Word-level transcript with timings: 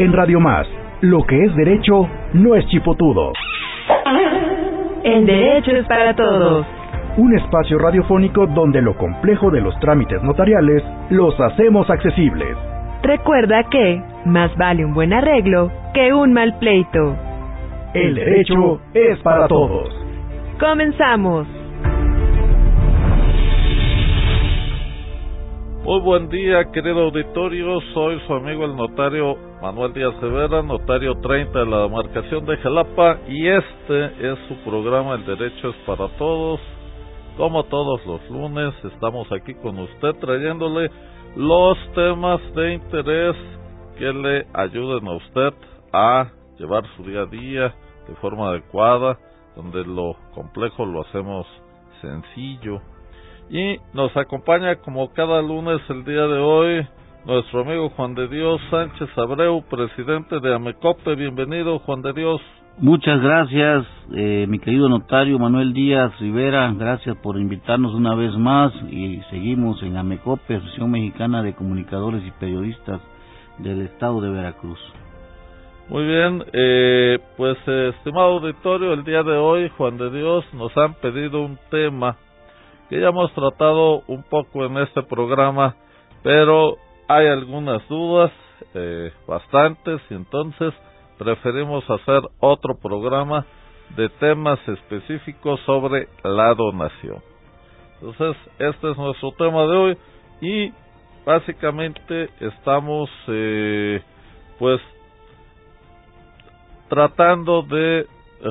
En 0.00 0.14
Radio 0.14 0.40
Más, 0.40 0.66
lo 1.02 1.22
que 1.24 1.44
es 1.44 1.54
derecho 1.56 2.08
no 2.32 2.54
es 2.54 2.66
chipotudo. 2.68 3.34
El 5.04 5.26
derecho 5.26 5.72
es 5.72 5.86
para 5.86 6.16
todos. 6.16 6.66
Un 7.18 7.36
espacio 7.36 7.76
radiofónico 7.76 8.46
donde 8.46 8.80
lo 8.80 8.96
complejo 8.96 9.50
de 9.50 9.60
los 9.60 9.78
trámites 9.78 10.22
notariales 10.22 10.82
los 11.10 11.38
hacemos 11.38 11.90
accesibles. 11.90 12.56
Recuerda 13.02 13.62
que 13.64 14.02
más 14.24 14.56
vale 14.56 14.86
un 14.86 14.94
buen 14.94 15.12
arreglo 15.12 15.70
que 15.92 16.14
un 16.14 16.32
mal 16.32 16.58
pleito. 16.58 17.14
El 17.92 18.14
derecho 18.14 18.80
es 18.94 19.18
para 19.18 19.48
todos. 19.48 19.94
Comenzamos. 20.58 21.46
Muy 25.84 26.00
buen 26.00 26.30
día, 26.30 26.64
querido 26.72 27.02
auditorio. 27.02 27.82
Soy 27.92 28.18
su 28.26 28.32
amigo 28.32 28.64
el 28.64 28.74
notario 28.76 29.49
Manuel 29.60 29.92
Díaz 29.92 30.18
Rivera, 30.22 30.62
notario 30.62 31.14
30 31.20 31.58
de 31.58 31.66
la 31.66 31.82
demarcación 31.82 32.46
de 32.46 32.56
Jalapa, 32.56 33.18
y 33.28 33.46
este 33.46 34.32
es 34.32 34.38
su 34.48 34.54
programa 34.64 35.16
El 35.16 35.26
Derecho 35.26 35.68
es 35.68 35.76
para 35.84 36.08
Todos. 36.16 36.60
Como 37.36 37.62
todos 37.64 38.04
los 38.06 38.30
lunes, 38.30 38.72
estamos 38.84 39.30
aquí 39.30 39.54
con 39.56 39.78
usted 39.78 40.14
trayéndole 40.18 40.90
los 41.36 41.76
temas 41.94 42.40
de 42.54 42.72
interés 42.72 43.36
que 43.98 44.10
le 44.10 44.46
ayuden 44.54 45.06
a 45.06 45.16
usted 45.16 45.54
a 45.92 46.30
llevar 46.58 46.84
su 46.96 47.02
día 47.04 47.20
a 47.22 47.26
día 47.26 47.74
de 48.08 48.14
forma 48.16 48.48
adecuada, 48.48 49.18
donde 49.56 49.84
lo 49.84 50.16
complejo 50.34 50.86
lo 50.86 51.02
hacemos 51.02 51.46
sencillo 52.00 52.80
y 53.50 53.76
nos 53.92 54.16
acompaña 54.16 54.76
como 54.76 55.12
cada 55.12 55.42
lunes 55.42 55.80
el 55.90 56.04
día 56.04 56.26
de 56.26 56.38
hoy 56.38 56.86
nuestro 57.24 57.60
amigo 57.60 57.90
Juan 57.90 58.14
de 58.14 58.28
Dios 58.28 58.60
Sánchez 58.70 59.08
Abreu, 59.16 59.62
presidente 59.62 60.40
de 60.40 60.54
Amecope. 60.54 61.14
Bienvenido, 61.14 61.78
Juan 61.80 62.02
de 62.02 62.12
Dios. 62.12 62.40
Muchas 62.78 63.20
gracias, 63.20 63.86
eh, 64.16 64.46
mi 64.48 64.58
querido 64.58 64.88
notario 64.88 65.38
Manuel 65.38 65.74
Díaz 65.74 66.18
Rivera. 66.18 66.72
Gracias 66.72 67.16
por 67.18 67.38
invitarnos 67.38 67.94
una 67.94 68.14
vez 68.14 68.34
más 68.36 68.72
y 68.90 69.20
seguimos 69.30 69.82
en 69.82 69.96
Amecope, 69.96 70.54
Asociación 70.54 70.90
Mexicana 70.90 71.42
de 71.42 71.54
Comunicadores 71.54 72.24
y 72.26 72.30
Periodistas 72.32 73.00
del 73.58 73.82
Estado 73.82 74.20
de 74.22 74.30
Veracruz. 74.30 74.78
Muy 75.88 76.06
bien, 76.06 76.44
eh, 76.52 77.18
pues 77.36 77.58
estimado 77.66 78.38
auditorio, 78.38 78.92
el 78.94 79.04
día 79.04 79.22
de 79.22 79.36
hoy, 79.36 79.68
Juan 79.76 79.98
de 79.98 80.10
Dios, 80.10 80.44
nos 80.54 80.74
han 80.76 80.94
pedido 80.94 81.42
un 81.42 81.58
tema 81.70 82.16
que 82.88 83.00
ya 83.00 83.08
hemos 83.08 83.32
tratado 83.34 84.02
un 84.06 84.22
poco 84.22 84.64
en 84.64 84.78
este 84.78 85.02
programa, 85.02 85.74
pero 86.22 86.76
hay 87.10 87.26
algunas 87.26 87.86
dudas, 87.88 88.30
eh, 88.72 89.12
bastantes, 89.26 90.00
y 90.10 90.14
entonces 90.14 90.72
preferimos 91.18 91.82
hacer 91.90 92.22
otro 92.38 92.76
programa 92.78 93.44
de 93.96 94.08
temas 94.10 94.60
específicos 94.68 95.58
sobre 95.66 96.06
la 96.22 96.54
donación. 96.54 97.20
Entonces, 98.00 98.36
este 98.60 98.92
es 98.92 98.96
nuestro 98.96 99.32
tema 99.32 99.62
de 99.66 99.76
hoy 99.76 99.98
y 100.40 100.72
básicamente 101.26 102.30
estamos 102.38 103.10
eh, 103.26 104.00
pues 104.60 104.80
tratando 106.88 107.62
de 107.62 108.06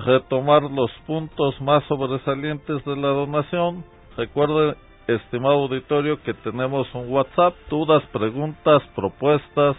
retomar 0.06 0.64
los 0.64 0.92
puntos 1.08 1.60
más 1.62 1.82
sobresalientes 1.86 2.84
de 2.84 2.96
la 2.98 3.08
donación, 3.08 3.86
Recuerde, 4.18 4.76
estimado 5.16 5.56
auditorio, 5.56 6.22
que 6.24 6.34
tenemos 6.36 6.88
un 6.94 7.12
WhatsApp, 7.12 7.56
dudas, 7.70 8.02
preguntas, 8.12 8.82
propuestas, 8.96 9.76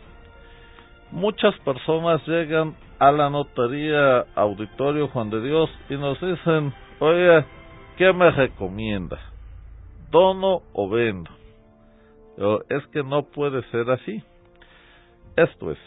Muchas 1.11 1.59
personas 1.61 2.21
llegan 2.27 2.75
a 2.99 3.13
la 3.13 3.31
notaría 3.31 4.27
auditorio 4.35 5.09
Juan 5.09 5.31
de 5.31 5.41
Dios 5.41 5.71
y 5.89 5.95
nos 5.95 6.21
dicen, 6.21 6.75
oye, 6.99 7.45
¿qué 7.97 8.13
me 8.13 8.31
recomienda? 8.31 9.19
¿Dono 10.11 10.63
o 10.73 10.89
vendo? 10.89 11.31
Es 12.69 12.87
que 12.89 13.03
no 13.03 13.23
puede 13.25 13.63
ser 13.71 13.91
así. 13.91 14.23
Esto 15.37 15.71
es, 15.71 15.79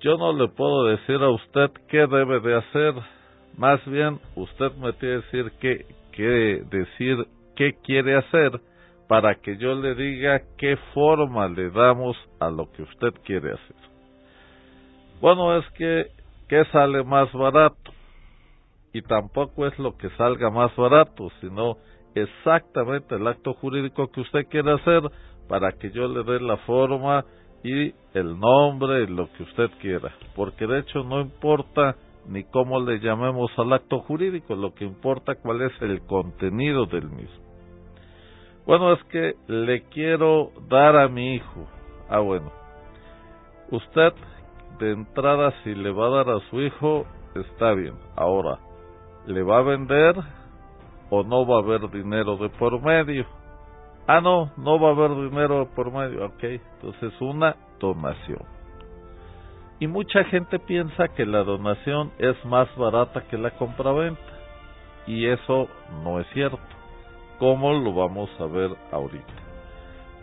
yo 0.00 0.16
no 0.16 0.32
le 0.32 0.48
puedo 0.48 0.84
decir 0.84 1.16
a 1.16 1.30
usted 1.30 1.70
qué 1.88 2.06
debe 2.06 2.40
de 2.40 2.56
hacer, 2.56 2.94
más 3.56 3.84
bien 3.86 4.20
usted 4.36 4.72
me 4.74 4.92
tiene 4.94 5.22
que 5.30 5.36
decir 5.36 5.52
qué, 5.60 5.86
qué 6.12 6.62
decir 6.70 7.26
qué 7.56 7.74
quiere 7.82 8.16
hacer 8.16 8.60
para 9.08 9.34
que 9.36 9.56
yo 9.56 9.74
le 9.74 9.94
diga 9.94 10.42
qué 10.58 10.76
forma 10.92 11.48
le 11.48 11.70
damos 11.70 12.16
a 12.40 12.50
lo 12.50 12.70
que 12.72 12.82
usted 12.82 13.12
quiere 13.24 13.52
hacer. 13.52 13.76
Bueno, 15.20 15.56
es 15.56 15.64
que 15.72 16.06
¿qué 16.48 16.64
sale 16.72 17.02
más 17.04 17.32
barato? 17.32 17.92
Y 18.92 19.02
tampoco 19.02 19.66
es 19.66 19.78
lo 19.78 19.96
que 19.96 20.08
salga 20.10 20.50
más 20.50 20.74
barato, 20.76 21.28
sino 21.40 21.76
exactamente 22.14 23.16
el 23.16 23.26
acto 23.26 23.54
jurídico 23.54 24.10
que 24.10 24.20
usted 24.20 24.46
quiere 24.48 24.72
hacer 24.72 25.02
para 25.48 25.72
que 25.72 25.90
yo 25.90 26.08
le 26.08 26.22
dé 26.24 26.40
la 26.40 26.56
forma 26.58 27.24
y 27.62 27.94
el 28.12 28.38
nombre, 28.38 29.08
lo 29.08 29.32
que 29.32 29.42
usted 29.42 29.70
quiera, 29.80 30.12
porque 30.36 30.66
de 30.66 30.80
hecho 30.80 31.02
no 31.02 31.20
importa 31.20 31.96
ni 32.28 32.44
cómo 32.44 32.80
le 32.80 33.00
llamemos 33.00 33.50
al 33.58 33.72
acto 33.72 34.00
jurídico, 34.00 34.54
lo 34.54 34.74
que 34.74 34.84
importa 34.84 35.34
cuál 35.34 35.62
es 35.62 35.72
el 35.82 36.02
contenido 36.06 36.86
del 36.86 37.10
mismo. 37.10 37.44
Bueno, 38.66 38.92
es 38.94 39.02
que 39.04 39.34
le 39.46 39.82
quiero 39.84 40.50
dar 40.68 40.96
a 40.96 41.08
mi 41.08 41.34
hijo. 41.34 41.66
Ah, 42.08 42.20
bueno. 42.20 42.50
Usted 43.70 44.14
de 44.78 44.92
entrada 44.92 45.52
si 45.62 45.74
le 45.74 45.90
va 45.90 46.06
a 46.06 46.24
dar 46.24 46.30
a 46.30 46.40
su 46.50 46.60
hijo, 46.60 47.06
está 47.34 47.74
bien. 47.74 47.94
Ahora, 48.16 48.58
¿le 49.26 49.42
va 49.42 49.58
a 49.58 49.62
vender 49.62 50.16
o 51.10 51.22
no 51.22 51.46
va 51.46 51.56
a 51.56 51.62
haber 51.62 51.90
dinero 51.90 52.36
de 52.36 52.48
por 52.50 52.80
medio? 52.80 53.26
Ah, 54.06 54.20
no, 54.20 54.50
no 54.58 54.78
va 54.78 54.88
a 54.88 54.92
haber 54.92 55.30
dinero 55.30 55.68
por 55.74 55.90
medio. 55.90 56.26
Ok, 56.26 56.42
entonces 56.42 57.12
una 57.20 57.56
donación. 57.80 58.44
Y 59.80 59.86
mucha 59.86 60.24
gente 60.24 60.58
piensa 60.58 61.08
que 61.08 61.24
la 61.24 61.42
donación 61.42 62.12
es 62.18 62.42
más 62.44 62.68
barata 62.76 63.22
que 63.28 63.38
la 63.38 63.50
compraventa. 63.52 64.20
Y 65.06 65.26
eso 65.26 65.68
no 66.02 66.20
es 66.20 66.26
cierto. 66.32 66.58
¿Cómo 67.38 67.72
lo 67.72 67.92
vamos 67.94 68.30
a 68.38 68.44
ver 68.44 68.70
ahorita? 68.92 69.32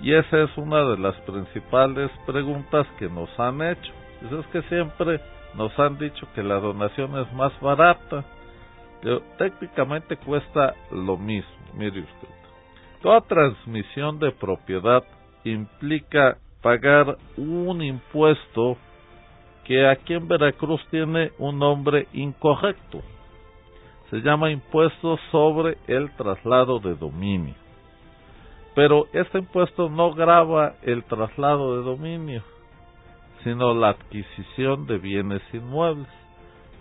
Y 0.01 0.13
esa 0.13 0.43
es 0.43 0.57
una 0.57 0.83
de 0.83 0.97
las 0.97 1.15
principales 1.21 2.09
preguntas 2.25 2.87
que 2.97 3.09
nos 3.09 3.29
han 3.39 3.61
hecho. 3.61 3.91
Pues 4.19 4.31
es 4.31 4.47
que 4.47 4.61
siempre 4.63 5.19
nos 5.55 5.77
han 5.79 5.97
dicho 5.97 6.27
que 6.33 6.43
la 6.43 6.59
donación 6.59 7.17
es 7.17 7.31
más 7.33 7.51
barata. 7.59 8.23
Pero 9.01 9.21
técnicamente 9.37 10.17
cuesta 10.17 10.75
lo 10.91 11.17
mismo. 11.17 11.51
Mire 11.73 12.01
usted. 12.01 12.40
Toda 13.01 13.21
transmisión 13.21 14.19
de 14.19 14.31
propiedad 14.31 15.03
implica 15.43 16.37
pagar 16.61 17.17
un 17.35 17.81
impuesto 17.81 18.77
que 19.65 19.87
aquí 19.87 20.13
en 20.13 20.27
Veracruz 20.27 20.81
tiene 20.91 21.31
un 21.39 21.57
nombre 21.57 22.07
incorrecto. 22.13 23.01
Se 24.11 24.17
llama 24.17 24.51
impuesto 24.51 25.17
sobre 25.31 25.77
el 25.87 26.11
traslado 26.15 26.79
de 26.79 26.93
dominio. 26.93 27.55
Pero 28.75 29.07
este 29.13 29.39
impuesto 29.39 29.89
no 29.89 30.13
grava 30.13 30.75
el 30.83 31.03
traslado 31.05 31.77
de 31.77 31.83
dominio, 31.83 32.43
sino 33.43 33.73
la 33.73 33.89
adquisición 33.89 34.85
de 34.85 34.99
bienes 34.99 35.41
inmuebles. 35.53 36.07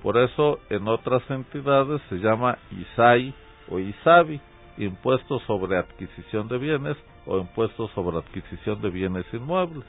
Por 0.02 0.18
eso 0.18 0.58
en 0.68 0.86
otras 0.86 1.22
entidades 1.30 2.02
se 2.10 2.16
llama 2.16 2.58
ISAI 2.70 3.34
o 3.70 3.78
ISABI 3.78 4.40
impuestos 4.84 5.42
sobre 5.46 5.78
adquisición 5.78 6.48
de 6.48 6.58
bienes 6.58 6.96
o 7.26 7.38
impuestos 7.38 7.90
sobre 7.92 8.18
adquisición 8.18 8.80
de 8.80 8.90
bienes 8.90 9.26
inmuebles. 9.32 9.84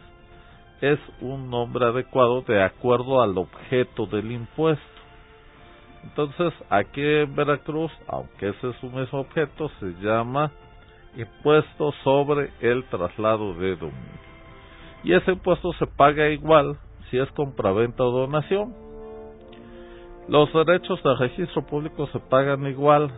Es 0.82 1.00
un 1.22 1.50
nombre 1.50 1.86
adecuado 1.86 2.42
de 2.42 2.62
acuerdo 2.62 3.22
al 3.22 3.38
objeto 3.38 4.06
del 4.08 4.32
impuesto. 4.32 4.84
Entonces, 6.04 6.54
aquí 6.70 7.02
en 7.02 7.36
Veracruz, 7.36 7.92
aunque 8.08 8.50
ese 8.50 8.70
es 8.70 8.84
un 8.84 8.96
mismo 8.96 9.20
objeto, 9.20 9.70
se 9.80 9.94
llama 10.02 10.52
impuesto 11.16 11.94
sobre 12.04 12.52
el 12.60 12.84
traslado 12.86 13.54
de 13.54 13.76
dominio. 13.76 14.22
Y 15.04 15.14
ese 15.14 15.32
impuesto 15.32 15.74
se 15.74 15.88
paga 15.88 16.30
igual 16.30 16.78
si 17.10 17.18
es 17.18 17.30
compraventa 17.32 18.04
o 18.04 18.12
donación. 18.12 18.74
Los 20.28 20.52
derechos 20.54 21.02
de 21.04 21.16
registro 21.16 21.66
público 21.66 22.08
se 22.08 22.20
pagan 22.20 22.66
igual 22.68 23.12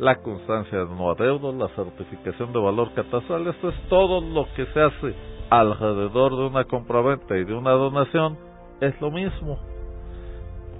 la 0.00 0.16
constancia 0.16 0.78
de 0.78 0.86
no 0.86 1.10
adeudo, 1.10 1.52
la 1.52 1.68
certificación 1.76 2.54
de 2.54 2.58
valor 2.58 2.90
catastral, 2.94 3.46
esto 3.46 3.68
es 3.68 3.74
todo 3.90 4.22
lo 4.22 4.46
que 4.56 4.64
se 4.72 4.80
hace 4.80 5.14
alrededor 5.50 6.36
de 6.36 6.46
una 6.46 6.64
compraventa 6.64 7.36
y 7.36 7.44
de 7.44 7.52
una 7.52 7.72
donación, 7.72 8.38
es 8.80 8.98
lo 8.98 9.10
mismo, 9.10 9.58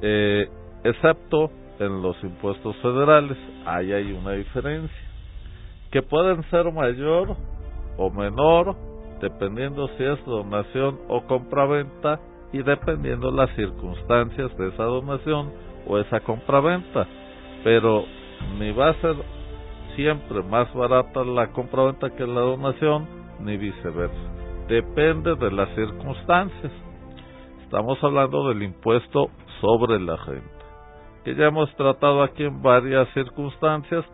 eh, 0.01 0.49
excepto 0.85 1.51
en 1.79 2.01
los 2.01 2.17
impuestos 2.25 2.75
federales. 2.77 3.37
Ahí 3.67 3.93
hay 3.93 4.11
una 4.13 4.33
diferencia. 4.33 5.11
Que 5.91 6.01
pueden 6.01 6.43
ser 6.51 6.73
mayor 6.73 7.37
o 7.99 8.11
menor 8.11 8.75
dependiendo 9.21 9.89
si 9.99 10.05
es 10.05 10.25
donación 10.25 10.99
o 11.09 11.27
compraventa 11.27 12.21
y 12.55 12.63
dependiendo 12.63 13.31
las 13.31 13.55
circunstancias 13.55 14.57
de 14.57 14.69
esa 14.69 14.85
donación 14.85 15.53
o 15.87 15.99
esa 15.99 16.21
compraventa. 16.21 17.07
Pero 17.63 18.07
ni 18.59 18.73
va 18.73 18.91
a 18.91 19.01
ser 19.01 19.17
siempre 19.97 20.43
más 20.43 20.73
barata 20.75 21.25
la 21.25 21.49
compraventa 21.53 22.11
que 22.11 22.27
la 22.27 22.41
donación, 22.41 23.07
ni 23.41 23.57
viceversa. 23.57 24.17
Depende 24.69 25.35
de 25.35 25.51
las 25.51 25.69
circunstancias. 25.75 26.73
Estamos 27.63 28.03
hablando 28.03 28.49
del 28.49 28.63
impuesto 28.63 29.31
sobre 29.61 30.01
la 30.01 30.17
renta, 30.17 30.65
que 31.25 31.35
ya 31.35 31.47
hemos 31.47 31.75
tratado 31.77 32.23
aquí 32.23 32.45
en 32.45 32.63
varias 32.63 33.09
circunstancias, 33.15 34.05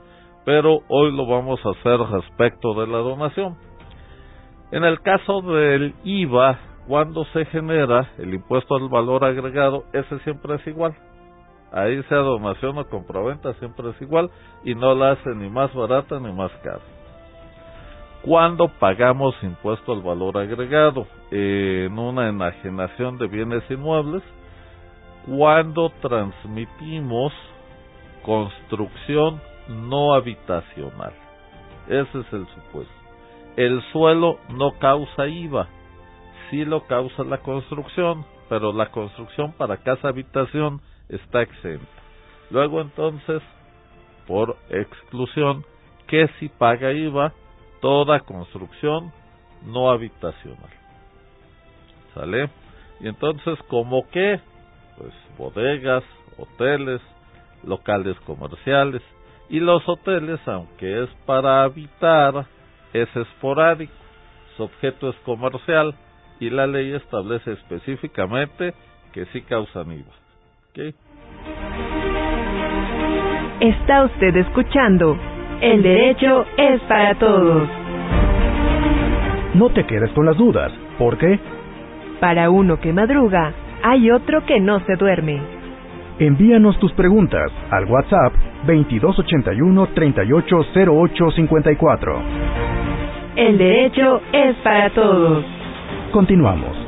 pero 0.44 0.80
hoy 0.88 1.14
lo 1.16 1.26
vamos 1.26 1.60
a 1.64 1.70
hacer 1.70 1.98
respecto 1.98 2.74
de 2.74 2.86
la 2.86 2.98
donación. 2.98 3.56
En 4.72 4.84
el 4.84 5.00
caso 5.00 5.42
del 5.42 5.94
IVA, 6.04 6.58
cuando 6.86 7.24
se 7.26 7.44
genera 7.46 8.10
el 8.18 8.34
impuesto 8.34 8.76
al 8.76 8.88
valor 8.88 9.24
agregado, 9.24 9.84
ese 9.92 10.18
siempre 10.20 10.56
es 10.56 10.66
igual. 10.66 10.94
Ahí 11.72 12.02
sea 12.04 12.18
donación 12.18 12.78
o 12.78 12.86
compraventa, 12.88 13.52
siempre 13.54 13.90
es 13.90 14.00
igual 14.00 14.30
y 14.64 14.74
no 14.74 14.94
la 14.94 15.12
hace 15.12 15.30
ni 15.34 15.48
más 15.48 15.74
barata 15.74 16.18
ni 16.20 16.32
más 16.32 16.50
cara. 16.62 16.80
Cuando 18.22 18.68
pagamos 18.68 19.34
impuesto 19.42 19.92
al 19.92 20.02
valor 20.02 20.38
agregado 20.38 21.06
en 21.30 21.96
una 21.98 22.28
enajenación 22.28 23.18
de 23.18 23.28
bienes 23.28 23.62
inmuebles, 23.70 24.22
cuando 25.26 25.90
transmitimos 26.00 27.32
construcción 28.24 29.40
no 29.68 30.14
habitacional. 30.14 31.12
Ese 31.88 32.20
es 32.20 32.32
el 32.32 32.46
supuesto. 32.48 32.92
El 33.56 33.82
suelo 33.92 34.38
no 34.50 34.72
causa 34.78 35.26
IVA, 35.26 35.68
sí 36.50 36.64
lo 36.64 36.84
causa 36.86 37.24
la 37.24 37.38
construcción, 37.38 38.24
pero 38.48 38.72
la 38.72 38.90
construcción 38.90 39.52
para 39.52 39.78
casa 39.78 40.08
habitación 40.08 40.80
está 41.08 41.42
exenta. 41.42 41.86
Luego 42.50 42.80
entonces, 42.80 43.42
por 44.26 44.56
exclusión, 44.70 45.64
que 46.06 46.28
si 46.38 46.48
paga 46.48 46.92
IVA 46.92 47.32
toda 47.80 48.20
construcción 48.20 49.12
no 49.64 49.90
habitacional. 49.90 50.70
¿Sale? 52.14 52.50
Y 53.00 53.08
entonces, 53.08 53.58
¿cómo 53.68 54.08
qué? 54.10 54.40
Pues 54.96 55.12
bodegas, 55.36 56.04
hoteles, 56.38 57.00
locales 57.64 58.18
comerciales. 58.20 59.02
Y 59.48 59.60
los 59.60 59.86
hoteles, 59.88 60.40
aunque 60.46 61.04
es 61.04 61.10
para 61.26 61.62
habitar, 61.62 62.46
es 62.92 63.08
esporádico, 63.14 63.92
su 64.56 64.64
objeto 64.64 65.10
es 65.10 65.16
comercial 65.16 65.94
y 66.40 66.50
la 66.50 66.66
ley 66.66 66.94
establece 66.94 67.52
específicamente 67.52 68.74
que 69.12 69.26
sí 69.26 69.42
causan 69.42 69.92
IVA. 69.92 70.25
¿Okay? 70.76 70.92
Está 73.60 74.04
usted 74.04 74.36
escuchando 74.36 75.16
El 75.62 75.82
derecho 75.82 76.44
es 76.58 76.80
para 76.82 77.14
todos. 77.14 77.66
No 79.54 79.70
te 79.70 79.86
quedes 79.86 80.10
con 80.10 80.26
las 80.26 80.36
dudas, 80.36 80.70
porque 80.98 81.38
Para 82.20 82.50
uno 82.50 82.78
que 82.78 82.92
madruga, 82.92 83.54
hay 83.82 84.10
otro 84.10 84.44
que 84.44 84.60
no 84.60 84.80
se 84.80 84.96
duerme. 84.96 85.40
envíanos 86.18 86.78
tus 86.78 86.92
preguntas 86.92 87.50
al 87.70 87.86
WhatsApp 87.86 88.34
2281 88.66 89.86
380854. 89.94 92.22
El 93.36 93.56
derecho 93.58 94.20
es 94.32 94.54
para 94.56 94.90
todos. 94.90 95.42
Continuamos. 96.12 96.85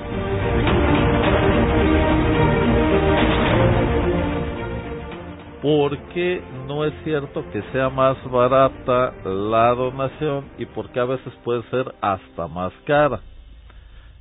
¿Por 5.63 5.99
qué 6.11 6.41
no 6.69 6.85
es 6.85 6.95
cierto 7.03 7.45
que 7.51 7.63
sea 7.73 7.89
más 7.89 8.17
barata 8.31 9.13
la 9.25 9.75
donación 9.75 10.45
y 10.57 10.67
por 10.67 10.91
qué 10.91 11.01
a 11.01 11.05
veces 11.05 11.33
puede 11.43 11.63
ser 11.71 11.95
hasta 12.01 12.47
más 12.47 12.73
cara? 12.87 13.21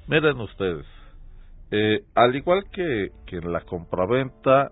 Miren 0.07 0.39
ustedes, 0.41 0.85
eh, 1.69 1.99
al 2.15 2.35
igual 2.35 2.63
que, 2.71 3.11
que 3.27 3.37
en 3.37 3.53
la 3.53 3.61
compraventa 3.61 4.71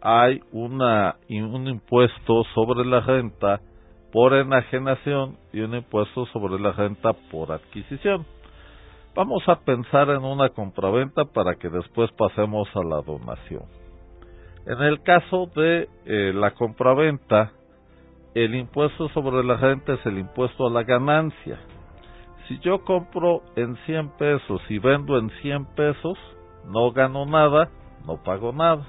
hay 0.00 0.40
una, 0.52 1.16
un 1.28 1.66
impuesto 1.66 2.44
sobre 2.54 2.84
la 2.84 3.00
renta 3.00 3.60
por 4.12 4.34
enajenación 4.34 5.38
y 5.52 5.60
un 5.60 5.74
impuesto 5.74 6.26
sobre 6.26 6.60
la 6.60 6.70
renta 6.70 7.14
por 7.32 7.50
adquisición. 7.50 8.24
Vamos 9.16 9.42
a 9.48 9.56
pensar 9.56 10.08
en 10.10 10.22
una 10.22 10.50
compraventa 10.50 11.24
para 11.24 11.56
que 11.56 11.68
después 11.68 12.12
pasemos 12.12 12.68
a 12.76 12.84
la 12.84 13.02
donación. 13.02 13.77
En 14.68 14.82
el 14.82 15.02
caso 15.02 15.46
de 15.56 15.88
eh, 16.04 16.32
la 16.34 16.50
compraventa, 16.50 17.52
el 18.34 18.54
impuesto 18.54 19.08
sobre 19.08 19.42
la 19.42 19.56
renta 19.56 19.94
es 19.94 20.04
el 20.04 20.18
impuesto 20.18 20.66
a 20.66 20.70
la 20.70 20.82
ganancia. 20.82 21.58
Si 22.46 22.58
yo 22.58 22.84
compro 22.84 23.40
en 23.56 23.76
100 23.86 24.10
pesos 24.18 24.60
y 24.68 24.78
vendo 24.78 25.16
en 25.16 25.30
100 25.40 25.64
pesos, 25.74 26.18
no 26.66 26.92
gano 26.92 27.24
nada, 27.24 27.70
no 28.06 28.22
pago 28.22 28.52
nada. 28.52 28.86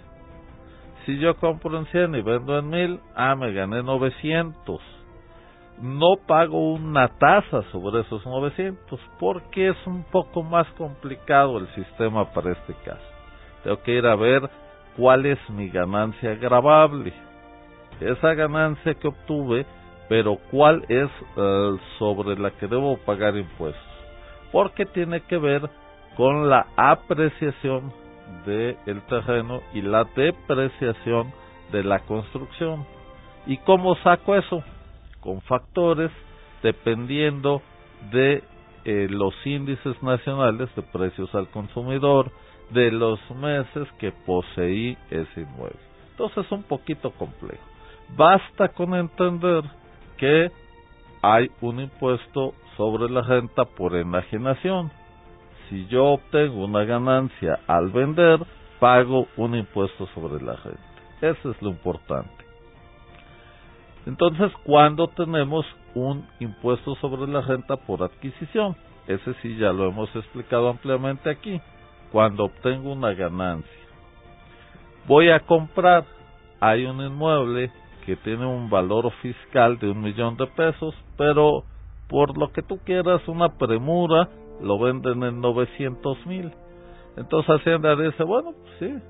Si 1.06 1.18
yo 1.18 1.38
compro 1.38 1.78
en 1.78 1.86
100 1.86 2.16
y 2.16 2.22
vendo 2.24 2.60
en 2.60 2.70
1000, 2.70 3.00
ah, 3.16 3.36
me 3.36 3.54
gané 3.54 3.82
900. 3.82 4.82
No 5.82 6.18
pago 6.28 6.74
una 6.74 7.08
tasa 7.08 7.62
sobre 7.72 8.02
esos 8.02 8.26
900 8.26 9.00
porque 9.18 9.70
es 9.70 9.88
un 9.88 10.04
poco 10.12 10.44
más 10.44 10.68
complicado 10.74 11.58
el 11.58 11.74
sistema 11.74 12.34
para 12.34 12.52
este 12.52 12.74
caso. 12.84 13.08
Tengo 13.64 13.82
que 13.82 13.94
ir 13.94 14.06
a 14.06 14.18
ver 14.18 14.50
cuál 15.00 15.26
es 15.26 15.40
mi 15.50 15.70
ganancia 15.70 16.36
grabable. 16.36 17.14
Esa 18.02 18.34
ganancia 18.34 18.94
que 18.96 19.08
obtuve, 19.08 19.66
pero 20.10 20.38
cuál 20.52 20.86
es 20.90 21.10
uh, 21.38 21.78
sobre 21.98 22.38
la 22.38 22.52
que 22.52 22.68
debo 22.68 22.98
pagar 22.98 23.38
impuestos. 23.38 23.82
Porque 24.52 24.86
tiene 24.86 25.22
que 25.22 25.38
ver 25.38 25.70
con 26.18 26.50
la 26.50 26.68
apreciación 26.76 27.94
del 28.46 28.78
el 28.86 29.02
terreno 29.04 29.62
y 29.74 29.82
la 29.82 30.04
depreciación 30.04 31.32
de 31.72 31.84
la 31.84 32.00
construcción. 32.00 32.86
¿Y 33.48 33.58
cómo 33.60 33.96
saco 33.98 34.36
eso? 34.36 34.64
Con 35.22 35.40
factores 35.42 36.12
dependiendo 36.62 37.62
de 38.12 38.44
eh, 38.84 39.08
los 39.10 39.34
índices 39.46 40.02
nacionales 40.04 40.70
de 40.76 40.82
precios 40.82 41.34
al 41.36 41.48
consumidor, 41.50 42.32
de 42.72 42.92
los 42.92 43.20
meses 43.32 43.88
que 43.98 44.12
poseí 44.12 44.98
ese 45.10 45.42
inmueble. 45.42 45.80
Entonces 46.12 46.46
es 46.46 46.52
un 46.52 46.64
poquito 46.64 47.12
complejo. 47.12 47.64
Basta 48.16 48.70
con 48.70 48.94
entender 48.94 49.64
que 50.18 50.52
hay 51.22 51.50
un 51.62 51.80
impuesto 51.80 52.54
sobre 52.78 53.10
la 53.10 53.22
renta 53.22 53.66
por 53.66 53.96
enajenación. 53.96 54.92
Si 55.70 55.86
yo 55.88 56.06
obtengo 56.06 56.66
una 56.66 56.84
ganancia 56.84 57.60
al 57.68 57.90
vender, 57.90 58.40
pago 58.80 59.28
un 59.38 59.56
impuesto 59.56 60.08
sobre 60.08 60.44
la 60.44 60.56
renta. 60.56 60.82
Eso 61.22 61.52
es 61.52 61.62
lo 61.62 61.70
importante. 61.70 62.46
Entonces, 64.06 64.52
cuando 64.64 65.08
tenemos 65.08 65.66
un 65.94 66.26
impuesto 66.40 66.96
sobre 66.96 67.32
la 67.32 67.42
renta 67.42 67.76
por 67.76 68.02
adquisición, 68.02 68.76
ese 69.08 69.34
sí 69.42 69.58
ya 69.58 69.72
lo 69.72 69.88
hemos 69.88 70.14
explicado 70.16 70.70
ampliamente 70.70 71.30
aquí 71.30 71.62
cuando 72.12 72.46
obtengo 72.46 72.92
una 72.92 73.14
ganancia. 73.14 73.70
Voy 75.08 75.30
a 75.30 75.40
comprar, 75.40 76.06
hay 76.60 76.86
un 76.86 77.02
inmueble 77.02 77.72
que 78.06 78.16
tiene 78.18 78.46
un 78.46 78.70
valor 78.70 79.12
fiscal 79.22 79.78
de 79.80 79.92
un 79.92 80.02
millón 80.02 80.38
de 80.38 80.48
pesos, 80.48 80.96
pero 81.18 81.64
por 82.08 82.38
lo 82.38 82.52
que 82.52 82.62
tú 82.64 82.80
quieras, 82.84 83.28
una 83.28 83.50
premura, 83.58 84.30
lo 84.62 84.80
venden 84.80 85.24
en 85.24 85.42
900 85.42 86.26
mil. 86.26 86.52
Entonces 87.18 87.56
Hacienda 87.56 87.96
dice, 87.96 88.24
bueno, 88.24 88.54
pues 88.54 88.74
sí, 88.80 89.04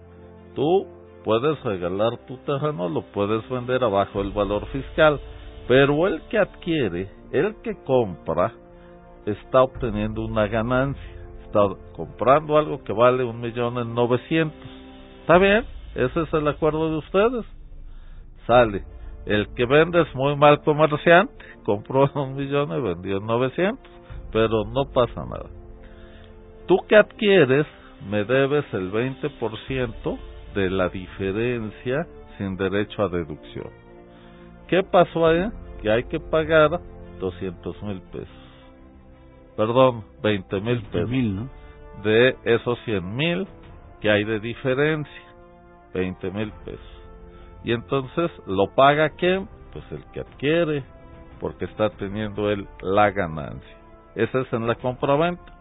tú 0.56 0.88
puedes 1.24 1.62
regalar 1.64 2.18
tu 2.28 2.38
terreno, 2.38 2.90
lo 2.90 3.02
puedes 3.12 3.48
vender 3.50 3.84
abajo 3.84 4.20
del 4.20 4.32
valor 4.32 4.66
fiscal, 4.68 5.20
pero 5.68 6.08
el 6.08 6.22
que 6.24 6.40
adquiere, 6.40 7.10
el 7.32 7.56
que 7.62 7.76
compra, 7.84 8.54
está 9.26 9.64
obteniendo 9.64 10.26
una 10.26 10.48
ganancia 10.48 11.19
está 11.50 11.68
comprando 11.96 12.58
algo 12.58 12.84
que 12.84 12.94
vale 12.94 13.24
un 13.24 13.42
millón 13.42 13.78
en 13.78 13.94
novecientos. 13.94 14.70
¿Está 15.22 15.38
bien? 15.38 15.66
Ese 15.96 16.22
es 16.22 16.34
el 16.34 16.48
acuerdo 16.48 16.92
de 16.92 16.98
ustedes. 16.98 17.46
Sale. 18.46 18.84
El 19.26 19.54
que 19.56 19.66
vende 19.66 20.02
es 20.02 20.16
muy 20.16 20.36
mal 20.36 20.62
comerciante. 20.62 21.34
Compró 21.66 22.10
un 22.16 22.36
millón 22.36 22.72
y 22.78 22.82
vendió 22.82 23.18
en 23.18 23.26
novecientos. 23.26 23.92
Pero 24.32 24.64
no 24.66 24.86
pasa 24.94 25.26
nada. 25.26 25.50
Tú 26.68 26.78
que 26.88 26.96
adquieres 26.96 27.66
me 28.10 28.24
debes 28.24 28.66
el 28.74 28.92
20% 28.92 30.20
de 30.54 30.70
la 30.70 30.90
diferencia 30.90 32.08
sin 32.38 32.56
derecho 32.56 33.04
a 33.04 33.10
deducción. 33.10 33.70
¿Qué 34.68 34.84
pasó 34.84 35.26
ahí? 35.26 35.50
Que 35.82 35.92
hay 35.92 36.04
que 36.04 36.20
pagar 36.20 36.80
200 37.20 37.84
mil 37.84 38.02
pesos. 38.12 38.39
Perdón, 39.60 40.06
20 40.24 40.62
mil 40.62 40.82
pesos. 40.84 41.10
De 42.02 42.34
esos 42.46 42.80
100 42.86 43.14
mil 43.14 43.46
que 44.00 44.10
hay 44.10 44.24
de 44.24 44.40
diferencia. 44.40 45.22
20 45.94 46.32
mil 46.32 46.50
pesos. 46.64 47.04
Y 47.66 47.74
entonces, 47.74 48.32
¿lo 48.48 48.74
paga 48.74 49.10
quién? 49.10 49.50
Pues 49.74 49.84
el 49.92 50.06
que 50.14 50.22
adquiere, 50.22 50.82
porque 51.42 51.66
está 51.66 51.90
teniendo 51.90 52.50
él 52.50 52.70
la 52.82 53.12
ganancia. 53.12 53.78
Esa 54.16 54.40
es 54.40 54.54
en 54.54 54.66
la 54.66 54.76
compraventa. 54.76 55.54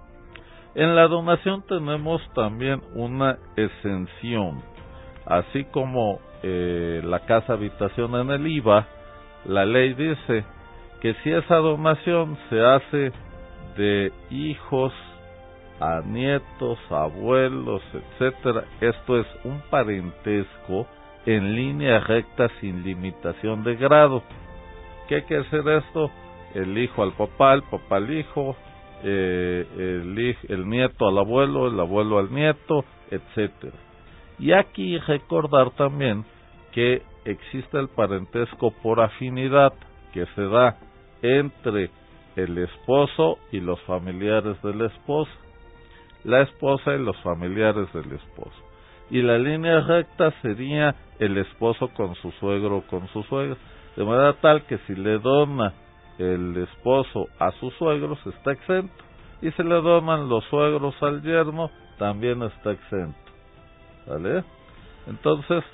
En 0.76 0.95
la 0.95 1.09
donación 1.09 1.64
tenemos 1.67 2.23
también 2.35 2.81
una 2.95 3.37
exención, 3.57 4.62
así 5.26 5.64
como 5.73 6.21
eh, 6.45 7.00
la 7.02 7.19
casa 7.26 7.55
habitación 7.55 8.14
en 8.14 8.31
el 8.31 8.47
IVA, 8.47 8.87
la 9.45 9.67
ley 9.67 9.95
dice 9.95 10.45
que 11.00 11.14
si 11.25 11.33
esa 11.33 11.57
donación 11.57 12.38
se 12.49 12.61
hace 12.61 13.12
de 13.77 14.13
hijos 14.31 14.93
a 15.81 16.01
nietos, 16.05 16.79
abuelos, 16.91 17.83
etcétera, 17.93 18.65
esto 18.81 19.19
es 19.19 19.27
un 19.45 19.61
parentesco 19.71 20.87
en 21.25 21.55
línea 21.55 22.01
recta 22.01 22.49
sin 22.61 22.83
limitación 22.83 23.63
de 23.63 23.77
grado. 23.77 24.23
¿Qué 25.09 25.23
quiere 25.25 25.45
decir 25.45 25.69
esto? 25.69 26.11
El 26.55 26.77
hijo 26.79 27.03
al 27.03 27.13
papá, 27.13 27.55
el 27.55 27.63
papá 27.63 27.97
al 27.97 28.11
hijo, 28.11 28.57
eh, 29.05 29.67
el, 29.77 30.37
el 30.49 30.69
nieto 30.69 31.07
al 31.07 31.19
abuelo, 31.19 31.69
el 31.69 31.79
abuelo 31.79 32.19
al 32.19 32.33
nieto, 32.33 32.85
etcétera. 33.11 33.77
Y 34.39 34.53
aquí 34.53 34.99
recordar 34.99 35.71
también 35.73 36.25
que 36.73 37.03
existe 37.25 37.79
el 37.79 37.89
parentesco 37.89 38.71
por 38.83 39.01
afinidad 39.01 39.73
que 40.13 40.27
se 40.35 40.43
da 40.43 40.77
entre 41.23 41.91
el 42.38 42.57
esposo 42.57 43.38
y 43.50 43.59
los 43.59 43.80
familiares 43.80 44.62
del 44.62 44.80
esposo, 44.83 45.30
la 46.23 46.42
esposa 46.42 46.95
y 46.95 46.99
los 46.99 47.16
familiares 47.18 47.92
del 47.92 48.12
esposo. 48.12 48.57
Y 49.11 49.23
la 49.23 49.38
línea 49.38 49.80
recta 49.80 50.30
sería 50.40 50.95
el 51.18 51.37
esposo 51.37 51.88
con 51.88 52.14
su 52.14 52.30
suegro 52.33 52.78
o 52.78 52.83
con 52.83 53.09
su 53.09 53.25
suegra, 53.25 53.57
de 53.97 54.04
manera 54.04 54.35
tal 54.35 54.64
que 54.66 54.78
si 54.87 54.95
le 54.95 55.18
dona 55.18 55.73
el 56.18 56.57
esposo 56.57 57.26
a 57.40 57.50
sus 57.52 57.75
suegros 57.75 58.18
está 58.26 58.52
exento 58.52 59.04
y 59.42 59.50
si 59.52 59.62
le 59.64 59.80
donan 59.80 60.28
los 60.28 60.45
suegros 60.45 60.95
al 61.02 61.23
yerno 61.23 61.71
también 61.99 62.42
está 62.42 62.71
exento. 62.71 63.33
¿Vale? 64.07 64.45
Entonces 65.09 65.64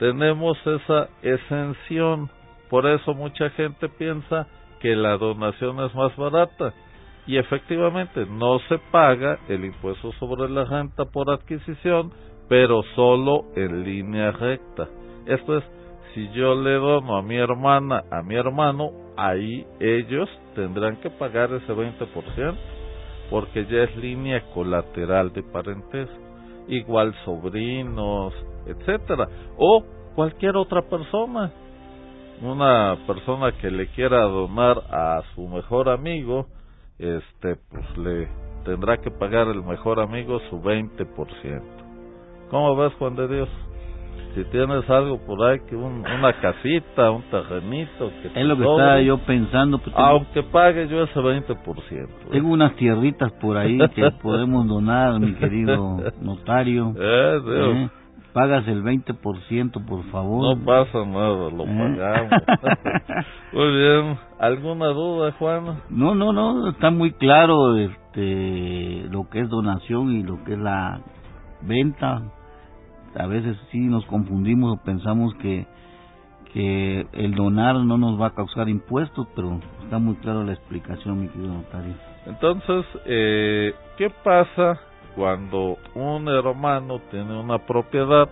tenemos 0.00 0.58
esa 0.66 1.08
exención, 1.22 2.28
por 2.70 2.86
eso 2.88 3.14
mucha 3.14 3.50
gente 3.50 3.88
piensa 3.88 4.48
que 4.80 4.94
la 4.94 5.16
donación 5.16 5.80
es 5.80 5.94
más 5.94 6.14
barata 6.16 6.74
y 7.26 7.36
efectivamente 7.36 8.24
no 8.26 8.58
se 8.68 8.78
paga 8.90 9.38
el 9.48 9.64
impuesto 9.66 10.12
sobre 10.12 10.48
la 10.48 10.64
renta 10.64 11.04
por 11.04 11.30
adquisición, 11.30 12.10
pero 12.48 12.82
solo 12.96 13.44
en 13.54 13.84
línea 13.84 14.32
recta. 14.32 14.88
Esto 15.26 15.58
es, 15.58 15.64
si 16.14 16.30
yo 16.30 16.54
le 16.54 16.72
dono 16.72 17.18
a 17.18 17.22
mi 17.22 17.36
hermana, 17.36 18.02
a 18.10 18.22
mi 18.22 18.34
hermano, 18.34 18.90
ahí 19.18 19.66
ellos 19.78 20.26
tendrán 20.54 20.96
que 20.96 21.10
pagar 21.10 21.52
ese 21.52 21.70
20%, 21.70 22.56
porque 23.28 23.66
ya 23.66 23.82
es 23.82 23.96
línea 23.96 24.42
colateral 24.54 25.30
de 25.34 25.42
parentesco. 25.42 26.16
Igual 26.68 27.14
sobrinos, 27.26 28.32
etcétera, 28.66 29.28
o 29.58 29.84
cualquier 30.14 30.56
otra 30.56 30.82
persona. 30.82 31.52
Una 32.42 32.96
persona 33.06 33.52
que 33.52 33.70
le 33.70 33.88
quiera 33.88 34.22
donar 34.22 34.82
a 34.90 35.22
su 35.34 35.48
mejor 35.48 35.88
amigo, 35.88 36.46
este, 36.98 37.56
pues 37.70 37.98
le 37.98 38.28
tendrá 38.64 38.98
que 38.98 39.10
pagar 39.10 39.48
el 39.48 39.62
mejor 39.62 40.00
amigo 40.00 40.40
su 40.50 40.60
20%. 40.60 41.62
¿Cómo 42.50 42.76
ves, 42.76 42.92
Juan 42.94 43.16
de 43.16 43.28
Dios? 43.28 43.48
si 44.34 44.44
tienes 44.44 44.88
algo 44.88 45.18
por 45.18 45.42
ahí, 45.42 45.58
que 45.68 45.74
una 45.74 46.32
casita, 46.40 47.10
un 47.10 47.22
terrenito. 47.22 48.10
Que 48.22 48.40
es 48.40 48.46
lo 48.46 48.56
que 48.56 48.62
estaba 48.62 49.00
yo 49.00 49.18
pensando. 49.18 49.78
Pues, 49.78 49.94
aunque 49.96 50.42
pague 50.44 50.88
yo 50.88 51.02
ese 51.02 51.18
20%. 51.18 52.08
Tengo 52.30 52.48
unas 52.48 52.74
tierritas 52.76 53.32
por 53.32 53.56
ahí 53.56 53.78
que 53.94 54.10
podemos 54.22 54.66
donar, 54.66 55.18
mi 55.18 55.34
querido 55.34 55.98
notario. 56.20 56.94
Eh, 56.96 57.40
¿Eh? 57.46 57.88
Pagas 58.38 58.68
el 58.68 58.84
20%, 58.84 59.84
por 59.84 60.04
favor. 60.12 60.56
No 60.56 60.64
pasa 60.64 61.04
nada, 61.04 61.50
lo 61.50 61.64
¿Eh? 61.64 61.96
pagamos. 61.96 62.30
muy 63.52 63.70
bien. 63.72 64.18
¿Alguna 64.38 64.86
duda, 64.90 65.32
Juan? 65.40 65.80
No, 65.90 66.14
no, 66.14 66.32
no. 66.32 66.68
Está 66.68 66.92
muy 66.92 67.10
claro 67.14 67.76
este 67.76 69.08
lo 69.10 69.28
que 69.28 69.40
es 69.40 69.48
donación 69.48 70.12
y 70.12 70.22
lo 70.22 70.44
que 70.44 70.52
es 70.52 70.58
la 70.60 71.00
venta 71.62 72.22
a 73.16 73.26
veces 73.26 73.56
sí 73.72 73.80
nos 73.80 74.06
confundimos 74.06 74.78
o 74.78 74.84
pensamos 74.84 75.34
que, 75.42 75.66
que 76.52 77.08
el 77.14 77.34
donar 77.34 77.74
no 77.74 77.98
nos 77.98 78.20
va 78.20 78.26
a 78.26 78.34
causar 78.36 78.68
impuestos, 78.68 79.26
pero 79.34 79.58
está 79.82 79.98
muy 79.98 80.14
claro 80.14 80.44
la 80.44 80.52
explicación, 80.52 81.22
mi 81.22 81.28
querido 81.28 81.54
notario. 81.54 81.94
Entonces, 82.24 82.86
eh, 83.04 83.74
¿qué 83.96 84.10
pasa 84.22 84.78
cuando 85.14 85.76
un 85.94 86.28
hermano 86.28 87.00
tiene 87.10 87.38
una 87.38 87.58
propiedad 87.58 88.28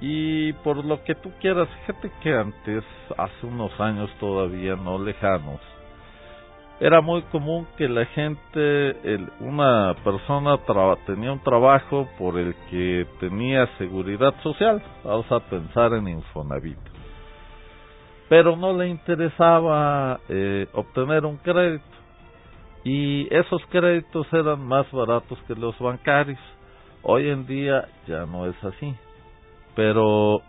y 0.00 0.52
por 0.54 0.84
lo 0.84 1.02
que 1.04 1.14
tú 1.14 1.30
quieras, 1.40 1.68
fíjate 1.80 2.10
que 2.22 2.34
antes, 2.34 2.84
hace 3.18 3.46
unos 3.46 3.78
años 3.78 4.10
todavía 4.18 4.76
no 4.76 4.98
lejanos, 4.98 5.60
era 6.80 7.02
muy 7.02 7.20
común 7.24 7.66
que 7.76 7.86
la 7.86 8.06
gente, 8.06 8.96
una 9.40 9.94
persona 10.02 10.58
tenía 11.06 11.30
un 11.30 11.40
trabajo 11.40 12.08
por 12.18 12.38
el 12.38 12.54
que 12.70 13.06
tenía 13.20 13.66
seguridad 13.76 14.34
social, 14.42 14.82
vamos 15.04 15.30
a 15.30 15.40
pensar 15.40 15.92
en 15.92 16.08
Infonavit, 16.08 16.78
pero 18.30 18.56
no 18.56 18.72
le 18.72 18.88
interesaba 18.88 20.20
eh, 20.30 20.66
obtener 20.72 21.26
un 21.26 21.36
crédito 21.36 21.84
y 22.84 23.32
esos 23.34 23.64
créditos 23.66 24.26
eran 24.32 24.66
más 24.66 24.90
baratos 24.90 25.38
que 25.46 25.54
los 25.54 25.78
bancarios. 25.78 26.38
Hoy 27.02 27.28
en 27.28 27.46
día 27.46 27.88
ya 28.06 28.26
no 28.26 28.46
es 28.46 28.64
así, 28.64 28.94
pero 29.74 30.42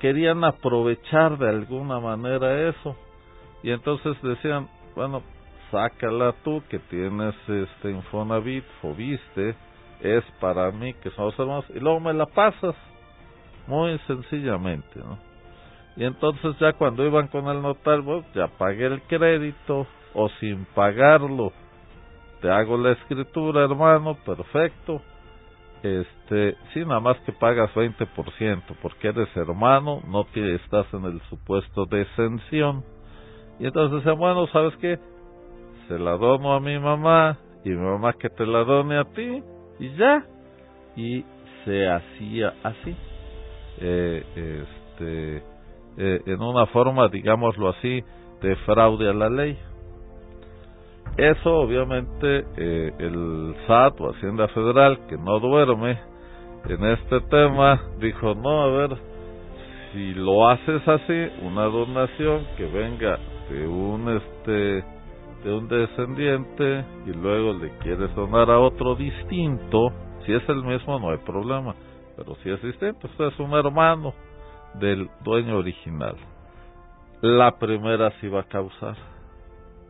querían 0.00 0.44
aprovechar 0.44 1.38
de 1.38 1.48
alguna 1.48 2.00
manera 2.00 2.68
eso 2.68 2.96
y 3.62 3.70
entonces 3.70 4.16
decían, 4.22 4.68
bueno, 4.94 5.22
sácala 5.70 6.34
tú 6.44 6.62
que 6.68 6.78
tienes 6.78 7.34
este 7.48 7.90
Infonavit, 7.90 8.64
Fobiste, 8.80 9.54
es 10.00 10.24
para 10.40 10.70
mí 10.70 10.94
que 10.94 11.10
somos 11.10 11.38
hermanos, 11.38 11.64
y 11.74 11.80
luego 11.80 12.00
me 12.00 12.12
la 12.12 12.26
pasas, 12.26 12.74
muy 13.66 13.98
sencillamente, 14.06 15.00
¿no? 15.00 15.18
Y 15.96 16.04
entonces 16.04 16.56
ya 16.60 16.72
cuando 16.74 17.04
iban 17.04 17.26
con 17.26 17.48
el 17.48 17.60
notario, 17.60 18.24
ya 18.34 18.46
pagué 18.46 18.86
el 18.86 19.02
crédito, 19.02 19.86
o 20.14 20.28
sin 20.40 20.64
pagarlo, 20.74 21.52
te 22.40 22.50
hago 22.50 22.76
la 22.76 22.92
escritura, 22.92 23.64
hermano, 23.64 24.16
perfecto. 24.24 25.02
Este, 25.82 26.56
sí, 26.72 26.80
nada 26.80 27.00
más 27.00 27.16
que 27.20 27.32
pagas 27.32 27.72
20%, 27.74 28.62
porque 28.82 29.08
eres 29.08 29.28
hermano, 29.36 30.02
no 30.08 30.24
te, 30.24 30.56
estás 30.56 30.86
en 30.92 31.04
el 31.04 31.20
supuesto 31.28 31.86
de 31.86 32.02
exención. 32.02 32.84
Y 33.60 33.66
entonces, 33.66 34.04
bueno, 34.16 34.46
¿sabes 34.48 34.76
qué? 34.76 34.98
se 35.88 35.98
la 35.98 36.16
dono 36.16 36.54
a 36.54 36.60
mi 36.60 36.78
mamá 36.78 37.38
y 37.64 37.70
mi 37.70 37.76
mamá 37.76 38.12
que 38.12 38.28
te 38.28 38.46
la 38.46 38.62
done 38.62 38.98
a 38.98 39.04
ti 39.04 39.42
y 39.80 39.88
ya. 39.96 40.24
Y 40.94 41.24
se 41.64 41.88
hacía 41.88 42.54
así. 42.62 42.96
Eh, 43.80 44.24
este, 44.34 45.36
eh, 45.96 46.22
en 46.26 46.42
una 46.42 46.66
forma, 46.66 47.08
digámoslo 47.08 47.70
así, 47.70 48.02
de 48.42 48.56
fraude 48.66 49.08
a 49.08 49.14
la 49.14 49.30
ley. 49.30 49.58
Eso 51.18 51.52
obviamente 51.52 52.46
eh, 52.56 52.92
el 53.00 53.56
SAT 53.66 54.00
o 54.00 54.10
Hacienda 54.10 54.46
Federal, 54.48 55.00
que 55.08 55.18
no 55.18 55.40
duerme 55.40 55.98
en 56.68 56.84
este 56.84 57.20
tema, 57.22 57.82
dijo, 57.98 58.36
no, 58.36 58.62
a 58.62 58.68
ver, 58.68 58.96
si 59.92 60.14
lo 60.14 60.48
haces 60.48 60.86
así, 60.86 61.28
una 61.42 61.64
donación 61.64 62.46
que 62.56 62.66
venga 62.66 63.18
de 63.50 63.66
un 63.66 64.08
este 64.16 64.84
de 65.42 65.52
un 65.52 65.66
descendiente 65.68 66.84
y 67.06 67.10
luego 67.10 67.52
le 67.52 67.76
quieres 67.78 68.14
donar 68.14 68.48
a 68.48 68.60
otro 68.60 68.94
distinto, 68.94 69.88
si 70.24 70.32
es 70.32 70.48
el 70.48 70.62
mismo 70.62 71.00
no 71.00 71.10
hay 71.10 71.18
problema, 71.18 71.74
pero 72.16 72.36
si 72.44 72.50
es 72.50 72.62
distinto, 72.62 73.08
usted 73.08 73.24
es 73.24 73.38
un 73.40 73.54
hermano 73.54 74.14
del 74.74 75.10
dueño 75.24 75.58
original. 75.58 76.14
La 77.22 77.58
primera 77.58 78.12
sí 78.20 78.28
va 78.28 78.40
a 78.40 78.48
causar. 78.48 78.96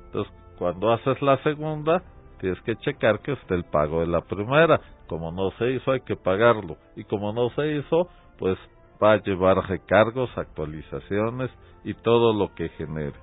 Entonces, 0.07 0.33
cuando 0.59 0.93
haces 0.93 1.21
la 1.23 1.41
segunda, 1.43 2.03
tienes 2.41 2.61
que 2.63 2.77
checar 2.77 3.21
que 3.21 3.33
esté 3.33 3.55
el 3.55 3.65
pago 3.65 4.01
de 4.01 4.09
la 4.09 4.21
primera. 4.23 4.81
Como 5.07 5.31
no 5.31 5.51
se 5.53 5.71
hizo, 5.71 5.93
hay 5.93 6.01
que 6.01 6.17
pagarlo. 6.17 6.77
Y 6.97 7.05
como 7.05 7.33
no 7.33 7.51
se 7.51 7.77
hizo, 7.77 8.09
pues 8.39 8.59
va 9.03 9.13
a 9.13 9.23
llevar 9.23 9.57
recargos, 9.69 10.37
actualizaciones 10.37 11.51
y 11.85 11.95
todo 11.95 12.33
lo 12.33 12.55
que 12.55 12.69
genere. 12.71 13.15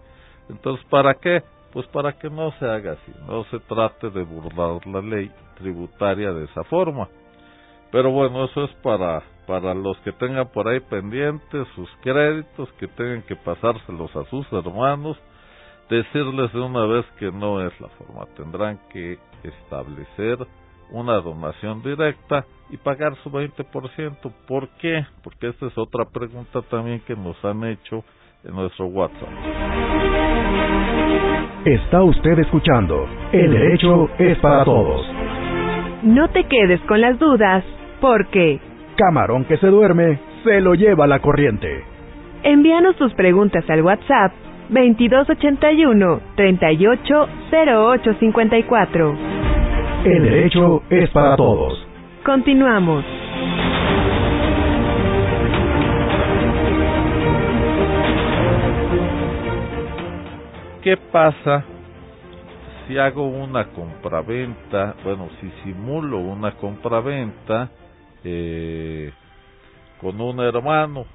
Entonces, 0.50 0.86
¿para 0.90 1.16
qué? 1.16 1.44
Pues 1.74 1.86
para 1.88 2.14
que 2.14 2.30
no 2.30 2.52
se 2.54 2.66
haga 2.66 2.94
así, 2.94 3.12
no 3.28 3.44
se 3.46 3.60
trate 3.60 4.10
de 4.10 4.24
burlar 4.24 4.86
la 4.88 5.02
ley 5.02 5.30
tributaria 5.58 6.32
de 6.32 6.46
esa 6.46 6.64
forma. 6.64 7.10
Pero 7.92 8.12
bueno, 8.12 8.46
eso 8.46 8.64
es 8.64 8.72
para, 8.76 9.24
para 9.46 9.74
los 9.74 9.98
que 10.00 10.14
tengan 10.14 10.48
por 10.48 10.68
ahí 10.70 10.80
pendientes 10.80 11.68
sus 11.76 11.90
créditos, 12.02 12.72
que 12.74 12.88
tengan 12.88 13.24
que 13.24 13.36
pasárselos 13.36 14.16
a 14.16 14.24
sus 14.26 14.52
hermanos, 14.54 15.18
decirles 15.90 16.52
de 16.54 16.60
una 16.62 16.86
vez 16.86 17.06
que 17.20 17.32
no 17.32 17.66
es 17.66 17.80
la 17.80 17.88
forma. 17.90 18.26
Tendrán 18.36 18.80
que 18.92 19.18
establecer 19.44 20.38
una 20.92 21.20
donación 21.20 21.82
directa 21.82 22.46
y 22.70 22.78
pagar 22.78 23.16
su 23.24 23.32
20%. 23.32 24.32
¿Por 24.48 24.70
qué? 24.80 25.06
Porque 25.24 25.50
esta 25.50 25.68
es 25.68 25.78
otra 25.78 26.06
pregunta 26.06 26.62
también 26.70 27.02
que 27.02 27.16
nos 27.16 27.44
han 27.44 27.64
hecho 27.64 28.04
en 28.44 28.56
nuestro 28.56 28.88
WhatsApp. 28.88 29.30
Está 31.66 32.04
usted 32.04 32.40
escuchando. 32.40 33.08
El 33.32 33.52
derecho 33.52 34.10
es 34.20 34.38
para 34.40 34.64
todos. 34.64 35.06
No 36.04 36.28
te 36.30 36.44
quedes 36.44 36.80
con 36.82 37.02
las 37.02 37.18
dudas, 37.18 37.64
porque 38.00 38.60
Camarón 38.96 39.46
que 39.46 39.58
se 39.58 39.68
duerme, 39.68 40.20
se 40.44 40.62
lo 40.62 40.76
lleva 40.76 41.08
la 41.08 41.20
corriente. 41.20 41.84
envíanos 42.44 42.96
tus 42.98 43.12
preguntas 43.16 43.68
al 43.68 43.82
WhatsApp 43.82 44.32
2281 44.70 46.22
380854. 46.36 49.16
El 50.06 50.24
derecho 50.24 50.84
es 50.90 51.10
para 51.10 51.36
todos. 51.36 51.86
Continuamos. 52.24 53.04
¿Qué 60.84 60.96
pasa 60.98 61.64
si 62.88 62.98
hago 63.00 63.28
una 63.28 63.66
compraventa? 63.70 64.94
Bueno, 65.04 65.30
si 65.42 65.50
simulo 65.64 66.20
una 66.20 66.52
compraventa 66.52 67.72
eh, 68.24 69.12
con 70.00 70.22
un 70.22 70.40
hermano 70.42 71.06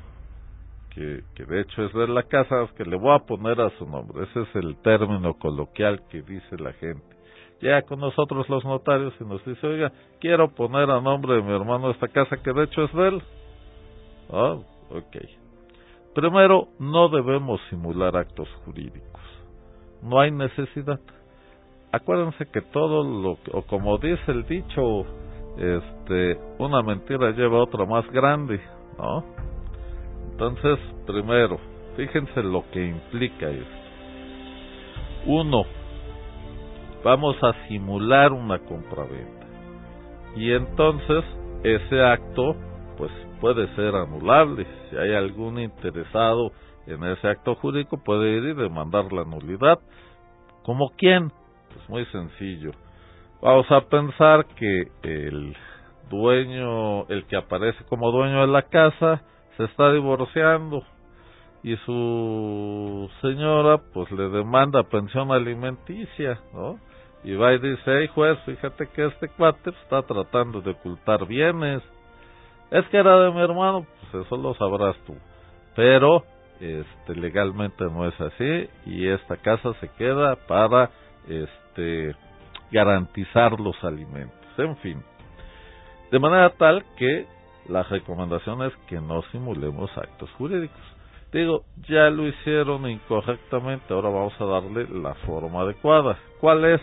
que, 1.34 1.44
de 1.46 1.60
hecho 1.60 1.84
es 1.84 1.92
de 1.94 2.08
la 2.08 2.22
casa, 2.24 2.68
que 2.76 2.84
le 2.84 2.96
voy 2.96 3.14
a 3.14 3.20
poner 3.20 3.60
a 3.60 3.70
su 3.78 3.86
nombre. 3.86 4.24
Ese 4.24 4.42
es 4.42 4.56
el 4.56 4.76
término 4.82 5.34
coloquial 5.34 6.02
que 6.10 6.22
dice 6.22 6.58
la 6.58 6.72
gente. 6.74 7.16
Llega 7.60 7.82
con 7.82 8.00
nosotros 8.00 8.48
los 8.48 8.64
notarios 8.64 9.14
y 9.20 9.24
nos 9.24 9.44
dice, 9.44 9.66
oiga, 9.66 9.92
quiero 10.20 10.50
poner 10.54 10.90
a 10.90 11.00
nombre 11.00 11.34
de 11.36 11.42
mi 11.42 11.52
hermano 11.54 11.90
esta 11.90 12.08
casa 12.08 12.36
que 12.36 12.52
de 12.52 12.64
hecho 12.64 12.84
es 12.84 12.92
de 12.92 13.08
él. 13.08 13.22
Ah, 14.30 14.56
ok. 14.90 15.16
Primero, 16.14 16.68
no 16.78 17.08
debemos 17.08 17.60
simular 17.70 18.16
actos 18.16 18.48
jurídicos. 18.64 19.22
No 20.02 20.20
hay 20.20 20.30
necesidad. 20.30 21.00
Acuérdense 21.92 22.46
que 22.46 22.62
todo 22.62 23.04
lo 23.04 23.36
que, 23.42 23.50
o 23.52 23.62
como 23.62 23.98
dice 23.98 24.22
el 24.28 24.44
dicho, 24.46 25.04
este, 25.56 26.38
una 26.58 26.82
mentira 26.82 27.30
lleva 27.32 27.62
otra 27.62 27.84
más 27.84 28.10
grande, 28.10 28.60
¿no? 28.98 29.24
Entonces, 30.40 30.78
primero, 31.06 31.58
fíjense 31.96 32.42
lo 32.42 32.64
que 32.70 32.82
implica 32.82 33.50
esto. 33.50 33.80
Uno, 35.26 35.64
vamos 37.04 37.36
a 37.42 37.52
simular 37.68 38.32
una 38.32 38.58
compraventa. 38.60 39.46
Y 40.34 40.50
entonces, 40.52 41.24
ese 41.62 42.02
acto, 42.02 42.56
pues 42.96 43.10
puede 43.38 43.68
ser 43.74 43.94
anulable. 43.94 44.66
Si 44.88 44.96
hay 44.96 45.12
algún 45.12 45.60
interesado 45.60 46.52
en 46.86 47.04
ese 47.04 47.28
acto 47.28 47.54
jurídico, 47.56 48.02
puede 48.02 48.30
ir 48.38 48.44
y 48.44 48.54
demandar 48.54 49.12
la 49.12 49.24
nulidad. 49.24 49.78
¿Como 50.62 50.92
quién? 50.96 51.30
Pues 51.74 51.86
muy 51.90 52.06
sencillo. 52.06 52.70
Vamos 53.42 53.70
a 53.70 53.82
pensar 53.82 54.46
que 54.56 54.84
el 55.02 55.54
dueño, 56.08 57.06
el 57.08 57.26
que 57.26 57.36
aparece 57.36 57.84
como 57.90 58.10
dueño 58.10 58.40
de 58.40 58.46
la 58.46 58.62
casa, 58.62 59.22
se 59.56 59.64
está 59.64 59.92
divorciando 59.92 60.82
y 61.62 61.76
su 61.78 63.10
señora 63.20 63.78
pues 63.92 64.10
le 64.10 64.28
demanda 64.28 64.82
pensión 64.84 65.30
alimenticia, 65.30 66.40
¿no? 66.54 66.78
Y 67.22 67.34
va 67.34 67.52
y 67.52 67.58
dice, 67.58 67.82
hey 67.84 68.08
juez, 68.14 68.38
fíjate 68.46 68.86
que 68.88 69.06
este 69.06 69.28
cuate 69.28 69.70
está 69.82 70.02
tratando 70.02 70.62
de 70.62 70.70
ocultar 70.70 71.26
bienes. 71.26 71.82
Es 72.70 72.86
que 72.86 72.96
era 72.96 73.18
de 73.20 73.30
mi 73.30 73.40
hermano, 73.40 73.86
pues 74.10 74.24
eso 74.24 74.36
lo 74.36 74.54
sabrás 74.54 74.96
tú. 75.06 75.14
Pero 75.76 76.24
este 76.60 77.14
legalmente 77.14 77.84
no 77.84 78.06
es 78.06 78.18
así 78.20 78.68
y 78.86 79.08
esta 79.08 79.36
casa 79.36 79.74
se 79.80 79.88
queda 79.98 80.36
para 80.46 80.90
este 81.28 82.14
garantizar 82.70 83.58
los 83.60 83.82
alimentos. 83.84 84.38
En 84.56 84.76
fin, 84.78 85.02
de 86.10 86.18
manera 86.18 86.50
tal 86.50 86.84
que 86.96 87.26
la 87.68 87.82
recomendación 87.84 88.62
es 88.62 88.72
que 88.88 89.00
no 89.00 89.22
simulemos 89.32 89.90
actos 89.96 90.30
jurídicos. 90.32 90.80
Digo, 91.32 91.64
ya 91.88 92.10
lo 92.10 92.26
hicieron 92.26 92.88
incorrectamente, 92.90 93.94
ahora 93.94 94.08
vamos 94.08 94.34
a 94.40 94.44
darle 94.44 94.88
la 94.88 95.14
forma 95.26 95.60
adecuada. 95.60 96.18
¿Cuál 96.40 96.64
es? 96.64 96.80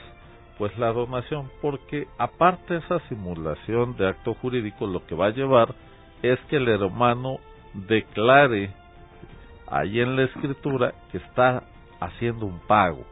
Pues 0.57 0.75
la 0.77 0.91
donación, 0.93 1.51
porque 1.61 2.07
aparte 2.17 2.75
de 2.75 2.79
esa 2.79 2.99
simulación 3.09 3.97
de 3.97 4.07
acto 4.07 4.33
jurídico, 4.35 4.87
lo 4.87 5.05
que 5.05 5.15
va 5.15 5.27
a 5.27 5.31
llevar 5.31 5.75
es 6.21 6.39
que 6.49 6.57
el 6.57 6.67
hermano 6.69 7.39
declare 7.73 8.71
ahí 9.67 9.99
en 9.99 10.15
la 10.15 10.23
escritura 10.23 10.93
que 11.11 11.17
está 11.17 11.63
haciendo 11.99 12.45
un 12.45 12.59
pago. 12.59 13.03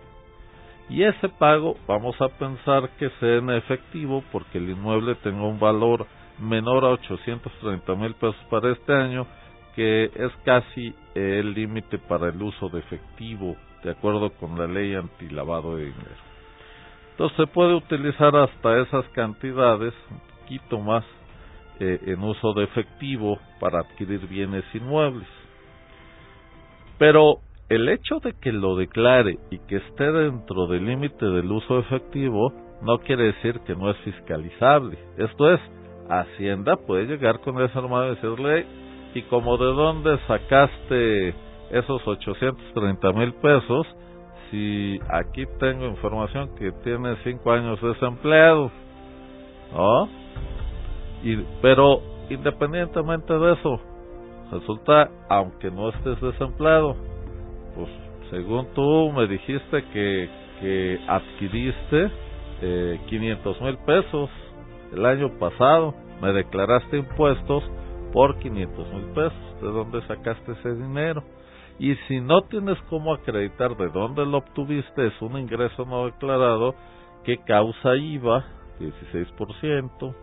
Y 0.90 1.04
ese 1.04 1.30
pago 1.30 1.76
vamos 1.88 2.20
a 2.22 2.30
pensar 2.30 2.90
que 2.98 3.10
sea 3.20 3.38
en 3.38 3.50
efectivo 3.50 4.24
porque 4.32 4.60
el 4.60 4.70
inmueble 4.70 5.16
tenga 5.16 5.44
un 5.44 5.60
valor 5.60 6.06
menor 6.40 6.86
a 6.86 6.90
830 6.90 7.96
mil 7.96 8.14
pesos 8.16 8.36
para 8.50 8.72
este 8.72 8.94
año, 8.94 9.26
que 9.76 10.06
es 10.06 10.32
casi 10.44 10.94
el 11.14 11.54
límite 11.54 11.98
para 11.98 12.30
el 12.30 12.42
uso 12.42 12.70
de 12.70 12.80
efectivo 12.80 13.56
de 13.86 13.92
acuerdo 13.92 14.32
con 14.32 14.58
la 14.58 14.66
ley 14.66 14.96
antilavado 14.96 15.76
de 15.76 15.86
dinero. 15.86 16.26
Entonces 17.12 17.38
se 17.38 17.48
puede 17.48 17.76
utilizar 17.76 18.36
hasta 18.36 18.82
esas 18.82 19.06
cantidades, 19.10 19.94
un 20.10 20.20
poquito 20.42 20.80
más, 20.80 21.06
eh, 21.80 22.00
en 22.08 22.22
uso 22.24 22.54
de 22.54 22.64
efectivo 22.64 23.40
para 23.60 23.80
adquirir 23.80 24.28
bienes 24.28 24.66
inmuebles. 24.74 25.28
Pero 26.98 27.42
el 27.70 27.88
hecho 27.90 28.20
de 28.20 28.34
que 28.34 28.52
lo 28.52 28.76
declare 28.76 29.38
y 29.52 29.60
que 29.60 29.78
esté 29.78 30.12
dentro 30.12 30.68
del 30.68 30.86
límite 30.86 31.26
del 31.26 31.52
uso 31.52 31.80
efectivo 31.80 32.52
no 32.82 32.98
quiere 33.00 33.26
decir 33.34 33.60
que 33.62 33.76
no 33.76 33.92
es 33.92 33.98
fiscalizable. 33.98 34.98
Esto 35.18 35.54
es, 35.54 35.62
Hacienda 36.10 36.76
puede 36.76 37.06
llegar 37.06 37.40
con 37.40 37.62
ese 37.62 37.78
hermano 37.78 38.08
y 38.08 38.16
decirle, 38.16 38.66
y 39.14 39.22
como 39.24 39.58
de 39.58 39.66
dónde 39.66 40.20
sacaste 40.28 41.30
esos 41.72 42.08
830 42.08 43.12
mil 43.14 43.34
pesos, 43.36 43.88
si 44.52 45.00
aquí 45.10 45.46
tengo 45.60 45.86
información 45.88 46.56
que 46.56 46.72
tiene 46.84 47.16
cinco 47.24 47.52
años 47.52 47.82
desempleado, 47.82 48.72
¿no? 49.74 50.10
Y, 51.24 51.38
pero 51.62 52.02
independientemente 52.30 53.34
de 53.34 53.54
eso, 53.54 53.80
resulta, 54.52 55.10
aunque 55.30 55.72
no 55.72 55.90
estés 55.90 56.22
desempleado, 56.22 56.96
pues 57.76 57.90
según 58.30 58.68
tú 58.74 59.12
me 59.12 59.28
dijiste 59.28 59.84
que, 59.94 60.30
que 60.62 61.00
adquiriste 61.08 62.12
eh, 62.62 63.00
500 63.08 63.62
mil 63.62 63.78
pesos 63.86 64.30
el 64.94 65.06
año 65.06 65.30
pasado, 65.40 65.94
me 66.22 66.32
declaraste 66.34 66.98
impuestos 66.98 67.64
por 68.14 68.38
500 68.40 68.94
mil 68.94 69.06
pesos, 69.14 69.62
¿de 69.62 69.68
dónde 69.68 70.02
sacaste 70.08 70.54
ese 70.54 70.76
dinero? 70.76 71.24
Y 71.78 71.96
si 72.08 72.22
no 72.22 72.44
tienes 72.44 72.78
cómo 72.90 73.14
acreditar 73.14 73.76
de 73.76 73.90
dónde 73.90 74.26
lo 74.26 74.38
obtuviste, 74.38 75.08
es 75.08 75.22
un 75.22 75.38
ingreso 75.38 75.86
no 75.86 76.06
declarado 76.06 76.74
que 77.26 77.38
causa 77.40 77.96
IVA, 77.98 78.46
16%, 78.80 80.16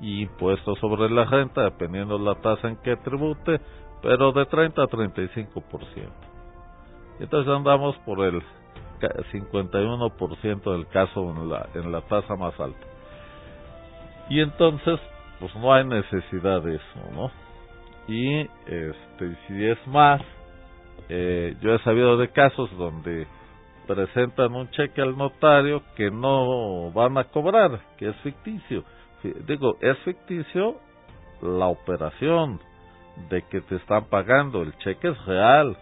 y 0.00 0.22
impuestos 0.22 0.78
sobre 0.78 1.10
la 1.10 1.24
renta, 1.24 1.62
dependiendo 1.62 2.18
la 2.18 2.34
tasa 2.36 2.68
en 2.68 2.76
que 2.76 2.96
tribute, 2.96 3.60
pero 4.02 4.32
de 4.32 4.46
30 4.46 4.82
a 4.82 4.86
35%. 4.86 6.08
Entonces 7.20 7.52
andamos 7.52 7.96
por 7.98 8.24
el 8.24 8.42
51% 9.32 10.72
del 10.72 10.86
caso 10.88 11.30
en 11.30 11.48
la, 11.48 11.68
en 11.74 11.92
la 11.92 12.00
tasa 12.02 12.36
más 12.36 12.58
alta. 12.60 12.87
Y 14.28 14.40
entonces, 14.40 15.00
pues 15.40 15.54
no 15.56 15.72
hay 15.72 15.84
necesidad 15.84 16.62
de 16.62 16.76
eso, 16.76 17.12
¿no? 17.14 17.30
Y 18.08 18.40
este, 18.40 19.36
si 19.46 19.64
es 19.64 19.86
más, 19.86 20.20
eh, 21.08 21.56
yo 21.60 21.74
he 21.74 21.78
sabido 21.80 22.16
de 22.16 22.28
casos 22.28 22.70
donde 22.76 23.26
presentan 23.86 24.54
un 24.54 24.70
cheque 24.70 25.00
al 25.00 25.16
notario 25.16 25.82
que 25.96 26.10
no 26.10 26.90
van 26.92 27.16
a 27.18 27.24
cobrar, 27.24 27.80
que 27.96 28.08
es 28.08 28.16
ficticio. 28.16 28.84
Digo, 29.46 29.76
es 29.80 29.98
ficticio 30.00 30.76
la 31.42 31.66
operación, 31.66 32.60
de 33.30 33.42
que 33.42 33.60
te 33.62 33.76
están 33.76 34.04
pagando, 34.06 34.62
el 34.62 34.76
cheque 34.78 35.08
es 35.08 35.26
real. 35.26 35.76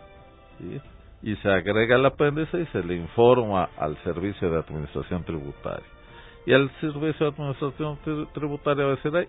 Y 1.23 1.35
se 1.37 1.49
agrega 1.51 1.97
el 1.97 2.07
apéndice 2.07 2.61
y 2.61 2.67
se 2.67 2.83
le 2.83 2.95
informa 2.95 3.69
al 3.79 3.97
servicio 4.05 4.51
de 4.51 4.59
administración 4.59 5.25
tributaria. 5.25 5.87
Y 6.47 6.53
el 6.53 6.71
servicio 6.81 7.27
de 7.27 7.33
administración 7.33 7.99
tributaria 8.33 8.85
va 8.85 8.93
a 8.93 8.97
decir, 8.97 9.29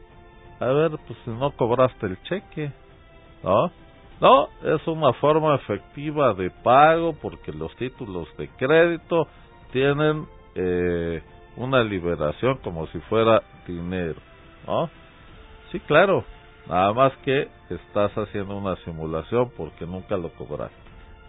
a 0.60 0.66
ver, 0.68 0.92
pues 1.08 1.20
si 1.26 1.32
no 1.32 1.52
cobraste 1.52 2.06
el 2.06 2.22
cheque, 2.24 2.72
¿no? 3.44 3.72
No, 4.20 4.50
es 4.64 4.88
una 4.88 5.14
forma 5.14 5.56
efectiva 5.56 6.34
de 6.34 6.50
pago 6.50 7.14
porque 7.14 7.52
los 7.52 7.76
títulos 7.76 8.28
de 8.38 8.48
crédito 8.50 9.28
tienen 9.72 10.26
eh, 10.56 11.22
una 11.56 11.84
liberación 11.84 12.58
como 12.64 12.88
si 12.88 13.00
fuera 13.02 13.44
dinero, 13.68 14.20
¿no? 14.66 14.90
Sí, 15.72 15.80
claro, 15.82 16.24
nada 16.68 16.94
más 16.94 17.14
que 17.18 17.48
estás 17.70 18.12
haciendo 18.18 18.58
una 18.58 18.76
simulación 18.78 19.52
porque 19.56 19.86
nunca 19.86 20.18
lo 20.18 20.30
cobraste. 20.30 20.87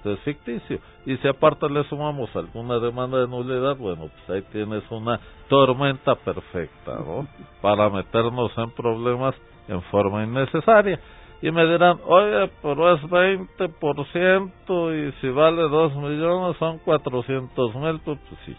Entonces, 0.09 0.25
ficticio. 0.25 0.79
Y 1.05 1.16
si 1.18 1.29
aparte 1.29 1.68
le 1.68 1.85
sumamos 1.85 2.35
alguna 2.35 2.79
demanda 2.79 3.18
de 3.18 3.29
nulidad, 3.29 3.77
bueno, 3.77 4.09
pues 4.09 4.31
ahí 4.31 4.42
tienes 4.53 4.83
una 4.90 5.21
tormenta 5.49 6.14
perfecta, 6.14 6.94
¿no? 6.94 7.29
Para 7.62 7.90
meternos 7.90 8.51
en 8.57 8.71
problemas 8.71 9.35
en 9.68 9.83
forma 9.83 10.25
innecesaria. 10.25 10.99
Y 11.42 11.51
me 11.51 11.66
dirán, 11.66 11.99
oye, 12.07 12.51
pero 12.62 12.94
es 12.94 13.03
20% 13.03 14.92
y 14.92 15.12
si 15.21 15.29
vale 15.29 15.62
2 15.62 15.94
millones 15.97 16.57
son 16.59 16.79
400 16.79 17.75
mil, 17.77 18.01
pues, 18.01 18.18
pues 18.29 18.40
sí. 18.47 18.57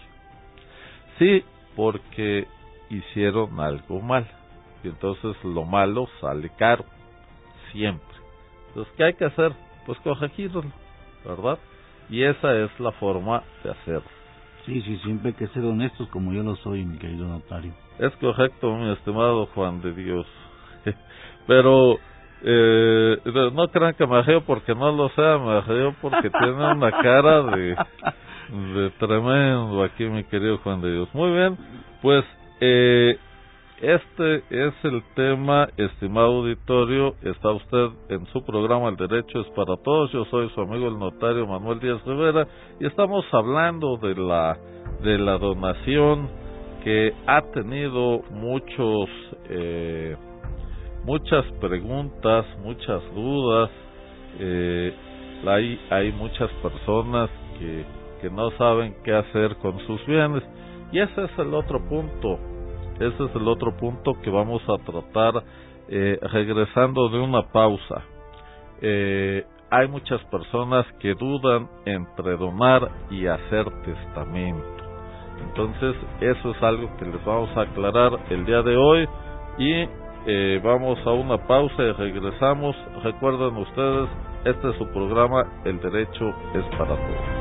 Sí, 1.17 1.43
porque 1.75 2.47
hicieron 2.89 3.59
algo 3.59 3.99
mal. 4.01 4.27
Y 4.83 4.88
entonces 4.88 5.35
lo 5.43 5.65
malo 5.65 6.07
sale 6.21 6.49
caro. 6.57 6.85
Siempre. 7.71 8.07
Entonces, 8.69 8.93
¿qué 8.95 9.03
hay 9.03 9.13
que 9.15 9.25
hacer? 9.25 9.51
Pues 9.85 9.99
corregirlo, 9.99 10.63
¿verdad? 11.25 11.60
Y 12.10 12.23
esa 12.23 12.55
es 12.55 12.79
la 12.79 12.91
forma 12.93 13.43
de 13.63 13.71
hacerlo. 13.71 14.10
Sí, 14.65 14.82
sí, 14.82 14.97
siempre 14.97 15.29
hay 15.29 15.36
que 15.36 15.47
ser 15.47 15.63
honestos 15.63 16.08
como 16.10 16.34
yo 16.34 16.43
lo 16.43 16.55
soy, 16.58 16.86
mi 16.86 16.97
querido 16.97 17.27
notario. 17.27 17.73
Es 17.97 18.15
correcto, 18.17 18.75
mi 18.75 18.91
estimado 18.91 19.47
Juan 19.47 19.82
de 19.82 19.93
Dios. 19.93 20.27
Pero 21.47 21.97
eh, 22.43 23.17
no 23.53 23.67
crean 23.69 23.93
que 23.95 24.08
me 24.08 24.21
río 24.21 24.41
porque 24.41 24.73
no 24.75 24.91
lo 24.91 25.10
sea, 25.10 25.38
me 25.38 25.62
río 25.62 25.95
porque 26.01 26.29
tiene 26.39 26.53
una 26.53 26.91
cara 26.91 27.43
de, 27.43 27.75
de 28.73 28.89
tremendo 28.99 29.84
aquí, 29.84 30.05
mi 30.05 30.23
querido 30.23 30.58
Juan 30.60 30.82
de 30.82 30.91
Dios. 30.91 31.10
Muy 31.13 31.32
bien, 31.32 31.58
pues 32.01 32.23
eh, 32.62 33.17
este 33.81 34.43
es 34.49 34.73
el 34.83 35.01
tema, 35.15 35.69
estimado 35.77 36.39
auditorio. 36.39 37.15
Está 37.21 37.51
usted 37.51 37.87
en 38.09 38.25
su 38.27 38.43
programa 38.43 38.89
El 38.89 38.97
Derecho 38.97 39.39
es 39.39 39.47
para 39.55 39.77
Todos. 39.77 40.11
Yo 40.11 40.25
soy 40.25 40.49
su 40.49 40.61
amigo 40.61 40.87
el 40.87 40.99
notario 40.99 41.47
Manuel 41.47 41.79
Díaz 41.79 42.03
Rivera 42.05 42.45
y 42.79 42.85
estamos 42.85 43.25
hablando 43.31 43.97
de 43.97 44.15
la 44.15 44.57
de 45.01 45.17
la 45.17 45.37
donación 45.37 46.27
que 46.83 47.13
ha 47.25 47.41
tenido 47.53 48.21
muchos 48.31 49.09
eh, 49.49 50.17
muchas 51.05 51.45
preguntas, 51.61 52.45
muchas 52.61 53.01
dudas. 53.15 53.69
Eh, 54.39 54.93
hay 55.47 55.79
hay 55.89 56.11
muchas 56.11 56.51
personas 56.61 57.29
que 57.57 57.85
que 58.21 58.29
no 58.29 58.51
saben 58.57 58.93
qué 59.05 59.13
hacer 59.13 59.55
con 59.57 59.79
sus 59.87 60.05
bienes 60.05 60.43
y 60.91 60.99
ese 60.99 61.23
es 61.23 61.39
el 61.39 61.53
otro 61.53 61.79
punto 61.87 62.58
ese 62.99 63.23
es 63.25 63.35
el 63.35 63.47
otro 63.47 63.75
punto 63.77 64.13
que 64.21 64.29
vamos 64.29 64.62
a 64.67 64.77
tratar 64.83 65.43
eh, 65.88 66.19
regresando 66.21 67.09
de 67.09 67.19
una 67.19 67.43
pausa. 67.43 68.03
Eh, 68.81 69.45
hay 69.71 69.88
muchas 69.88 70.21
personas 70.25 70.85
que 70.99 71.13
dudan 71.13 71.69
entre 71.85 72.35
donar 72.38 72.89
y 73.09 73.27
hacer 73.27 73.65
testamento. 73.83 74.83
Entonces, 75.47 75.95
eso 76.21 76.51
es 76.51 76.63
algo 76.63 76.89
que 76.97 77.05
les 77.05 77.23
vamos 77.23 77.49
a 77.55 77.62
aclarar 77.62 78.19
el 78.29 78.45
día 78.45 78.62
de 78.62 78.75
hoy 78.75 79.07
y 79.57 79.88
eh, 80.25 80.62
vamos 80.63 80.99
a 81.05 81.12
una 81.12 81.38
pausa 81.47 81.81
y 81.81 81.91
regresamos. 81.93 82.75
Recuerden 83.03 83.55
ustedes, 83.57 84.09
este 84.45 84.69
es 84.69 84.75
su 84.77 84.88
programa, 84.88 85.45
El 85.65 85.79
Derecho 85.79 86.33
es 86.53 86.65
para 86.77 86.95
Todos. 86.95 87.38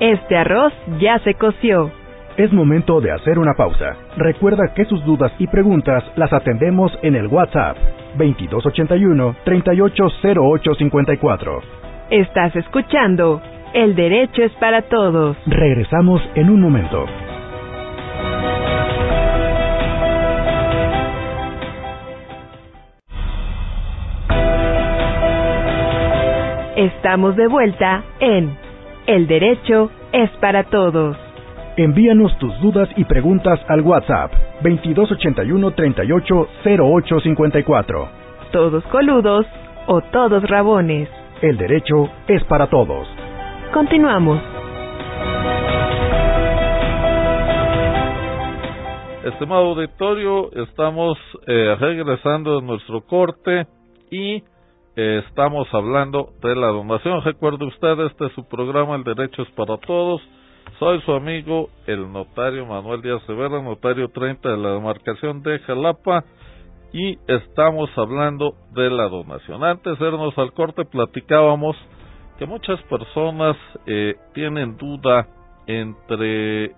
Este 0.00 0.36
arroz 0.36 0.72
ya 1.00 1.18
se 1.24 1.34
coció. 1.34 1.90
Es 2.36 2.52
momento 2.52 3.00
de 3.00 3.10
hacer 3.10 3.36
una 3.36 3.54
pausa. 3.54 3.96
Recuerda 4.16 4.72
que 4.72 4.84
sus 4.84 5.04
dudas 5.04 5.32
y 5.40 5.48
preguntas 5.48 6.04
las 6.14 6.32
atendemos 6.32 6.96
en 7.02 7.16
el 7.16 7.26
WhatsApp 7.26 7.76
2281 8.16 9.34
380854. 9.42 11.62
Estás 12.10 12.54
escuchando 12.54 13.42
El 13.74 13.96
Derecho 13.96 14.44
es 14.44 14.52
para 14.60 14.82
Todos. 14.82 15.36
Regresamos 15.46 16.22
en 16.36 16.48
un 16.48 16.60
momento. 16.60 17.04
Estamos 26.76 27.34
de 27.34 27.48
vuelta 27.48 28.04
en 28.20 28.67
el 29.08 29.26
derecho 29.26 29.90
es 30.12 30.30
para 30.38 30.64
todos. 30.64 31.16
Envíanos 31.78 32.38
tus 32.38 32.52
dudas 32.60 32.90
y 32.94 33.04
preguntas 33.04 33.58
al 33.66 33.80
WhatsApp 33.80 34.30
2281 34.62 35.70
38 35.70 37.20
54. 37.22 38.08
Todos 38.52 38.84
coludos 38.84 39.46
o 39.86 40.02
todos 40.02 40.42
rabones. 40.48 41.08
El 41.40 41.56
derecho 41.56 42.10
es 42.26 42.44
para 42.44 42.66
todos. 42.66 43.08
Continuamos. 43.72 44.42
Estimado 49.24 49.68
auditorio, 49.68 50.52
estamos 50.52 51.16
eh, 51.46 51.76
regresando 51.80 52.58
a 52.58 52.62
nuestro 52.62 53.00
corte 53.00 53.66
y 54.10 54.42
estamos 54.98 55.72
hablando 55.72 56.30
de 56.42 56.56
la 56.56 56.68
donación. 56.68 57.22
Recuerde 57.22 57.64
usted, 57.66 58.00
este 58.00 58.26
es 58.26 58.32
su 58.32 58.48
programa, 58.48 58.96
El 58.96 59.04
Derecho 59.04 59.42
es 59.42 59.50
para 59.52 59.76
Todos. 59.76 60.20
Soy 60.80 61.00
su 61.02 61.12
amigo, 61.12 61.70
el 61.86 62.12
notario 62.12 62.66
Manuel 62.66 63.00
Díaz 63.00 63.24
Rivera, 63.28 63.62
notario 63.62 64.08
30 64.08 64.48
de 64.48 64.56
la 64.56 64.70
demarcación 64.72 65.42
de 65.42 65.60
Jalapa, 65.60 66.24
y 66.92 67.16
estamos 67.28 67.90
hablando 67.96 68.54
de 68.72 68.90
la 68.90 69.08
donación. 69.08 69.62
Antes 69.62 70.00
de 70.00 70.08
irnos 70.08 70.36
al 70.36 70.52
corte, 70.52 70.84
platicábamos 70.84 71.76
que 72.36 72.46
muchas 72.46 72.82
personas 72.84 73.56
eh, 73.86 74.16
tienen 74.34 74.76
duda 74.78 75.28
entre, 75.68 76.72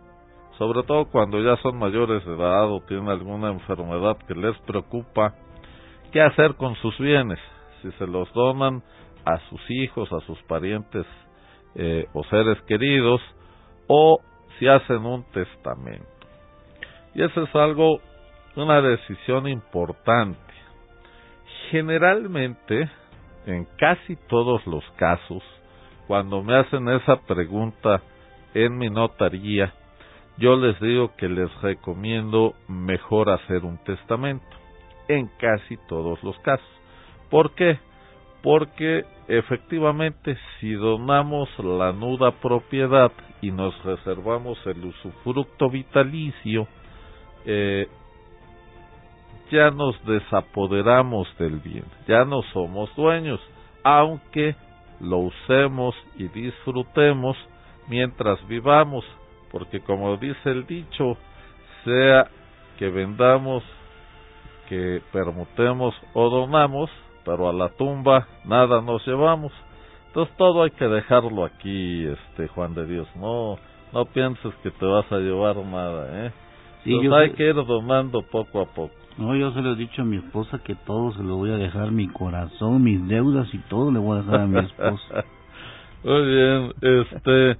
sobre 0.59 0.83
todo 0.83 1.06
cuando 1.06 1.40
ya 1.40 1.56
son 1.62 1.78
mayores 1.78 2.22
de 2.26 2.35
edad 2.35 2.70
o 2.70 2.83
tienen 2.87 3.09
alguna 3.09 3.48
enfermedad 3.48 4.18
que 4.28 4.35
les 4.35 4.59
preocupa, 4.66 5.33
qué 6.12 6.20
hacer 6.20 6.56
con 6.56 6.74
sus 6.76 6.98
bienes 6.98 7.38
si 7.83 7.90
se 7.93 8.07
los 8.07 8.33
donan 8.33 8.83
a 9.25 9.38
sus 9.49 9.61
hijos, 9.71 10.12
a 10.12 10.21
sus 10.21 10.40
parientes 10.43 11.07
eh, 11.75 12.07
o 12.12 12.25
seres 12.25 12.61
queridos, 12.62 13.21
o 13.87 14.21
si 14.59 14.66
hacen 14.66 15.05
un 15.05 15.25
testamento. 15.33 16.07
Y 17.14 17.23
eso 17.23 17.43
es 17.43 17.55
algo, 17.55 18.01
una 18.57 18.81
decisión 18.81 19.49
importante. 19.49 20.38
Generalmente, 21.71 22.88
en 23.47 23.66
casi 23.79 24.16
todos 24.29 24.66
los 24.66 24.85
casos, 24.97 25.43
cuando 26.07 26.43
me 26.43 26.57
hacen 26.57 26.88
esa 26.88 27.16
pregunta 27.16 28.03
en 28.55 28.77
mi 28.77 28.90
notaría, 28.90 29.73
yo 30.38 30.57
les 30.57 30.79
digo 30.81 31.14
que 31.16 31.29
les 31.29 31.53
recomiendo 31.61 32.55
mejor 32.69 33.31
hacer 33.31 33.64
un 33.64 33.79
testamento, 33.85 34.57
en 35.09 35.29
casi 35.38 35.77
todos 35.88 36.23
los 36.23 36.38
casos. 36.40 36.80
¿Por 37.31 37.53
qué? 37.55 37.79
Porque 38.43 39.05
efectivamente 39.29 40.37
si 40.59 40.73
donamos 40.73 41.49
la 41.59 41.93
nuda 41.93 42.33
propiedad 42.33 43.12
y 43.40 43.51
nos 43.51 43.81
reservamos 43.85 44.59
el 44.66 44.85
usufructo 44.85 45.71
vitalicio, 45.71 46.66
eh, 47.45 47.87
ya 49.51 49.71
nos 49.71 50.03
desapoderamos 50.05 51.29
del 51.38 51.59
bien, 51.59 51.85
ya 52.07 52.25
no 52.25 52.43
somos 52.53 52.95
dueños, 52.97 53.40
aunque 53.83 54.55
lo 55.01 55.19
usemos 55.19 55.95
y 56.16 56.29
disfrutemos 56.29 57.37
mientras 57.88 58.47
vivamos, 58.47 59.05
porque 59.51 59.81
como 59.81 60.16
dice 60.16 60.51
el 60.51 60.66
dicho, 60.66 61.16
sea 61.85 62.29
que 62.79 62.88
vendamos, 62.88 63.62
que 64.69 65.03
permutemos 65.12 65.95
o 66.14 66.31
donamos, 66.31 66.90
pero 67.31 67.49
a 67.49 67.53
la 67.53 67.69
tumba 67.69 68.27
nada 68.45 68.81
nos 68.81 69.07
llevamos. 69.07 69.53
Entonces 70.09 70.37
todo 70.37 70.64
hay 70.64 70.73
que 70.73 70.87
dejarlo 70.87 71.45
aquí, 71.45 72.05
este 72.05 72.49
Juan 72.49 72.75
de 72.75 72.87
Dios. 72.87 73.07
No, 73.14 73.57
no 73.93 74.05
pienses 74.07 74.53
que 74.64 74.73
te 74.73 74.85
vas 74.85 75.11
a 75.12 75.19
llevar 75.19 75.57
nada, 75.59 76.27
¿eh? 76.27 76.33
Sí, 76.83 76.99
hay 77.12 77.31
que 77.35 77.51
ir 77.51 77.55
donando 77.55 78.23
poco 78.23 78.62
a 78.62 78.66
poco. 78.66 78.95
No, 79.16 79.37
yo 79.37 79.53
se 79.53 79.61
lo 79.61 79.75
he 79.75 79.77
dicho 79.77 80.03
a 80.03 80.05
mi 80.05 80.16
esposa 80.16 80.59
que 80.64 80.75
todo 80.75 81.12
se 81.12 81.23
lo 81.23 81.37
voy 81.37 81.53
a 81.53 81.57
dejar, 81.57 81.93
mi 81.93 82.09
corazón, 82.09 82.83
mis 82.83 83.07
deudas 83.07 83.47
y 83.55 83.59
todo 83.69 83.93
le 83.93 84.01
voy 84.01 84.19
a 84.19 84.23
dejar 84.23 84.40
a 84.40 84.47
mi 84.47 84.59
esposa. 84.59 85.25
Muy 86.03 86.27
bien, 86.27 86.73
este, 86.81 87.57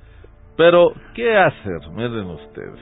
pero 0.57 0.95
¿qué 1.15 1.37
hacer? 1.37 1.89
Miren 1.95 2.27
ustedes. 2.27 2.81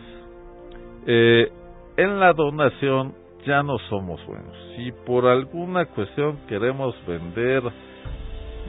Eh, 1.07 1.53
en 1.99 2.19
la 2.19 2.33
donación 2.33 3.13
ya 3.49 3.63
no 3.63 3.79
somos 3.89 4.25
buenos. 4.27 4.55
Si 4.77 4.93
por 5.07 5.27
alguna 5.27 5.87
cuestión 5.87 6.39
queremos 6.47 6.95
vender, 7.07 7.63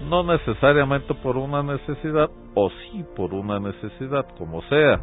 no 0.09 0.23
necesariamente 0.23 1.13
por 1.15 1.35
una 1.35 1.61
necesidad, 1.61 2.29
o 2.55 2.69
sí 2.69 3.05
por 3.15 3.33
una 3.33 3.59
necesidad, 3.59 4.25
como 4.37 4.61
sea, 4.63 5.01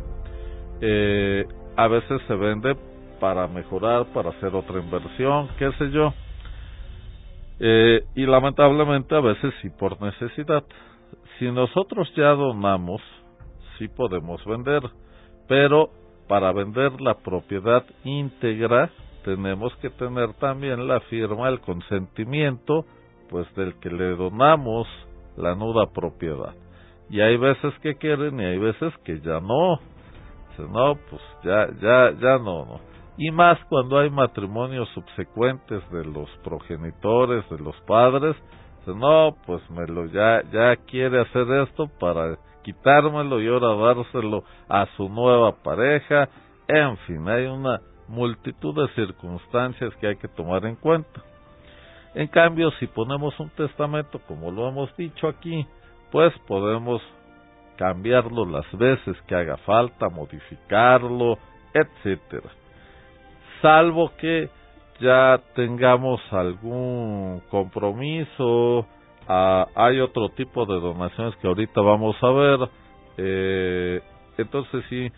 eh, 0.80 1.44
a 1.76 1.88
veces 1.88 2.22
se 2.26 2.34
vende 2.34 2.74
para 3.20 3.46
mejorar, 3.48 4.06
para 4.14 4.30
hacer 4.30 4.54
otra 4.54 4.80
inversión, 4.80 5.48
qué 5.58 5.70
sé 5.72 5.90
yo. 5.90 6.14
Eh, 7.60 8.02
y 8.14 8.24
lamentablemente 8.26 9.14
a 9.14 9.20
veces 9.20 9.52
sí 9.60 9.68
por 9.68 10.00
necesidad. 10.00 10.64
Si 11.38 11.50
nosotros 11.50 12.10
ya 12.16 12.30
donamos, 12.30 13.02
sí 13.78 13.88
podemos 13.88 14.42
vender, 14.46 14.82
pero 15.46 15.90
para 16.28 16.52
vender 16.52 16.98
la 17.00 17.14
propiedad 17.14 17.84
íntegra 18.04 18.90
tenemos 19.26 19.74
que 19.82 19.90
tener 19.90 20.32
también 20.34 20.86
la 20.86 21.00
firma, 21.00 21.48
el 21.48 21.60
consentimiento, 21.60 22.84
pues 23.28 23.52
del 23.56 23.74
que 23.80 23.90
le 23.90 24.14
donamos 24.14 24.86
la 25.36 25.56
nuda 25.56 25.90
propiedad. 25.92 26.54
Y 27.10 27.20
hay 27.20 27.36
veces 27.36 27.74
que 27.82 27.96
quieren 27.96 28.38
y 28.38 28.44
hay 28.44 28.58
veces 28.58 28.94
que 29.04 29.20
ya 29.20 29.40
no. 29.40 29.80
No, 30.58 30.94
pues 31.10 31.20
ya, 31.42 31.66
ya, 31.82 32.12
ya 32.18 32.38
no, 32.38 32.64
no. 32.64 32.80
Y 33.18 33.30
más 33.32 33.58
cuando 33.68 33.98
hay 33.98 34.10
matrimonios 34.10 34.88
subsecuentes 34.90 35.82
de 35.90 36.04
los 36.04 36.30
progenitores, 36.44 37.48
de 37.50 37.58
los 37.58 37.76
padres, 37.80 38.36
no, 38.86 39.36
pues 39.44 39.60
me 39.70 39.86
lo 39.88 40.06
ya, 40.06 40.40
ya 40.52 40.76
quiere 40.86 41.20
hacer 41.20 41.50
esto 41.68 41.90
para 41.98 42.38
quitármelo 42.62 43.40
y 43.40 43.48
ahora 43.48 43.74
dárselo 43.74 44.44
a 44.68 44.86
su 44.96 45.08
nueva 45.08 45.52
pareja. 45.64 46.28
En 46.68 46.96
fin, 46.98 47.28
hay 47.28 47.46
una 47.46 47.80
multitud 48.08 48.74
de 48.74 48.94
circunstancias 48.94 49.94
que 49.96 50.08
hay 50.08 50.16
que 50.16 50.28
tomar 50.28 50.64
en 50.66 50.76
cuenta. 50.76 51.22
En 52.14 52.28
cambio, 52.28 52.70
si 52.78 52.86
ponemos 52.86 53.38
un 53.38 53.50
testamento, 53.50 54.18
como 54.26 54.50
lo 54.50 54.68
hemos 54.68 54.94
dicho 54.96 55.28
aquí, 55.28 55.66
pues 56.10 56.32
podemos 56.46 57.02
cambiarlo 57.76 58.46
las 58.46 58.64
veces 58.72 59.16
que 59.26 59.34
haga 59.34 59.58
falta, 59.58 60.08
modificarlo, 60.08 61.38
etcétera. 61.74 62.48
Salvo 63.60 64.12
que 64.16 64.48
ya 65.00 65.40
tengamos 65.54 66.20
algún 66.30 67.42
compromiso, 67.50 68.86
ah, 69.28 69.66
hay 69.74 70.00
otro 70.00 70.30
tipo 70.30 70.64
de 70.64 70.80
donaciones 70.80 71.36
que 71.36 71.48
ahorita 71.48 71.82
vamos 71.82 72.16
a 72.22 72.30
ver, 72.30 72.68
eh, 73.18 74.00
entonces 74.38 74.84
sí 74.88 75.12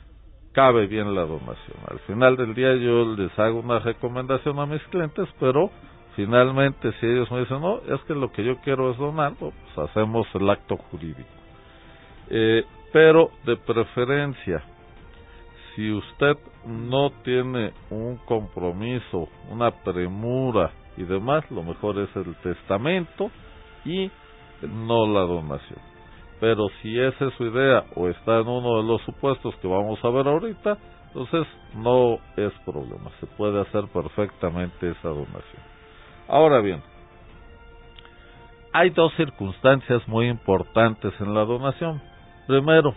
cabe 0.59 0.89
bien 0.89 1.15
la 1.15 1.21
donación. 1.21 1.77
Al 1.87 2.01
final 2.01 2.37
del 2.37 2.53
día 2.53 2.75
yo 2.75 3.15
les 3.15 3.39
hago 3.39 3.61
una 3.61 3.79
recomendación 3.79 4.59
a 4.59 4.67
mis 4.67 4.83
clientes, 4.89 5.29
pero 5.39 5.71
finalmente 6.17 6.91
si 6.99 7.07
ellos 7.07 7.31
me 7.31 7.39
dicen, 7.39 7.61
no, 7.61 7.77
es 7.77 8.01
que 8.09 8.15
lo 8.17 8.33
que 8.33 8.43
yo 8.43 8.57
quiero 8.65 8.91
es 8.91 8.99
donar, 8.99 9.35
pues 9.39 9.55
hacemos 9.77 10.27
el 10.35 10.51
acto 10.51 10.77
jurídico. 10.77 11.29
Eh, 12.29 12.65
pero 12.93 13.31
de 13.45 13.57
preferencia, 13.57 14.65
si 15.77 15.93
usted 15.93 16.37
no 16.67 17.11
tiene 17.23 17.73
un 17.91 18.17
compromiso, 18.27 19.29
una 19.51 19.71
premura 19.71 20.73
y 20.97 21.05
demás, 21.05 21.49
lo 21.53 21.63
mejor 21.63 22.01
es 22.01 22.17
el 22.17 22.35
testamento 22.43 23.31
y 23.85 24.11
no 24.63 25.07
la 25.07 25.21
donación. 25.21 25.88
Pero 26.41 26.69
si 26.81 26.99
esa 26.99 27.27
es 27.27 27.35
su 27.35 27.47
idea 27.47 27.85
o 27.97 28.09
está 28.09 28.39
en 28.39 28.49
uno 28.49 28.77
de 28.77 28.85
los 28.85 29.03
supuestos 29.03 29.55
que 29.57 29.69
vamos 29.69 29.99
a 30.05 30.11
ver 30.11 30.29
ahorita, 30.29 30.79
entonces 31.09 31.47
no 31.75 32.19
es 32.37 32.53
problema, 32.65 33.11
se 33.19 33.27
puede 33.27 33.61
hacer 33.61 33.85
perfectamente 33.89 34.91
esa 34.91 35.09
donación. 35.09 35.63
Ahora 36.29 36.61
bien, 36.61 36.83
hay 38.73 38.91
dos 38.91 39.13
circunstancias 39.17 40.07
muy 40.07 40.29
importantes 40.29 41.13
en 41.21 41.35
la 41.35 41.45
donación. 41.45 42.01
Primero, 42.47 42.95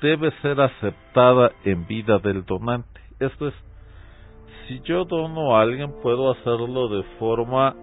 debe 0.00 0.32
ser 0.40 0.60
aceptada 0.60 1.52
en 1.64 1.86
vida 1.86 2.18
del 2.18 2.44
donante. 2.44 3.00
Esto 3.20 3.48
es, 3.48 3.54
si 4.66 4.80
yo 4.80 5.04
dono 5.04 5.56
a 5.56 5.62
alguien, 5.62 5.92
puedo 6.02 6.32
hacerlo 6.32 6.88
de 6.88 7.02
forma 7.18 7.76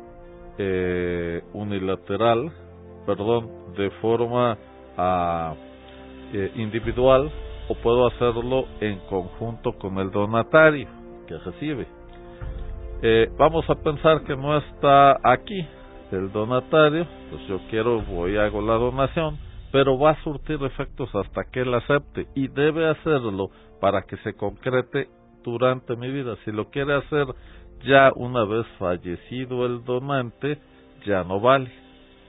eh, 0.58 1.42
unilateral, 1.54 2.52
perdón, 3.06 3.74
de 3.78 3.92
forma 4.02 4.58
ah, 4.98 5.54
eh, 6.34 6.52
individual, 6.56 7.32
o 7.68 7.76
puedo 7.76 8.08
hacerlo 8.08 8.66
en 8.82 9.00
conjunto 9.10 9.74
con 9.74 9.98
el 10.00 10.12
donatario 10.12 10.88
que 11.28 11.38
recibe. 11.38 11.88
Eh, 13.02 13.32
vamos 13.38 13.70
a 13.70 13.76
pensar 13.76 14.24
que 14.24 14.36
no 14.36 14.58
está 14.58 15.20
aquí 15.24 15.66
el 16.12 16.32
donatario, 16.32 17.06
pues 17.30 17.48
yo 17.48 17.60
quiero, 17.70 18.02
voy 18.02 18.38
a 18.38 18.46
hago 18.46 18.62
la 18.62 18.74
donación, 18.74 19.38
pero 19.72 19.98
va 19.98 20.12
a 20.12 20.24
surtir 20.24 20.62
efectos 20.64 21.14
hasta 21.14 21.44
que 21.46 21.62
él 21.62 21.74
acepte 21.74 22.28
y 22.36 22.48
debe 22.48 22.90
hacerlo 22.90 23.52
para 23.80 24.02
que 24.02 24.18
se 24.18 24.34
concrete 24.34 25.08
durante 25.44 25.96
mi 25.96 26.12
vida. 26.12 26.36
Si 26.44 26.52
lo 26.52 26.70
quiere 26.70 26.96
hacer 26.96 27.28
ya 27.86 28.12
una 28.16 28.44
vez 28.44 28.66
fallecido 28.78 29.66
el 29.66 29.84
donante, 29.86 30.58
ya 31.06 31.24
no 31.24 31.40
vale, 31.40 31.72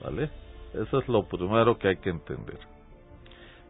¿vale? 0.03 0.29
Eso 0.73 0.99
es 0.99 1.07
lo 1.07 1.23
primero 1.23 1.77
que 1.77 1.89
hay 1.89 1.97
que 1.97 2.09
entender. 2.09 2.59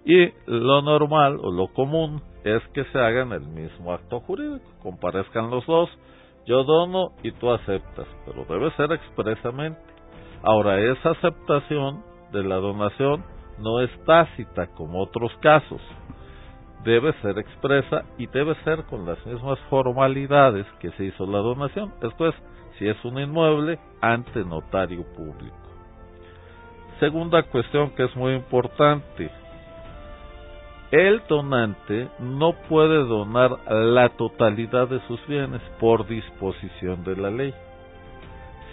Y 0.06 0.32
lo 0.48 0.82
normal 0.82 1.40
o 1.42 1.52
lo 1.52 1.68
común 1.68 2.22
es 2.44 2.62
que 2.74 2.84
se 2.86 3.00
hagan 3.00 3.32
el 3.34 3.42
mismo 3.42 3.94
acto 3.94 4.20
jurídico, 4.22 4.66
comparezcan 4.82 5.52
los 5.52 5.66
dos, 5.68 5.90
yo 6.46 6.64
dono 6.64 7.12
y 7.22 7.32
tú 7.34 7.52
aceptas, 7.52 8.08
pero 8.26 8.46
debe 8.46 8.72
ser 8.72 8.92
expresamente. 8.92 9.80
Ahora, 10.44 10.80
esa 10.80 11.12
aceptación 11.12 12.04
de 12.32 12.44
la 12.44 12.56
donación 12.56 13.24
no 13.60 13.80
es 13.82 13.92
tácita 14.06 14.68
como 14.74 15.02
otros 15.02 15.32
casos. 15.42 15.82
Debe 16.84 17.14
ser 17.22 17.38
expresa 17.38 18.06
y 18.18 18.26
debe 18.26 18.56
ser 18.64 18.86
con 18.86 19.06
las 19.06 19.24
mismas 19.28 19.60
formalidades 19.70 20.66
que 20.80 20.90
se 20.92 21.06
hizo 21.06 21.28
la 21.28 21.38
donación. 21.38 21.94
Esto 22.02 22.28
es, 22.28 22.36
si 22.80 22.88
es 22.88 23.06
un 23.06 23.20
inmueble, 23.20 23.78
ante 24.02 24.44
notario 24.44 25.06
público. 25.14 25.61
Segunda 27.02 27.42
cuestión 27.42 27.90
que 27.96 28.04
es 28.04 28.16
muy 28.16 28.36
importante. 28.36 29.32
El 30.92 31.24
donante 31.28 32.10
no 32.20 32.54
puede 32.70 32.98
donar 33.06 33.58
la 33.68 34.10
totalidad 34.10 34.88
de 34.88 35.00
sus 35.08 35.26
bienes 35.26 35.62
por 35.80 36.06
disposición 36.06 37.04
de 37.04 37.16
la 37.16 37.32
ley. 37.32 37.56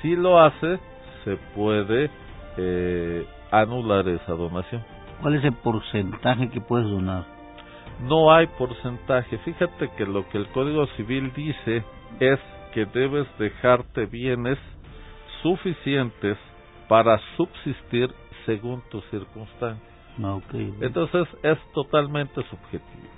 Si 0.03 0.15
lo 0.15 0.39
hace, 0.39 0.79
se 1.25 1.37
puede 1.57 2.11
eh, 2.59 3.27
anular 3.51 4.07
esa 4.07 4.33
donación. 4.35 4.85
¿Cuál 5.23 5.37
es 5.37 5.45
el 5.45 5.55
porcentaje 5.55 6.51
que 6.51 6.61
puedes 6.61 6.87
donar? 6.87 7.25
No 8.03 8.31
hay 8.31 8.47
porcentaje. 8.59 9.39
Fíjate 9.39 9.89
que 9.97 10.05
lo 10.05 10.29
que 10.29 10.37
el 10.37 10.49
Código 10.49 10.87
Civil 10.99 11.33
dice 11.35 11.83
es 12.21 12.39
que 12.75 12.85
debes 12.85 13.27
dejarte 13.39 14.05
bienes 14.05 14.59
suficientes 15.43 16.37
para 16.89 17.21
subsistir 17.37 18.13
según 18.47 18.83
tus 18.91 19.05
circunstancias. 19.11 19.87
Ah, 20.23 20.39
Entonces 20.81 21.29
es 21.43 21.59
totalmente 21.75 22.43
subjetivo. 22.51 23.09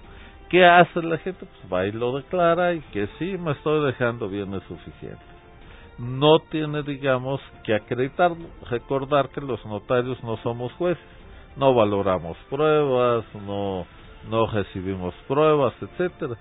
¿Qué 0.51 0.67
hace 0.67 1.03
la 1.03 1.17
gente? 1.19 1.47
Pues 1.47 1.73
va 1.73 1.87
y 1.87 1.93
lo 1.93 2.17
declara 2.17 2.75
y 2.75 2.81
que 2.93 3.09
sí 3.19 3.39
me 3.39 3.53
estoy 3.53 3.87
dejando 3.87 4.29
bienes 4.29 4.63
suficientes 4.65 5.31
no 6.01 6.39
tiene, 6.51 6.83
digamos, 6.83 7.41
que 7.63 7.75
acreditarlo. 7.75 8.47
Recordar 8.71 9.29
que 9.29 9.41
los 9.43 9.65
notarios 9.67 10.23
no 10.25 10.39
somos 10.39 10.73
jueces, 10.73 11.05
no 11.57 11.75
valoramos 11.75 12.37
pruebas, 12.49 13.25
no, 13.47 13.87
no 14.29 14.47
recibimos 14.47 15.15
pruebas, 15.29 15.75
etcétera. 15.81 16.37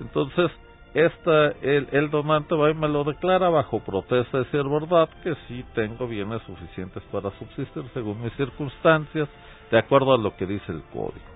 Entonces, 0.00 0.50
esta, 0.94 1.48
el, 1.60 1.88
el 1.90 2.10
donante 2.10 2.54
va 2.54 2.70
y 2.70 2.74
me 2.74 2.88
lo 2.88 3.02
declara 3.02 3.48
bajo 3.48 3.80
protesta 3.80 4.38
de 4.38 4.44
ser 4.46 4.64
verdad 4.64 5.08
que 5.24 5.34
sí 5.48 5.64
tengo 5.74 6.06
bienes 6.06 6.40
suficientes 6.42 7.02
para 7.10 7.30
subsistir 7.32 7.84
según 7.92 8.22
mis 8.22 8.32
circunstancias, 8.34 9.28
de 9.72 9.78
acuerdo 9.78 10.14
a 10.14 10.18
lo 10.18 10.36
que 10.36 10.46
dice 10.46 10.70
el 10.70 10.82
código. 10.92 11.34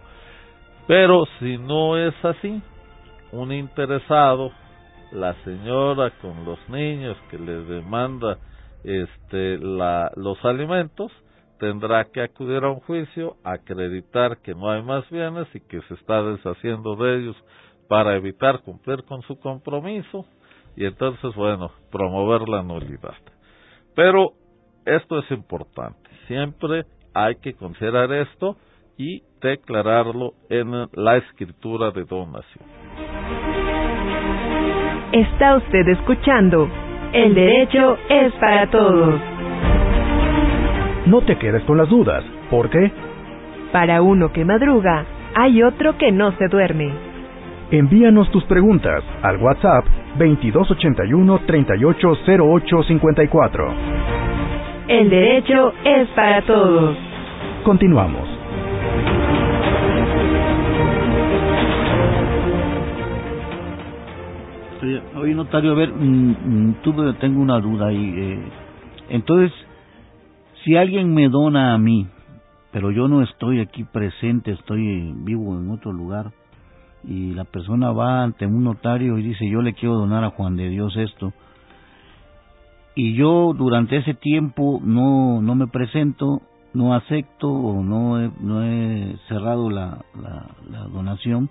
Pero 0.87 1.27
si 1.41 1.59
no 1.59 1.99
es 1.99 2.15
así, 2.25 2.63
un 3.33 3.53
interesado 3.53 4.53
la 5.11 5.35
señora 5.43 6.11
con 6.21 6.45
los 6.45 6.59
niños 6.69 7.17
que 7.31 7.39
le 7.39 7.63
demanda 7.65 8.39
este 8.85 9.59
la, 9.59 10.13
los 10.17 10.43
alimentos 10.45 11.11
tendrá 11.59 12.05
que 12.05 12.23
acudir 12.23 12.63
a 12.63 12.71
un 12.71 12.81
juicio, 12.81 13.37
acreditar 13.43 14.39
que 14.39 14.55
no 14.55 14.71
hay 14.71 14.83
más 14.83 15.09
bienes 15.11 15.49
y 15.55 15.61
que 15.61 15.81
se 15.83 15.95
está 15.95 16.23
deshaciendo 16.23 16.95
de 16.95 17.17
ellos 17.19 17.37
para 17.89 18.17
evitar 18.17 18.61
cumplir 18.61 19.05
con 19.05 19.23
su 19.23 19.39
compromiso 19.41 20.27
y 20.77 20.85
entonces, 20.85 21.35
bueno, 21.35 21.71
promover 21.91 22.49
la 22.49 22.63
nulidad. 22.63 23.17
Pero 23.97 24.33
esto 24.85 25.19
es 25.19 25.31
importante, 25.31 26.09
siempre 26.27 26.85
hay 27.15 27.37
que 27.37 27.55
considerar 27.55 28.13
esto 28.13 28.57
y 28.97 29.23
declararlo 29.41 30.35
en 30.51 30.89
la 30.93 31.17
escritura 31.17 31.91
de 31.91 32.05
donación. 32.05 32.65
Está 35.13 35.57
usted 35.57 35.89
escuchando 35.89 36.69
El 37.13 37.35
derecho 37.35 37.97
es 38.11 38.33
para 38.35 38.71
todos. 38.71 39.21
No 41.07 41.23
te 41.23 41.39
quedes 41.39 41.63
con 41.65 41.79
las 41.79 41.89
dudas, 41.89 42.23
porque 42.51 42.93
para 43.73 44.03
uno 44.03 44.31
que 44.33 44.45
madruga, 44.45 45.07
hay 45.35 45.63
otro 45.63 45.97
que 45.97 46.13
no 46.13 46.33
se 46.33 46.49
duerme. 46.49 47.08
Envíanos 47.71 48.31
tus 48.31 48.45
preguntas 48.45 49.05
al 49.23 49.37
WhatsApp 49.43 49.85
2281 50.19 51.41
380854. 51.47 53.75
El 54.89 55.11
derecho 55.11 55.75
es 55.85 56.09
para 56.09 56.41
todos. 56.47 56.97
Continuamos. 57.65 58.27
Oye, 65.17 65.35
notario, 65.35 65.73
a 65.73 65.75
ver, 65.75 65.93
mm, 65.93 66.71
mm, 66.71 66.75
tengo 67.21 67.43
una 67.43 67.61
duda 67.61 67.89
ahí. 67.89 68.15
Eh, 68.17 68.41
entonces, 69.11 69.53
si 70.65 70.75
alguien 70.75 71.13
me 71.13 71.29
dona 71.29 71.75
a 71.75 71.79
mí, 71.79 72.07
pero 72.73 72.91
yo 72.91 73.09
no 73.09 73.23
estoy 73.23 73.61
aquí 73.61 73.85
presente, 73.85 74.53
estoy 74.53 75.13
vivo 75.17 75.59
en 75.59 75.71
otro 75.71 75.93
lugar, 75.93 76.31
y 77.09 77.33
la 77.35 77.45
persona 77.45 77.91
va 77.93 78.23
ante 78.23 78.47
un 78.47 78.65
notario 78.65 79.19
y 79.19 79.23
dice, 79.23 79.49
yo 79.49 79.63
le 79.63 79.75
quiero 79.75 79.95
donar 79.95 80.25
a 80.25 80.31
Juan 80.31 80.57
de 80.57 80.69
Dios 80.69 80.97
esto, 80.97 81.33
y 82.95 83.15
yo 83.15 83.55
durante 83.57 83.97
ese 83.97 84.15
tiempo 84.15 84.81
no, 84.83 85.41
no 85.41 85.55
me 85.55 85.69
presento, 85.69 86.43
no 86.75 86.95
acepto 86.95 87.49
o 87.49 87.83
no 87.83 88.21
he, 88.21 88.31
no 88.41 88.63
he 88.65 89.17
cerrado 89.29 89.71
la, 89.71 90.05
la 90.71 90.83
donación, 90.93 91.49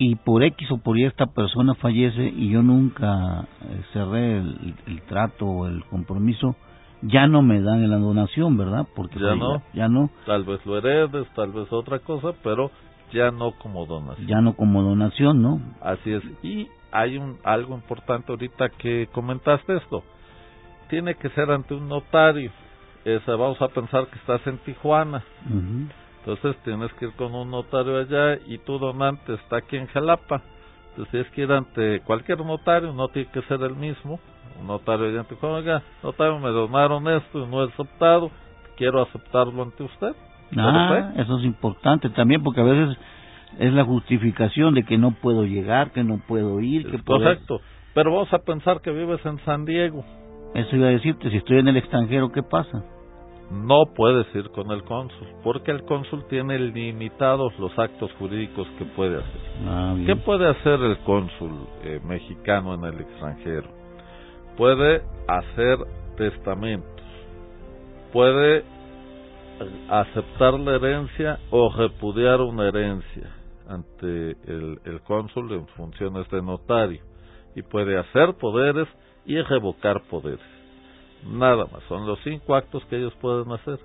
y 0.00 0.14
por 0.16 0.42
X 0.42 0.70
o 0.70 0.78
por 0.78 0.98
Y 0.98 1.04
esta 1.04 1.26
persona 1.26 1.74
fallece 1.74 2.32
y 2.34 2.48
yo 2.48 2.62
nunca 2.62 3.42
eh, 3.42 3.82
cerré 3.92 4.38
el, 4.38 5.02
trato 5.06 5.44
o 5.44 5.66
el 5.66 5.84
compromiso, 5.84 6.56
ya 7.02 7.26
no 7.26 7.42
me 7.42 7.60
dan 7.60 7.88
la 7.88 7.98
donación, 7.98 8.56
¿verdad? 8.56 8.86
Porque 8.96 9.20
ya 9.20 9.34
no, 9.34 9.62
ya, 9.74 9.88
no. 9.88 10.08
Tal 10.24 10.44
vez 10.44 10.64
lo 10.64 10.78
heredes, 10.78 11.28
tal 11.34 11.52
vez 11.52 11.70
otra 11.70 11.98
cosa, 11.98 12.32
pero 12.42 12.70
ya 13.12 13.30
no 13.30 13.52
como 13.52 13.86
donación. 13.86 14.26
Ya 14.26 14.40
no 14.40 14.54
como 14.54 14.82
donación, 14.82 15.42
¿no? 15.42 15.60
Así 15.80 16.12
es. 16.12 16.22
Y 16.42 16.68
hay 16.92 17.16
un 17.16 17.38
algo 17.44 17.74
importante 17.74 18.32
ahorita 18.32 18.68
que 18.70 19.08
comentaste 19.12 19.76
esto. 19.76 20.02
Tiene 20.88 21.14
que 21.14 21.28
ser 21.30 21.50
ante 21.50 21.74
un 21.74 21.88
notario. 21.88 22.50
Esa, 23.04 23.36
vamos 23.36 23.60
a 23.62 23.68
pensar 23.68 24.06
que 24.08 24.18
estás 24.18 24.46
en 24.46 24.58
Tijuana. 24.58 25.24
Entonces 26.18 26.56
tienes 26.64 26.92
que 26.94 27.06
ir 27.06 27.12
con 27.12 27.34
un 27.34 27.50
notario 27.50 27.98
allá 27.98 28.38
y 28.46 28.58
tu 28.58 28.78
donante 28.78 29.34
está 29.34 29.58
aquí 29.58 29.76
en 29.76 29.86
Jalapa. 29.86 30.42
Entonces 30.90 31.10
tienes 31.10 31.30
que 31.30 31.42
ir 31.42 31.52
ante 31.52 32.00
cualquier 32.00 32.44
notario, 32.44 32.92
no 32.92 33.08
tiene 33.08 33.30
que 33.30 33.42
ser 33.42 33.62
el 33.62 33.76
mismo. 33.76 34.20
Un 34.60 34.66
notario 34.66 35.06
allá 35.06 35.24
en 35.28 35.44
oiga, 35.46 35.82
notario, 36.02 36.38
me 36.38 36.50
donaron 36.50 37.08
esto 37.08 37.44
y 37.44 37.46
no 37.46 37.64
he 37.64 37.68
aceptado, 37.68 38.30
quiero 38.76 39.00
aceptarlo 39.02 39.62
ante 39.62 39.82
usted. 39.82 40.14
Ah, 40.56 41.12
eso 41.16 41.38
es 41.38 41.44
importante 41.44 42.10
también 42.10 42.42
porque 42.42 42.60
a 42.60 42.64
veces 42.64 42.96
es 43.58 43.72
la 43.72 43.84
justificación 43.84 44.74
de 44.74 44.84
que 44.84 44.98
no 44.98 45.12
puedo 45.12 45.44
llegar, 45.44 45.92
que 45.92 46.04
no 46.04 46.18
puedo 46.26 46.60
ir. 46.60 46.90
Que 46.90 47.02
Correcto, 47.02 47.60
pero 47.94 48.12
vamos 48.12 48.32
a 48.32 48.38
pensar 48.38 48.80
que 48.80 48.90
vives 48.90 49.24
en 49.24 49.38
San 49.44 49.64
Diego. 49.64 50.04
Eso 50.54 50.76
iba 50.76 50.88
a 50.88 50.90
decirte, 50.90 51.30
si 51.30 51.36
estoy 51.36 51.58
en 51.58 51.68
el 51.68 51.76
extranjero, 51.76 52.32
¿qué 52.32 52.42
pasa? 52.42 52.82
no 53.50 53.86
puedes 53.96 54.32
ir 54.34 54.48
con 54.50 54.70
el 54.70 54.84
cónsul, 54.84 55.26
porque 55.42 55.72
el 55.72 55.82
cónsul 55.82 56.24
tiene 56.28 56.58
limitados 56.58 57.52
los 57.58 57.76
actos 57.78 58.10
jurídicos 58.12 58.66
que 58.78 58.84
puede 58.84 59.18
hacer. 59.18 59.40
Ah, 59.66 59.96
¿Qué 60.06 60.16
puede 60.16 60.48
hacer 60.48 60.80
el 60.80 60.98
cónsul 60.98 61.66
eh, 61.82 62.00
mexicano 62.04 62.74
en 62.74 62.84
el 62.84 63.00
extranjero? 63.00 63.68
Puede 64.56 65.02
hacer 65.26 65.78
testamentos, 66.16 67.04
puede 68.12 68.64
aceptar 69.88 70.58
la 70.58 70.76
herencia 70.76 71.38
o 71.50 71.72
repudiar 71.72 72.40
una 72.40 72.68
herencia 72.68 73.30
ante 73.68 74.30
el, 74.46 75.00
cónsul 75.04 75.52
en 75.52 75.66
funciones 75.68 76.28
de 76.30 76.42
notario, 76.42 77.02
y 77.54 77.62
puede 77.62 77.98
hacer 77.98 78.34
poderes 78.34 78.88
y 79.24 79.40
revocar 79.42 80.02
poderes 80.08 80.40
Nada 81.26 81.66
más, 81.70 81.82
son 81.88 82.06
los 82.06 82.18
cinco 82.24 82.54
actos 82.54 82.84
que 82.86 82.96
ellos 82.96 83.12
pueden 83.20 83.52
hacer. 83.52 83.78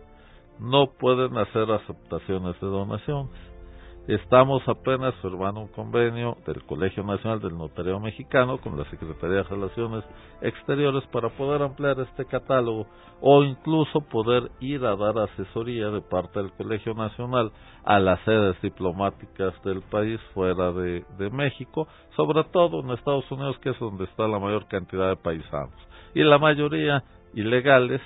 No 0.60 0.88
pueden 0.88 1.38
hacer 1.38 1.70
aceptaciones 1.70 2.60
de 2.62 2.68
donaciones. 2.68 3.55
Estamos 4.08 4.62
apenas 4.68 5.16
firmando 5.16 5.62
un 5.62 5.68
convenio 5.70 6.38
del 6.46 6.64
Colegio 6.68 7.04
Nacional 7.04 7.40
del 7.42 7.58
Notario 7.58 8.00
Mexicano 8.00 8.60
con 8.60 8.78
la 8.78 8.88
Secretaría 8.92 9.38
de 9.38 9.44
Relaciones 9.44 10.04
Exteriores 10.42 11.04
para 11.08 11.30
poder 11.30 11.64
ampliar 11.64 12.00
este 12.00 12.24
catálogo 12.26 12.86
o 13.20 13.44
incluso 13.44 14.02
poder 14.02 14.52
ir 14.60 14.86
a 14.86 14.96
dar 14.96 15.18
asesoría 15.18 15.90
de 15.90 16.02
parte 16.02 16.40
del 16.40 16.52
Colegio 16.52 16.94
Nacional 16.94 17.52
a 17.84 17.98
las 17.98 18.20
sedes 18.26 18.62
diplomáticas 18.62 19.60
del 19.64 19.82
país 19.82 20.20
fuera 20.36 20.72
de, 20.72 21.04
México, 21.32 21.88
sobre 22.16 22.44
todo 22.52 22.82
en 22.82 22.92
Estados 22.92 23.30
Unidos 23.32 23.58
que 23.58 23.72
es 23.72 23.80
donde 23.80 24.04
está 24.04 24.28
la 24.28 24.38
mayor 24.38 24.68
cantidad 24.68 25.10
de 25.10 25.16
paisanos. 25.16 25.74
Y 26.14 26.22
la 26.22 26.38
mayoría 26.38 27.04
ilegales, 27.34 28.02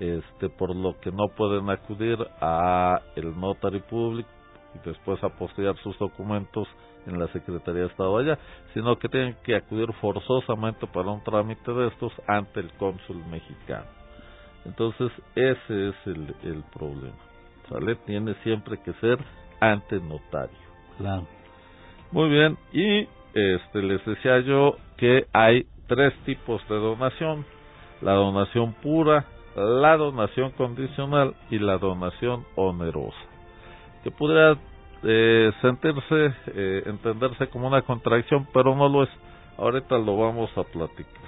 este, 0.00 0.48
por 0.48 0.74
lo 0.74 0.98
que 1.00 1.12
no 1.12 1.28
pueden 1.36 1.68
acudir 1.68 2.16
a 2.40 3.02
el 3.16 3.38
notary 3.38 3.80
public 3.80 4.26
y 4.74 4.88
después 4.88 5.22
apostillar 5.22 5.76
sus 5.78 5.98
documentos 5.98 6.68
en 7.06 7.18
la 7.18 7.26
Secretaría 7.28 7.82
de 7.82 7.88
Estado 7.88 8.16
allá, 8.16 8.38
sino 8.74 8.98
que 8.98 9.08
tienen 9.08 9.36
que 9.44 9.56
acudir 9.56 9.92
forzosamente 9.94 10.86
para 10.86 11.10
un 11.10 11.22
trámite 11.24 11.72
de 11.72 11.88
estos 11.88 12.12
ante 12.26 12.60
el 12.60 12.70
cónsul 12.74 13.24
mexicano. 13.26 13.86
Entonces, 14.64 15.10
ese 15.34 15.88
es 15.88 15.94
el, 16.06 16.34
el 16.44 16.62
problema. 16.72 17.16
¿Sale? 17.68 17.96
Tiene 18.06 18.34
siempre 18.42 18.78
que 18.82 18.92
ser 18.94 19.18
ante 19.60 19.96
notario. 20.00 20.56
Claro. 20.98 21.26
Muy 22.12 22.28
bien, 22.28 22.56
y 22.72 23.08
este 23.34 23.82
les 23.82 24.04
decía 24.04 24.40
yo 24.40 24.76
que 24.96 25.26
hay 25.32 25.66
tres 25.88 26.14
tipos 26.24 26.60
de 26.68 26.76
donación 26.76 27.44
la 28.02 28.14
donación 28.14 28.74
pura, 28.74 29.24
la 29.54 29.96
donación 29.96 30.50
condicional 30.52 31.34
y 31.50 31.58
la 31.58 31.78
donación 31.78 32.44
onerosa, 32.56 33.16
que 34.02 34.10
podría 34.10 34.56
eh, 35.04 35.52
sentirse, 35.60 36.34
eh, 36.54 36.82
entenderse 36.86 37.48
como 37.48 37.66
una 37.68 37.82
contradicción, 37.82 38.46
pero 38.52 38.74
no 38.74 38.88
lo 38.88 39.04
es. 39.04 39.10
Ahorita 39.58 39.98
lo 39.98 40.16
vamos 40.16 40.50
a 40.56 40.62
platicar. 40.64 41.22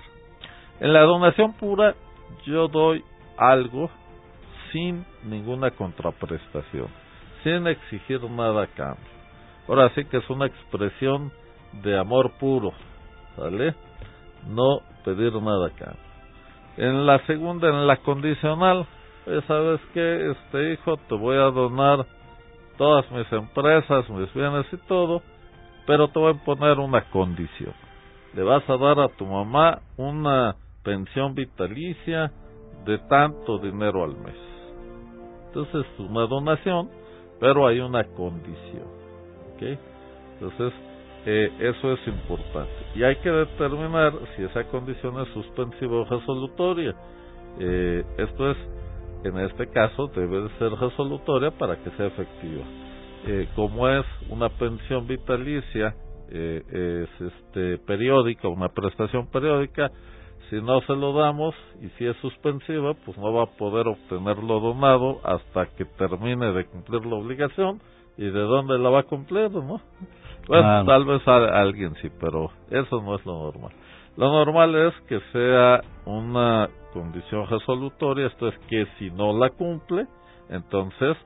En 0.80 0.92
la 0.92 1.02
donación 1.02 1.52
pura 1.54 1.94
yo 2.46 2.68
doy 2.68 3.04
algo 3.36 3.90
sin 4.72 5.04
ninguna 5.24 5.70
contraprestación, 5.70 6.88
sin 7.42 7.66
exigir 7.66 8.22
nada 8.30 8.64
a 8.64 8.66
cambio. 8.66 9.14
Ahora 9.68 9.90
sí 9.94 10.04
que 10.04 10.18
es 10.18 10.30
una 10.30 10.46
expresión 10.46 11.32
de 11.82 11.98
amor 11.98 12.32
puro, 12.38 12.72
¿sale? 13.36 13.74
No 14.48 14.80
pedir 15.04 15.32
nada 15.34 15.68
a 15.68 15.70
cambio. 15.70 16.04
En 16.76 17.06
la 17.06 17.24
segunda, 17.26 17.68
en 17.68 17.86
la 17.86 17.96
condicional, 17.98 18.86
pues, 19.24 19.44
sabes 19.46 19.80
que 19.92 20.30
este 20.32 20.72
hijo 20.72 20.96
te 21.08 21.14
voy 21.14 21.36
a 21.36 21.50
donar 21.50 22.04
todas 22.76 23.10
mis 23.10 23.30
empresas, 23.32 24.08
mis 24.10 24.32
bienes 24.34 24.66
y 24.72 24.76
todo, 24.88 25.22
pero 25.86 26.08
te 26.08 26.18
voy 26.18 26.32
a 26.32 26.44
poner 26.44 26.78
una 26.78 27.02
condición. 27.10 27.74
Le 28.34 28.42
vas 28.42 28.68
a 28.68 28.76
dar 28.76 28.98
a 29.00 29.08
tu 29.08 29.26
mamá 29.26 29.80
una 29.96 30.56
pensión 30.82 31.34
vitalicia 31.34 32.32
de 32.84 32.98
tanto 32.98 33.58
dinero 33.58 34.04
al 34.04 34.16
mes. 34.16 34.36
Entonces 35.46 35.86
es 35.92 36.00
una 36.00 36.26
donación, 36.26 36.90
pero 37.40 37.66
hay 37.66 37.80
una 37.80 38.04
condición. 38.04 39.04
Entonces 39.60 40.72
eh, 41.26 41.50
eso 41.58 41.92
es 41.92 42.06
importante. 42.06 42.72
Y 42.94 43.02
hay 43.02 43.16
que 43.16 43.30
determinar 43.30 44.12
si 44.36 44.42
esa 44.42 44.64
condición 44.64 45.18
es 45.20 45.28
suspensiva 45.28 45.96
o 45.96 46.04
resolutoria. 46.04 46.94
Eh, 47.58 48.04
esto 48.18 48.50
es, 48.50 48.56
en 49.24 49.38
este 49.38 49.68
caso, 49.70 50.08
debe 50.14 50.42
de 50.42 50.48
ser 50.58 50.72
resolutoria 50.72 51.50
para 51.50 51.76
que 51.76 51.90
sea 51.92 52.06
efectiva. 52.06 52.64
Eh, 53.26 53.48
como 53.56 53.88
es 53.88 54.04
una 54.28 54.48
pensión 54.50 55.06
vitalicia, 55.06 55.94
es 56.30 57.08
este 57.20 57.78
periódica, 57.86 58.48
una 58.48 58.68
prestación 58.68 59.28
periódica, 59.28 59.90
Si 60.50 60.60
no 60.60 60.80
se 60.82 60.94
lo 60.94 61.12
damos 61.12 61.54
y 61.80 61.88
si 61.96 62.06
es 62.06 62.16
suspensiva, 62.18 62.94
pues 63.04 63.16
no 63.18 63.32
va 63.32 63.44
a 63.44 63.56
poder 63.56 63.86
obtenerlo 63.88 64.60
donado 64.60 65.20
hasta 65.24 65.66
que 65.76 65.84
termine 65.84 66.52
de 66.52 66.66
cumplir 66.66 67.06
la 67.06 67.16
obligación. 67.16 67.80
¿Y 68.16 68.24
de 68.24 68.40
dónde 68.40 68.78
la 68.78 68.90
va 68.90 69.00
a 69.00 69.02
cumplir, 69.04 69.50
no? 69.50 69.80
Bueno, 70.46 70.84
tal 70.84 71.04
vez 71.04 71.26
a 71.26 71.60
alguien 71.60 71.94
sí, 72.02 72.10
pero 72.20 72.50
eso 72.70 73.02
no 73.02 73.16
es 73.16 73.24
lo 73.24 73.44
normal. 73.44 73.72
Lo 74.16 74.30
normal 74.30 74.74
es 74.76 74.94
que 75.08 75.20
sea 75.32 75.80
una 76.04 76.68
condición 76.94 77.46
resolutoria, 77.48 78.28
esto 78.28 78.48
es 78.48 78.58
que 78.70 78.86
si 78.98 79.10
no 79.10 79.36
la 79.36 79.50
cumple, 79.50 80.06
entonces 80.48 81.16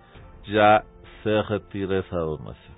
ya 0.48 0.82
se 1.22 1.42
retira 1.42 1.98
esa 1.98 2.16
donación. 2.16 2.76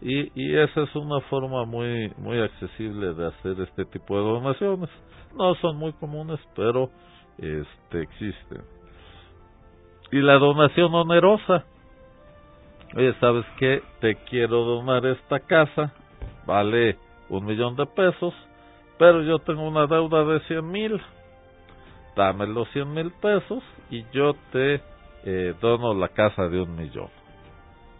Y, 0.00 0.30
y 0.40 0.56
esa 0.56 0.82
es 0.82 0.94
una 0.94 1.20
forma 1.22 1.64
muy, 1.64 2.12
muy 2.18 2.40
accesible 2.40 3.14
de 3.14 3.26
hacer 3.26 3.60
este 3.60 3.84
tipo 3.86 4.16
de 4.16 4.22
donaciones. 4.22 4.90
No 5.36 5.54
son 5.56 5.76
muy 5.76 5.92
comunes, 5.94 6.38
pero 6.54 6.90
este, 7.38 8.02
existen. 8.02 8.62
Y 10.12 10.20
la 10.20 10.34
donación 10.34 10.94
onerosa. 10.94 11.64
Oye, 12.96 13.12
¿sabes 13.20 13.44
qué? 13.58 13.82
Te 14.00 14.14
quiero 14.30 14.64
donar 14.64 15.04
esta 15.04 15.40
casa, 15.40 15.92
vale 16.46 16.96
un 17.28 17.44
millón 17.44 17.76
de 17.76 17.84
pesos, 17.86 18.32
pero 18.98 19.22
yo 19.22 19.38
tengo 19.40 19.68
una 19.68 19.86
deuda 19.86 20.24
de 20.24 20.40
cien 20.46 20.70
mil. 20.70 21.00
Dame 22.18 22.48
los 22.48 22.68
cien 22.70 22.92
mil 22.92 23.12
pesos 23.22 23.62
y 23.90 24.04
yo 24.12 24.34
te 24.50 24.80
eh, 25.24 25.54
dono 25.60 25.94
la 25.94 26.08
casa 26.08 26.48
de 26.48 26.60
un 26.60 26.74
millón. 26.74 27.06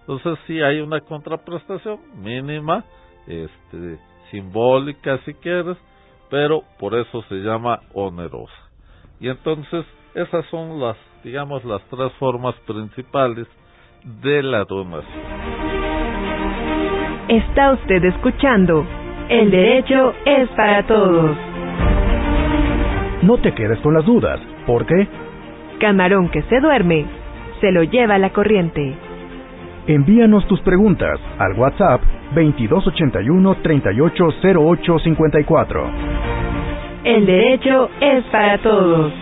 Entonces 0.01 0.37
sí 0.49 0.61
hay 0.61 0.81
una 0.81 1.01
contraprestación 1.03 2.01
mínima, 2.17 2.85
este, 3.29 3.99
simbólica 4.33 5.19
si 5.25 5.35
quieres, 5.35 5.77
pero 6.31 6.65
por 6.81 6.97
eso 6.97 7.23
se 7.29 7.37
llama 7.37 7.79
onerosa. 7.95 8.53
Y 9.21 9.29
entonces 9.29 9.87
esas 10.15 10.45
son 10.47 10.81
las, 10.81 10.97
digamos, 11.23 11.65
las 11.65 11.81
tres 11.89 12.13
formas 12.19 12.57
principales 12.67 13.47
de 14.21 14.43
la 14.43 14.65
donación. 14.65 15.23
Está 17.29 17.71
usted 17.73 18.05
escuchando 18.05 18.85
El 19.29 19.49
derecho 19.53 20.13
es 20.25 20.49
para 20.57 20.85
todos. 20.89 21.48
No 23.29 23.37
te 23.37 23.53
quedes 23.53 23.79
con 23.81 23.93
las 23.93 24.07
dudas, 24.07 24.41
porque 24.67 25.07
Camarón 25.81 26.31
que 26.31 26.41
se 26.45 26.61
duerme, 26.61 27.05
se 27.61 27.71
lo 27.73 27.83
lleva 27.83 28.17
la 28.17 28.31
corriente. 28.31 28.95
Envíanos 29.87 30.47
tus 30.47 30.63
preguntas 30.63 31.21
al 31.39 31.53
WhatsApp 31.53 32.01
2281 32.35 33.57
380854. 33.57 35.91
El 37.05 37.27
derecho 37.27 37.91
es 38.01 38.25
para 38.33 38.57
todos. 38.63 39.13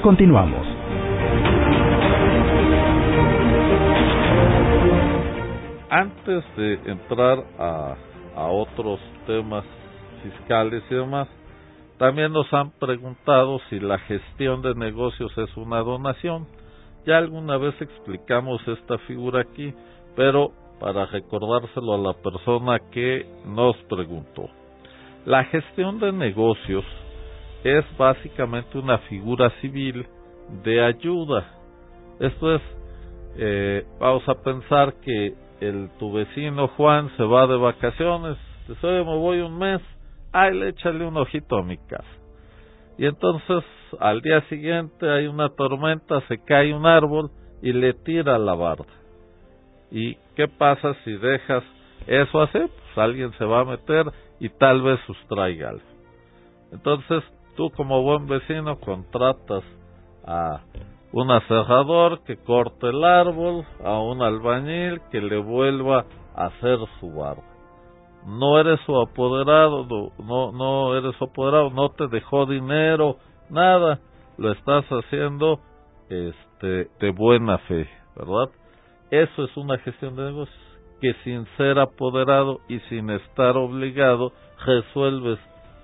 Continuamos. 0.00 0.64
Antes 5.90 6.44
de 6.56 6.78
entrar 6.86 7.42
a, 7.58 7.96
a 8.36 8.46
otros 8.46 9.00
temas 9.26 9.64
fiscales 10.22 10.84
y 10.88 10.94
demás, 10.94 11.26
también 12.00 12.32
nos 12.32 12.50
han 12.54 12.70
preguntado 12.70 13.60
si 13.68 13.78
la 13.78 13.98
gestión 13.98 14.62
de 14.62 14.74
negocios 14.74 15.36
es 15.36 15.54
una 15.58 15.80
donación. 15.80 16.46
Ya 17.04 17.18
alguna 17.18 17.58
vez 17.58 17.74
explicamos 17.78 18.66
esta 18.66 18.96
figura 19.00 19.42
aquí, 19.42 19.74
pero 20.16 20.50
para 20.80 21.04
recordárselo 21.04 21.92
a 21.92 21.98
la 21.98 22.14
persona 22.14 22.78
que 22.90 23.26
nos 23.44 23.76
preguntó. 23.90 24.48
La 25.26 25.44
gestión 25.44 26.00
de 26.00 26.10
negocios 26.10 26.86
es 27.64 27.84
básicamente 27.98 28.78
una 28.78 28.96
figura 29.00 29.50
civil 29.60 30.06
de 30.64 30.82
ayuda. 30.82 31.50
Esto 32.18 32.54
es, 32.54 32.62
eh, 33.36 33.84
vamos 34.00 34.26
a 34.26 34.36
pensar 34.42 34.94
que 35.02 35.34
el 35.60 35.90
tu 35.98 36.14
vecino 36.14 36.66
Juan 36.68 37.14
se 37.18 37.24
va 37.24 37.46
de 37.46 37.58
vacaciones, 37.58 38.38
oye, 38.82 39.04
me 39.04 39.18
voy 39.18 39.40
un 39.40 39.58
mes, 39.58 39.82
ay, 40.32 40.54
le 40.56 40.68
échale 40.70 41.04
un 41.04 41.16
ojito 41.16 41.58
a 41.58 41.62
mi 41.62 41.76
casa. 41.78 42.04
Y 42.98 43.06
entonces 43.06 43.64
al 43.98 44.20
día 44.20 44.42
siguiente 44.48 45.10
hay 45.10 45.26
una 45.26 45.48
tormenta, 45.48 46.20
se 46.28 46.38
cae 46.44 46.74
un 46.74 46.86
árbol 46.86 47.30
y 47.62 47.72
le 47.72 47.94
tira 47.94 48.38
la 48.38 48.54
barda. 48.54 48.84
¿Y 49.90 50.16
qué 50.36 50.48
pasa 50.48 50.94
si 51.04 51.12
dejas 51.16 51.64
eso 52.06 52.42
así? 52.42 52.58
Pues 52.58 52.98
alguien 52.98 53.32
se 53.38 53.44
va 53.44 53.60
a 53.60 53.64
meter 53.64 54.06
y 54.38 54.48
tal 54.50 54.82
vez 54.82 55.00
sustraiga 55.06 55.70
algo. 55.70 55.82
Entonces, 56.72 57.24
tú 57.56 57.70
como 57.70 58.02
buen 58.02 58.26
vecino 58.26 58.78
contratas 58.78 59.64
a 60.24 60.60
un 61.12 61.30
aserrador 61.30 62.22
que 62.22 62.36
corte 62.36 62.88
el 62.88 63.02
árbol, 63.02 63.64
a 63.84 63.98
un 63.98 64.22
albañil 64.22 65.00
que 65.10 65.20
le 65.20 65.38
vuelva 65.38 66.06
a 66.36 66.46
hacer 66.46 66.78
su 67.00 67.12
barba. 67.12 67.49
No 68.26 68.58
eres 68.60 68.78
su 68.86 69.00
apoderado, 69.00 69.86
no, 70.18 70.52
no 70.52 70.96
eres 70.96 71.16
su 71.16 71.24
apoderado, 71.24 71.70
no 71.70 71.90
te 71.90 72.06
dejó 72.08 72.46
dinero, 72.46 73.16
nada, 73.48 73.98
lo 74.36 74.52
estás 74.52 74.84
haciendo 74.86 75.60
este 76.08 76.88
de 77.00 77.10
buena 77.10 77.58
fe, 77.58 77.88
¿verdad? 78.16 78.50
Eso 79.10 79.44
es 79.44 79.56
una 79.56 79.78
gestión 79.78 80.16
de 80.16 80.24
negocios, 80.24 80.78
que 81.00 81.14
sin 81.24 81.46
ser 81.56 81.78
apoderado 81.78 82.60
y 82.68 82.78
sin 82.90 83.10
estar 83.10 83.56
obligado, 83.56 84.32
resuelves 84.64 85.38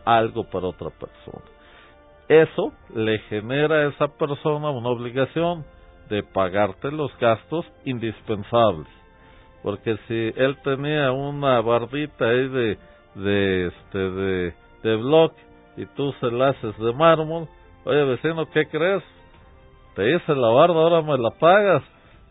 algo 0.05 0.45
para 0.45 0.68
otra 0.68 0.91
persona. 0.91 1.45
Eso 2.28 2.72
le 2.95 3.18
genera 3.30 3.76
a 3.76 3.89
esa 3.89 4.09
persona 4.09 4.70
una 4.70 4.89
obligación 4.89 5.64
de 6.09 6.22
pagarte 6.22 6.91
los 6.91 7.16
gastos 7.18 7.64
indispensables. 7.84 8.89
Porque 9.66 9.96
si 10.06 10.32
él 10.40 10.56
tenía 10.62 11.10
una 11.10 11.60
barbita 11.60 12.24
ahí 12.24 12.46
de, 12.46 12.78
de 13.16 13.66
este, 13.66 13.98
de, 13.98 14.54
de 14.84 14.94
bloque 14.94 15.42
y 15.76 15.86
tú 15.86 16.12
se 16.20 16.30
la 16.30 16.50
haces 16.50 16.78
de 16.78 16.92
mármol, 16.92 17.48
oye 17.84 18.04
vecino, 18.04 18.48
¿qué 18.50 18.68
crees? 18.68 19.02
Te 19.96 20.14
hice 20.14 20.36
la 20.36 20.50
barba, 20.50 20.82
ahora 20.82 21.02
me 21.02 21.18
la 21.18 21.30
pagas 21.32 21.82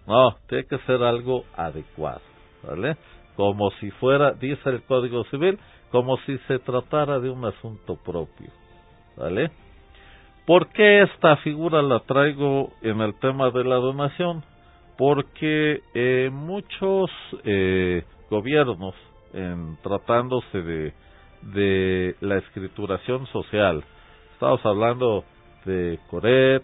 no, 0.07 0.37
tiene 0.47 0.63
que 0.65 0.77
ser 0.85 1.03
algo 1.03 1.43
adecuado, 1.57 2.21
¿vale? 2.63 2.95
Como 3.35 3.69
si 3.81 3.91
fuera, 3.91 4.31
dice 4.31 4.69
el 4.69 4.83
Código 4.83 5.25
Civil, 5.25 5.59
como 5.91 6.15
si 6.19 6.37
se 6.47 6.59
tratara 6.59 7.19
de 7.19 7.29
un 7.29 7.43
asunto 7.43 7.97
propio, 7.97 8.49
¿vale? 9.17 9.51
¿Por 10.45 10.69
qué 10.69 11.01
esta 11.01 11.35
figura 11.37 11.81
la 11.81 11.99
traigo 11.99 12.71
en 12.81 13.01
el 13.01 13.13
tema 13.19 13.49
de 13.49 13.65
la 13.65 13.75
donación? 13.75 14.41
Porque 14.97 15.81
eh, 15.93 16.29
muchos 16.31 17.09
eh, 17.43 18.03
gobiernos, 18.29 18.95
en 19.33 19.77
tratándose 19.83 20.61
de, 20.61 20.93
de 21.41 22.15
la 22.21 22.37
escrituración 22.37 23.25
social, 23.27 23.83
estamos 24.33 24.65
hablando 24.65 25.25
de 25.65 25.99
Coret, 26.09 26.63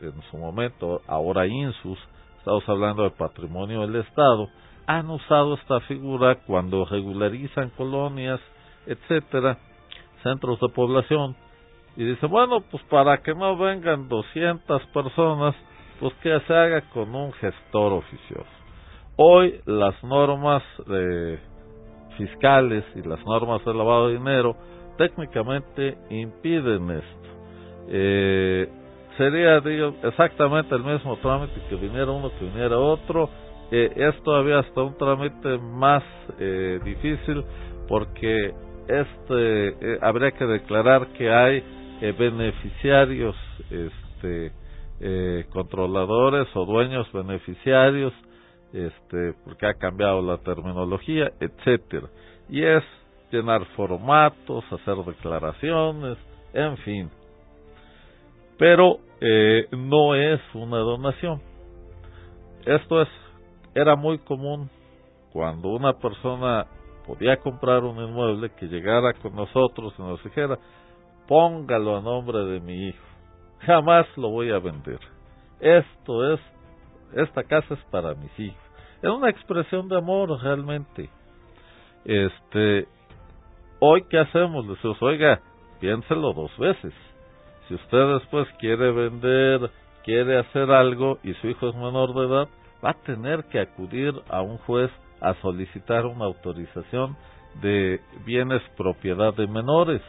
en 0.00 0.22
su 0.30 0.38
momento, 0.38 1.02
ahora 1.06 1.46
Insus, 1.46 1.98
estamos 2.38 2.66
hablando 2.68 3.02
de 3.02 3.10
patrimonio 3.10 3.80
del 3.80 3.96
Estado, 3.96 4.48
han 4.86 5.10
usado 5.10 5.54
esta 5.54 5.80
figura 5.80 6.36
cuando 6.46 6.84
regularizan 6.84 7.70
colonias, 7.70 8.40
etcétera, 8.86 9.58
centros 10.22 10.60
de 10.60 10.68
población, 10.68 11.36
y 11.96 12.04
dicen, 12.04 12.30
bueno, 12.30 12.60
pues 12.70 12.82
para 12.84 13.18
que 13.18 13.34
no 13.34 13.56
vengan 13.56 14.08
200 14.08 14.82
personas, 14.86 15.54
pues 16.00 16.12
que 16.22 16.38
se 16.46 16.54
haga 16.54 16.82
con 16.92 17.14
un 17.14 17.32
gestor 17.34 17.92
oficioso. 17.92 18.46
Hoy 19.16 19.60
las 19.64 20.02
normas 20.04 20.62
de 20.86 21.38
fiscales 22.18 22.84
y 22.94 23.02
las 23.02 23.24
normas 23.24 23.64
de 23.64 23.74
lavado 23.74 24.08
de 24.08 24.14
dinero 24.18 24.56
técnicamente 24.98 25.96
impiden 26.10 26.90
esto. 26.90 27.28
Eh, 27.88 28.68
sería 29.16 29.60
digo, 29.60 29.94
exactamente 30.02 30.74
el 30.74 30.84
mismo 30.84 31.16
trámite 31.18 31.60
que 31.68 31.76
viniera 31.76 32.10
uno 32.10 32.30
que 32.38 32.44
viniera 32.44 32.78
otro 32.78 33.30
eh, 33.70 33.92
es 33.96 34.22
todavía 34.22 34.58
hasta 34.60 34.82
un 34.82 34.96
trámite 34.96 35.58
más 35.58 36.02
eh, 36.38 36.80
difícil 36.84 37.44
porque 37.88 38.52
este 38.88 39.68
eh, 39.68 39.98
habría 40.00 40.30
que 40.32 40.44
declarar 40.46 41.08
que 41.08 41.30
hay 41.30 41.62
eh, 42.00 42.12
beneficiarios 42.18 43.36
este 43.70 44.52
eh, 45.00 45.46
controladores 45.50 46.48
o 46.54 46.64
dueños 46.64 47.10
beneficiarios 47.12 48.12
este 48.72 49.34
porque 49.44 49.66
ha 49.66 49.74
cambiado 49.74 50.22
la 50.22 50.38
terminología 50.38 51.32
etcétera 51.40 52.08
y 52.48 52.62
es 52.62 52.82
llenar 53.30 53.64
formatos 53.76 54.64
hacer 54.72 54.96
declaraciones 55.04 56.18
en 56.52 56.76
fin 56.78 57.10
pero 58.58 58.98
eh, 59.20 59.68
no 59.72 60.14
es 60.14 60.40
una 60.54 60.78
donación. 60.78 61.40
Esto 62.64 63.02
es, 63.02 63.08
era 63.74 63.96
muy 63.96 64.18
común 64.18 64.70
cuando 65.32 65.68
una 65.68 65.92
persona 65.94 66.66
podía 67.06 67.36
comprar 67.38 67.84
un 67.84 68.02
inmueble 68.02 68.50
que 68.58 68.66
llegara 68.66 69.12
con 69.14 69.34
nosotros 69.34 69.94
y 69.98 70.02
nos 70.02 70.22
dijera, 70.24 70.58
póngalo 71.28 71.96
a 71.96 72.00
nombre 72.00 72.38
de 72.46 72.60
mi 72.60 72.88
hijo. 72.88 73.04
Jamás 73.60 74.06
lo 74.16 74.30
voy 74.30 74.50
a 74.50 74.58
vender. 74.58 74.98
Esto 75.60 76.34
es, 76.34 76.40
esta 77.14 77.42
casa 77.44 77.74
es 77.74 77.80
para 77.90 78.14
mis 78.14 78.38
hijos. 78.38 78.60
Es 79.02 79.10
una 79.10 79.30
expresión 79.30 79.88
de 79.88 79.96
amor 79.96 80.30
realmente. 80.42 81.08
Este, 82.04 82.86
hoy 83.80 84.04
qué 84.08 84.18
hacemos? 84.18 84.64
Le 84.66 84.74
decimos, 84.74 85.02
oiga, 85.02 85.40
piénselo 85.80 86.32
dos 86.32 86.56
veces. 86.58 86.94
Si 87.68 87.74
usted 87.74 88.14
después 88.20 88.48
quiere 88.58 88.92
vender, 88.92 89.70
quiere 90.04 90.38
hacer 90.38 90.70
algo 90.70 91.18
y 91.22 91.34
su 91.34 91.48
hijo 91.48 91.68
es 91.68 91.74
menor 91.74 92.14
de 92.14 92.26
edad, 92.26 92.48
va 92.84 92.90
a 92.90 93.02
tener 93.04 93.44
que 93.44 93.60
acudir 93.60 94.14
a 94.28 94.40
un 94.40 94.58
juez 94.58 94.90
a 95.20 95.34
solicitar 95.42 96.06
una 96.06 96.26
autorización 96.26 97.16
de 97.60 98.00
bienes 98.24 98.62
propiedad 98.76 99.34
de 99.34 99.46
menores 99.46 100.02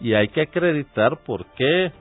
y 0.00 0.14
hay 0.14 0.28
que 0.28 0.42
acreditar 0.42 1.18
por 1.24 1.44
qué, 1.56 1.92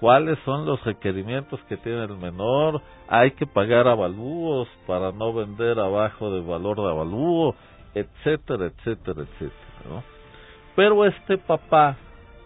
cuáles 0.00 0.38
son 0.44 0.66
los 0.66 0.82
requerimientos 0.84 1.60
que 1.68 1.76
tiene 1.76 2.04
el 2.04 2.16
menor, 2.16 2.80
hay 3.08 3.32
que 3.32 3.46
pagar 3.46 3.88
avalúos 3.88 4.68
para 4.86 5.12
no 5.12 5.32
vender 5.32 5.78
abajo 5.78 6.30
del 6.30 6.42
valor 6.42 6.76
de 6.76 6.90
avalúo, 6.90 7.54
etcétera, 7.94 8.66
etcétera, 8.66 9.22
etcétera. 9.22 9.88
¿no? 9.88 10.02
Pero 10.74 11.04
este 11.04 11.38
papá 11.38 11.96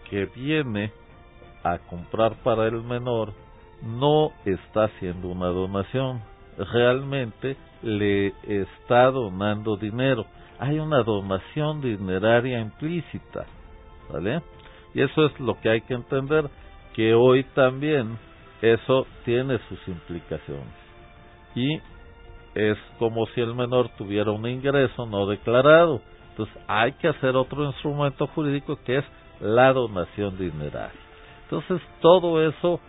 que 0.09 0.25
viene 0.25 0.91
a 1.63 1.77
comprar 1.77 2.35
para 2.43 2.67
el 2.67 2.83
menor 2.83 3.33
no 3.81 4.31
está 4.45 4.85
haciendo 4.85 5.29
una 5.29 5.47
donación, 5.47 6.21
realmente 6.57 7.57
le 7.81 8.33
está 8.43 9.09
donando 9.11 9.77
dinero. 9.77 10.25
Hay 10.59 10.79
una 10.79 11.03
donación 11.03 11.81
dineraria 11.81 12.59
implícita, 12.59 13.45
¿vale? 14.11 14.41
Y 14.93 15.01
eso 15.01 15.25
es 15.25 15.39
lo 15.39 15.59
que 15.59 15.69
hay 15.69 15.81
que 15.81 15.93
entender, 15.93 16.49
que 16.93 17.13
hoy 17.13 17.43
también 17.55 18.17
eso 18.61 19.05
tiene 19.25 19.59
sus 19.69 19.87
implicaciones. 19.87 20.73
Y 21.55 21.79
es 22.55 22.77
como 22.97 23.25
si 23.27 23.41
el 23.41 23.55
menor 23.55 23.89
tuviera 23.97 24.31
un 24.31 24.47
ingreso 24.47 25.05
no 25.05 25.27
declarado. 25.27 26.01
Entonces 26.31 26.55
hay 26.67 26.93
que 26.93 27.07
hacer 27.07 27.35
otro 27.35 27.65
instrumento 27.65 28.27
jurídico 28.27 28.79
que 28.85 28.97
es 28.97 29.05
la 29.39 29.71
donación 29.73 30.37
dineraria. 30.37 30.99
Entonces 31.43 31.81
todo 32.01 32.47
eso 32.47 32.79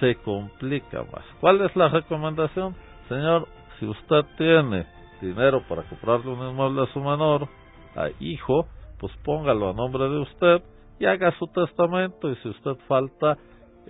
se 0.00 0.16
complica 0.16 1.04
más. 1.04 1.24
¿Cuál 1.40 1.60
es 1.62 1.74
la 1.76 1.88
recomendación? 1.88 2.74
Señor, 3.08 3.46
si 3.78 3.86
usted 3.86 4.24
tiene 4.36 4.86
dinero 5.20 5.62
para 5.68 5.82
comprarle 5.82 6.30
un 6.30 6.48
inmueble 6.48 6.82
a 6.82 6.92
su 6.92 7.00
menor, 7.00 7.48
a 7.96 8.08
hijo, 8.20 8.66
pues 8.98 9.12
póngalo 9.24 9.70
a 9.70 9.74
nombre 9.74 10.08
de 10.08 10.18
usted 10.18 10.62
y 10.98 11.06
haga 11.06 11.32
su 11.38 11.46
testamento 11.48 12.30
y 12.30 12.36
si 12.36 12.48
usted 12.48 12.76
falta, 12.86 13.38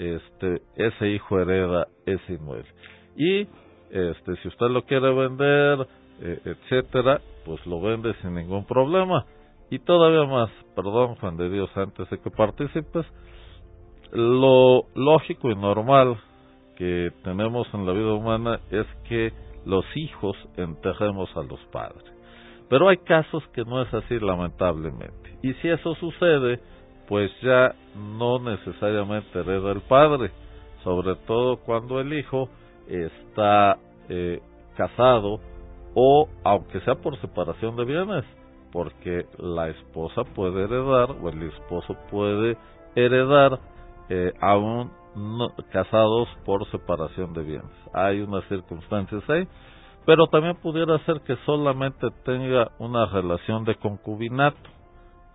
este, 0.00 0.62
ese 0.76 1.08
hijo 1.10 1.38
hereda 1.38 1.86
ese 2.06 2.32
inmueble. 2.32 2.68
Y 3.16 3.42
este, 3.90 4.36
si 4.42 4.48
usted 4.48 4.68
lo 4.68 4.82
quiere 4.82 5.12
vender, 5.12 5.86
eh, 6.22 6.40
etcétera, 6.44 7.20
pues 7.44 7.64
lo 7.66 7.80
vende 7.80 8.14
sin 8.22 8.34
ningún 8.34 8.64
problema. 8.64 9.26
Y 9.70 9.78
todavía 9.80 10.24
más, 10.24 10.50
perdón 10.74 11.16
Juan 11.16 11.36
de 11.36 11.50
Dios, 11.50 11.70
antes 11.76 12.08
de 12.08 12.18
que 12.18 12.30
participes, 12.30 13.06
lo 14.12 14.86
lógico 14.94 15.50
y 15.50 15.54
normal 15.54 16.16
que 16.76 17.12
tenemos 17.22 17.68
en 17.74 17.86
la 17.86 17.92
vida 17.92 18.14
humana 18.14 18.60
es 18.70 18.86
que 19.08 19.32
los 19.66 19.84
hijos 19.94 20.36
enterremos 20.56 21.28
a 21.36 21.42
los 21.42 21.60
padres. 21.70 22.04
Pero 22.68 22.88
hay 22.88 22.96
casos 22.98 23.46
que 23.48 23.64
no 23.64 23.82
es 23.82 23.92
así, 23.92 24.18
lamentablemente. 24.18 25.38
Y 25.42 25.52
si 25.54 25.68
eso 25.68 25.94
sucede, 25.96 26.60
pues 27.10 27.28
ya 27.42 27.74
no 27.96 28.38
necesariamente 28.38 29.40
hereda 29.40 29.72
el 29.72 29.80
padre, 29.80 30.30
sobre 30.84 31.16
todo 31.26 31.56
cuando 31.56 31.98
el 31.98 32.12
hijo 32.12 32.48
está 32.86 33.78
eh, 34.08 34.40
casado 34.76 35.40
o 35.96 36.28
aunque 36.44 36.80
sea 36.82 36.94
por 36.94 37.20
separación 37.20 37.74
de 37.74 37.84
bienes, 37.84 38.24
porque 38.70 39.26
la 39.38 39.70
esposa 39.70 40.22
puede 40.22 40.62
heredar 40.62 41.10
o 41.20 41.28
el 41.28 41.42
esposo 41.42 41.96
puede 42.12 42.56
heredar 42.94 43.58
eh, 44.08 44.32
aún 44.40 44.92
casados 45.72 46.28
por 46.44 46.64
separación 46.70 47.32
de 47.32 47.42
bienes. 47.42 47.88
Hay 47.92 48.20
unas 48.20 48.44
circunstancias 48.44 49.28
ahí, 49.28 49.48
pero 50.06 50.28
también 50.28 50.54
pudiera 50.62 50.96
ser 51.06 51.22
que 51.22 51.34
solamente 51.44 52.06
tenga 52.24 52.70
una 52.78 53.06
relación 53.06 53.64
de 53.64 53.74
concubinato 53.74 54.79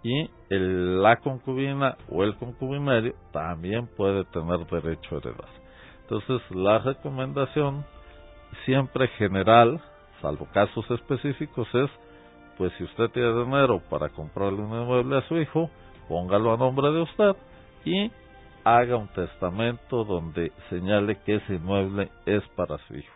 y 0.05 0.29
el, 0.51 1.01
la 1.01 1.15
concubina 1.15 1.97
o 2.11 2.23
el 2.23 2.35
concubinario 2.35 3.15
también 3.31 3.87
puede 3.97 4.23
tener 4.25 4.59
derecho 4.67 5.15
a 5.15 5.17
heredar. 5.17 5.49
Entonces, 6.03 6.41
la 6.51 6.77
recomendación 6.77 7.83
siempre 8.65 9.07
general, 9.17 9.81
salvo 10.21 10.47
casos 10.53 10.85
específicos, 10.91 11.67
es, 11.73 11.89
pues 12.55 12.71
si 12.77 12.83
usted 12.83 13.09
tiene 13.13 13.33
dinero 13.33 13.81
para 13.89 14.09
comprarle 14.09 14.61
un 14.61 14.79
inmueble 14.79 15.17
a 15.17 15.27
su 15.27 15.37
hijo, 15.37 15.71
póngalo 16.07 16.53
a 16.53 16.57
nombre 16.57 16.91
de 16.91 17.01
usted 17.01 17.35
y 17.83 18.11
haga 18.63 18.97
un 18.97 19.07
testamento 19.07 20.03
donde 20.03 20.51
señale 20.69 21.17
que 21.25 21.37
ese 21.37 21.55
inmueble 21.55 22.09
es 22.27 22.43
para 22.55 22.77
su 22.87 22.95
hijo. 22.95 23.13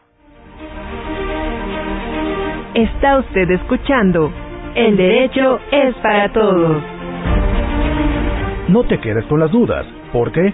Está 2.73 3.19
usted 3.19 3.51
escuchando 3.51 4.48
El 4.79 4.95
derecho 4.95 5.59
es 5.71 5.93
para 5.95 6.31
todos. 6.31 6.81
No 8.69 8.85
te 8.85 8.97
quedes 9.01 9.25
con 9.25 9.41
las 9.41 9.51
dudas, 9.51 9.85
porque 10.13 10.53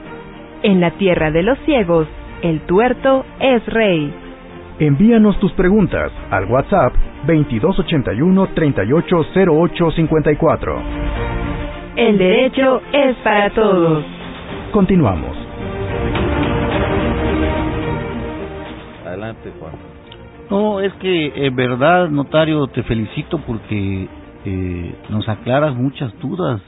en 0.64 0.82
la 0.82 0.90
tierra 0.98 1.30
de 1.30 1.44
los 1.44 1.60
ciegos, 1.60 2.08
el 2.42 2.62
tuerto 2.62 3.24
es 3.40 3.64
rey. 3.68 4.12
Envíanos 4.80 5.40
tus 5.40 5.52
preguntas 5.52 6.12
al 6.32 6.46
WhatsApp 6.46 6.96
2281 7.28 8.48
380854. 8.56 10.82
El 11.98 12.18
derecho 12.18 12.82
es 12.92 13.16
para 13.18 13.52
todos. 13.52 14.04
Continuamos. 14.72 15.38
Adelante, 19.06 19.52
Juan. 19.60 19.95
No, 20.50 20.80
es 20.80 20.94
que 20.96 21.48
en 21.48 21.56
verdad, 21.56 22.10
notario, 22.10 22.68
te 22.68 22.84
felicito 22.84 23.40
porque 23.40 24.08
eh, 24.46 24.96
nos 25.10 25.28
aclaras 25.28 25.76
muchas 25.76 26.18
dudas. 26.20 26.62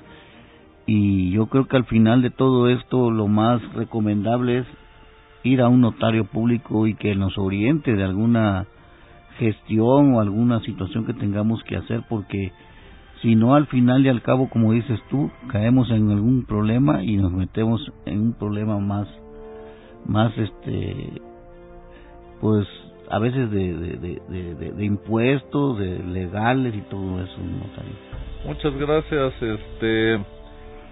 Y 0.88 1.32
yo 1.32 1.48
creo 1.48 1.68
que 1.68 1.78
al 1.78 1.86
final 1.86 2.22
de 2.22 2.30
todo 2.32 2.70
esto 2.70 3.12
lo 3.12 3.28
más 3.28 3.62
recomendable 3.74 4.60
es 4.60 4.66
ir 5.44 5.62
a 5.62 5.68
un 5.68 5.82
notario 5.82 6.26
público 6.26 6.88
y 6.88 6.96
que 6.96 7.14
nos 7.16 7.38
oriente 7.38 7.94
de 7.94 8.04
alguna 8.04 8.66
gestión 9.38 10.16
o 10.16 10.22
alguna 10.22 10.62
situación 10.62 11.06
que 11.06 11.14
tengamos 11.14 11.62
que 11.64 11.76
hacer 11.76 12.04
porque 12.10 12.52
si 13.22 13.36
no 13.36 13.56
al 13.56 13.68
final 13.68 14.06
y 14.06 14.10
al 14.10 14.22
cabo, 14.22 14.50
como 14.50 14.74
dices 14.74 15.00
tú, 15.10 15.30
caemos 15.48 15.90
en 15.92 16.10
algún 16.10 16.46
problema 16.46 17.04
y 17.04 17.18
nos 17.18 17.32
metemos 17.32 17.82
en 18.06 18.22
un 18.22 18.34
problema 18.34 18.80
más, 18.80 19.08
más 20.06 20.36
este, 20.38 21.22
pues 22.42 22.68
a 23.10 23.20
veces 23.20 23.50
de, 23.52 23.74
de, 23.74 24.72
de, 24.72 24.86
impuestos, 24.86 25.80
de 25.80 26.00
legales 26.00 26.76
y 26.76 26.82
todo 26.82 27.22
eso. 27.22 27.38
Muchas 28.46 28.74
gracias. 28.76 29.34
Este, 29.42 30.26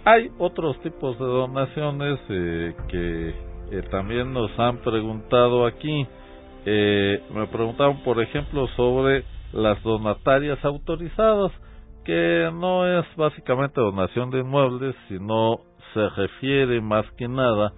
hay 0.06 0.32
otros 0.38 0.80
tipos 0.82 1.18
de 1.20 1.26
donaciones 1.26 2.20
eh, 2.30 2.76
que 2.88 3.30
eh, 3.72 3.82
también 3.92 4.34
nos 4.34 4.58
han 4.60 4.78
preguntado 4.78 5.66
aquí. 5.66 6.08
Eh, 6.66 7.22
me 7.34 7.48
preguntaron, 7.48 8.02
por 8.04 8.22
ejemplo, 8.22 8.68
sobre 8.76 9.24
las 9.52 9.82
donatarias 9.84 10.64
autorizadas 10.64 11.52
que 12.04 12.50
no 12.54 12.88
es 13.00 13.06
básicamente 13.16 13.82
donación 13.82 14.30
de 14.30 14.40
inmuebles, 14.40 14.96
sino 15.08 15.62
se 15.94 16.08
refiere 16.10 16.80
más 16.82 17.06
que 17.18 17.28
nada 17.28 17.74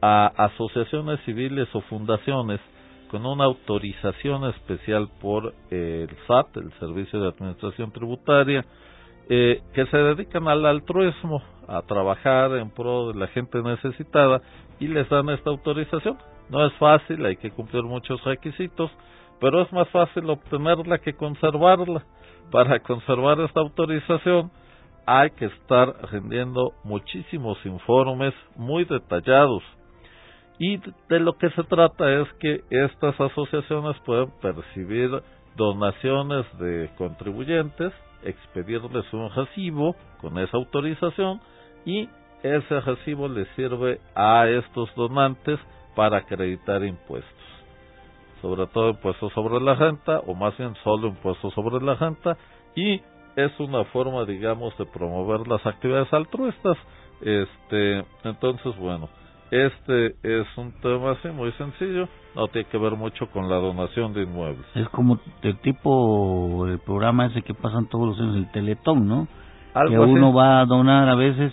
a 0.00 0.26
asociaciones 0.46 1.20
civiles 1.24 1.68
o 1.74 1.80
fundaciones 1.82 2.60
con 3.10 3.26
una 3.26 3.44
autorización 3.44 4.44
especial 4.44 5.08
por 5.20 5.54
el 5.70 6.08
SAT, 6.26 6.56
el 6.56 6.72
Servicio 6.78 7.20
de 7.20 7.28
Administración 7.28 7.90
Tributaria, 7.92 8.64
eh, 9.28 9.60
que 9.74 9.86
se 9.86 9.96
dedican 9.96 10.48
al 10.48 10.64
altruismo, 10.64 11.42
a 11.66 11.82
trabajar 11.82 12.52
en 12.56 12.70
pro 12.70 13.12
de 13.12 13.18
la 13.18 13.26
gente 13.28 13.62
necesitada 13.62 14.40
y 14.80 14.88
les 14.88 15.08
dan 15.08 15.28
esta 15.30 15.50
autorización. 15.50 16.16
No 16.48 16.64
es 16.66 16.72
fácil, 16.74 17.24
hay 17.26 17.36
que 17.36 17.50
cumplir 17.50 17.82
muchos 17.82 18.22
requisitos, 18.24 18.90
pero 19.40 19.62
es 19.62 19.72
más 19.72 19.88
fácil 19.90 20.30
obtenerla 20.30 20.98
que 20.98 21.12
conservarla 21.14 22.04
para 22.50 22.80
conservar 22.80 23.40
esta 23.40 23.60
autorización 23.60 24.50
hay 25.10 25.30
que 25.30 25.46
estar 25.46 25.88
rendiendo 26.10 26.74
muchísimos 26.84 27.56
informes 27.64 28.34
muy 28.56 28.84
detallados. 28.84 29.62
Y 30.58 30.78
de 31.08 31.20
lo 31.20 31.34
que 31.38 31.50
se 31.50 31.62
trata 31.64 32.12
es 32.20 32.28
que 32.40 32.64
estas 32.70 33.20
asociaciones 33.20 33.96
pueden 34.04 34.30
percibir 34.40 35.22
donaciones 35.56 36.46
de 36.58 36.90
contribuyentes, 36.98 37.92
expedirles 38.22 39.12
un 39.12 39.30
recibo 39.30 39.94
con 40.20 40.38
esa 40.38 40.56
autorización 40.56 41.40
y 41.84 42.08
ese 42.42 42.80
recibo 42.80 43.28
le 43.28 43.46
sirve 43.54 44.00
a 44.14 44.48
estos 44.48 44.92
donantes 44.94 45.58
para 45.94 46.18
acreditar 46.18 46.84
impuestos, 46.84 47.32
sobre 48.40 48.66
todo 48.68 48.90
impuestos 48.90 49.32
sobre 49.32 49.60
la 49.60 49.74
renta, 49.74 50.20
o 50.26 50.34
más 50.34 50.56
bien 50.56 50.74
solo 50.84 51.08
impuestos 51.08 51.52
sobre 51.54 51.84
la 51.84 51.94
renta, 51.94 52.36
y 52.76 53.00
es 53.34 53.58
una 53.58 53.84
forma, 53.86 54.24
digamos, 54.24 54.76
de 54.78 54.86
promover 54.86 55.46
las 55.48 55.64
actividades 55.66 56.12
altruistas. 56.12 56.76
Este, 57.20 58.04
entonces, 58.22 58.76
bueno, 58.76 59.08
este 59.50 60.16
es 60.22 60.46
un 60.56 60.72
tema 60.80 61.12
así 61.12 61.28
muy 61.28 61.52
sencillo, 61.52 62.08
no 62.34 62.48
tiene 62.48 62.68
que 62.68 62.78
ver 62.78 62.92
mucho 62.92 63.26
con 63.30 63.48
la 63.48 63.56
donación 63.56 64.12
de 64.12 64.22
inmuebles. 64.22 64.64
Es 64.74 64.88
como 64.90 65.18
el 65.42 65.56
tipo, 65.58 66.66
el 66.66 66.78
programa 66.80 67.26
ese 67.26 67.42
que 67.42 67.54
pasan 67.54 67.86
todos 67.88 68.08
los 68.08 68.20
años, 68.20 68.36
el 68.36 68.50
Teletón, 68.52 69.08
¿no? 69.08 69.28
que 69.88 69.98
uno 69.98 70.32
va 70.32 70.60
a 70.60 70.66
donar 70.66 71.08
a 71.08 71.14
veces 71.14 71.52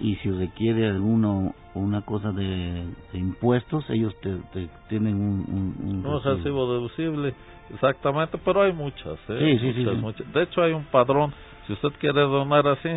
y 0.00 0.14
si 0.16 0.30
requiere 0.30 0.86
alguno 0.86 1.54
una 1.74 2.02
cosa 2.02 2.32
de, 2.32 2.86
impuestos, 3.12 3.84
ellos 3.90 4.14
te, 4.20 4.68
tienen 4.88 5.16
un, 5.16 5.74
un, 5.82 6.04
un 6.04 6.22
recibo 6.22 6.72
deducible 6.72 7.34
Exactamente, 7.74 8.38
pero 8.44 8.62
hay 8.62 8.72
muchas, 8.72 9.18
¿eh? 9.28 9.58
Sí, 9.60 9.72
sí, 9.72 9.84
muchas, 9.96 10.32
De 10.32 10.42
hecho, 10.42 10.62
hay 10.62 10.72
un 10.72 10.84
padrón. 10.84 11.32
Si 11.66 11.72
usted 11.74 11.90
quiere 12.00 12.20
donar 12.22 12.66
así, 12.66 12.88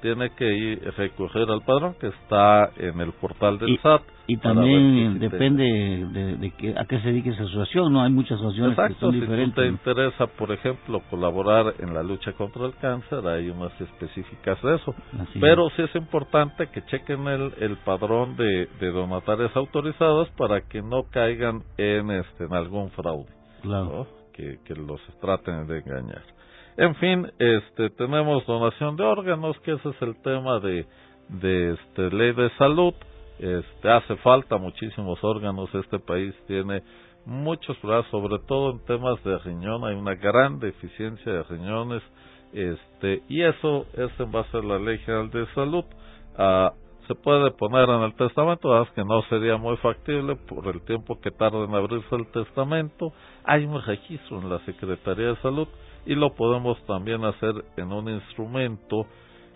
tiene 0.00 0.30
que 0.30 0.52
ir 0.52 0.92
recoger 0.96 1.50
al 1.50 1.62
padrón 1.62 1.94
que 2.00 2.08
está 2.08 2.70
en 2.76 3.00
el 3.00 3.12
portal 3.12 3.58
del 3.58 3.78
SAT. 3.80 4.02
Y 4.26 4.36
también 4.36 5.18
depende 5.18 5.64
de, 5.64 6.52
que, 6.52 6.78
a 6.78 6.84
qué 6.84 7.00
se 7.00 7.08
dedique 7.08 7.30
esa 7.30 7.42
asociación, 7.42 7.92
¿no? 7.92 8.02
Hay 8.02 8.12
muchas 8.12 8.38
asociaciones 8.38 8.78
que 8.78 9.00
son 9.00 9.12
diferentes. 9.12 9.54
Si 9.54 9.60
te 9.60 9.66
interesa, 9.66 10.26
por 10.28 10.52
ejemplo, 10.52 11.02
colaborar 11.10 11.74
en 11.80 11.92
la 11.94 12.04
lucha 12.04 12.32
contra 12.34 12.64
el 12.66 12.76
cáncer, 12.76 13.26
hay 13.26 13.50
unas 13.50 13.72
específicas 13.80 14.62
de 14.62 14.76
eso. 14.76 14.94
Pero 15.40 15.68
sí 15.70 15.82
es 15.82 15.94
importante 15.96 16.68
que 16.68 16.82
chequen 16.86 17.26
el, 17.26 17.52
el 17.58 17.76
padrón 17.78 18.36
de, 18.36 18.68
de 18.78 18.90
donatarias 18.92 19.54
autorizadas 19.56 20.28
para 20.36 20.60
que 20.60 20.80
no 20.80 21.04
caigan 21.10 21.64
en, 21.76 22.12
este, 22.12 22.44
en 22.44 22.54
algún 22.54 22.90
fraude. 22.90 23.26
Claro 23.62 24.06
que, 24.64 24.74
los 24.74 25.00
traten 25.20 25.66
de 25.66 25.78
engañar. 25.78 26.22
En 26.80 26.94
fin, 26.94 27.30
este, 27.38 27.90
tenemos 27.90 28.46
donación 28.46 28.96
de 28.96 29.04
órganos, 29.04 29.54
que 29.60 29.72
ese 29.72 29.90
es 29.90 30.00
el 30.00 30.16
tema 30.22 30.60
de, 30.60 30.86
de 31.28 31.74
este, 31.74 32.10
ley 32.10 32.32
de 32.32 32.48
salud. 32.56 32.94
Este, 33.38 33.90
hace 33.90 34.16
falta 34.16 34.56
muchísimos 34.56 35.22
órganos. 35.22 35.68
Este 35.74 35.98
país 35.98 36.34
tiene 36.46 36.82
muchos 37.26 37.76
problemas, 37.76 38.06
sobre 38.10 38.38
todo 38.48 38.70
en 38.70 38.84
temas 38.86 39.22
de 39.24 39.36
riñón. 39.40 39.84
Hay 39.84 39.94
una 39.94 40.14
gran 40.14 40.58
deficiencia 40.58 41.30
de 41.30 41.42
riñones. 41.42 42.02
Este, 42.54 43.24
y 43.28 43.42
eso 43.42 43.84
es 43.92 44.18
en 44.18 44.32
base 44.32 44.56
a 44.56 44.62
la 44.62 44.78
ley 44.78 44.96
general 45.00 45.30
de 45.30 45.46
salud. 45.54 45.84
Ah, 46.38 46.72
se 47.06 47.14
puede 47.14 47.50
poner 47.50 47.90
en 47.90 48.04
el 48.04 48.14
testamento, 48.14 48.82
es 48.82 48.88
que 48.92 49.04
no 49.04 49.20
sería 49.24 49.58
muy 49.58 49.76
factible 49.76 50.36
por 50.36 50.66
el 50.66 50.80
tiempo 50.86 51.20
que 51.20 51.30
tarda 51.30 51.62
en 51.62 51.74
abrirse 51.74 52.16
el 52.16 52.26
testamento. 52.28 53.12
Hay 53.44 53.66
un 53.66 53.82
registro 53.82 54.40
en 54.40 54.48
la 54.48 54.60
Secretaría 54.60 55.26
de 55.26 55.36
Salud 55.42 55.68
y 56.06 56.14
lo 56.14 56.34
podemos 56.34 56.82
también 56.86 57.24
hacer 57.24 57.52
en 57.76 57.92
un 57.92 58.08
instrumento 58.08 59.06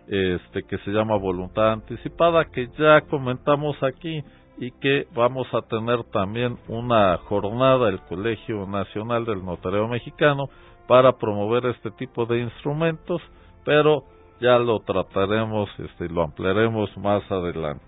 este 0.07 0.65
que 0.65 0.77
se 0.79 0.91
llama 0.91 1.17
voluntad 1.17 1.73
anticipada 1.73 2.45
que 2.45 2.69
ya 2.79 3.01
comentamos 3.03 3.83
aquí 3.83 4.23
y 4.59 4.71
que 4.73 5.07
vamos 5.15 5.47
a 5.53 5.63
tener 5.63 6.05
también 6.13 6.59
una 6.69 7.17
jornada 7.19 7.87
del 7.87 8.01
Colegio 8.03 8.67
Nacional 8.67 9.25
del 9.25 9.45
Notario 9.45 9.89
Mexicano 9.89 10.49
para 10.87 11.13
promover 11.13 11.67
este 11.67 11.91
tipo 11.93 12.27
de 12.27 12.41
instrumentos, 12.41 13.21
pero 13.65 14.05
ya 14.41 14.59
lo 14.59 14.81
trataremos 14.81 15.69
este, 15.79 16.07
y 16.07 16.09
lo 16.09 16.23
ampliaremos 16.23 16.95
más 16.99 17.29
adelante. 17.31 17.85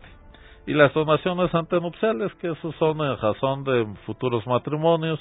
Y 0.67 0.73
las 0.73 0.93
donaciones 0.95 1.55
antenupciales, 1.55 2.35
que 2.37 2.51
esos 2.51 2.75
son 2.77 3.01
en 3.01 3.17
razón 3.19 3.63
de 3.63 3.87
futuros 4.05 4.45
matrimonios, 4.47 5.21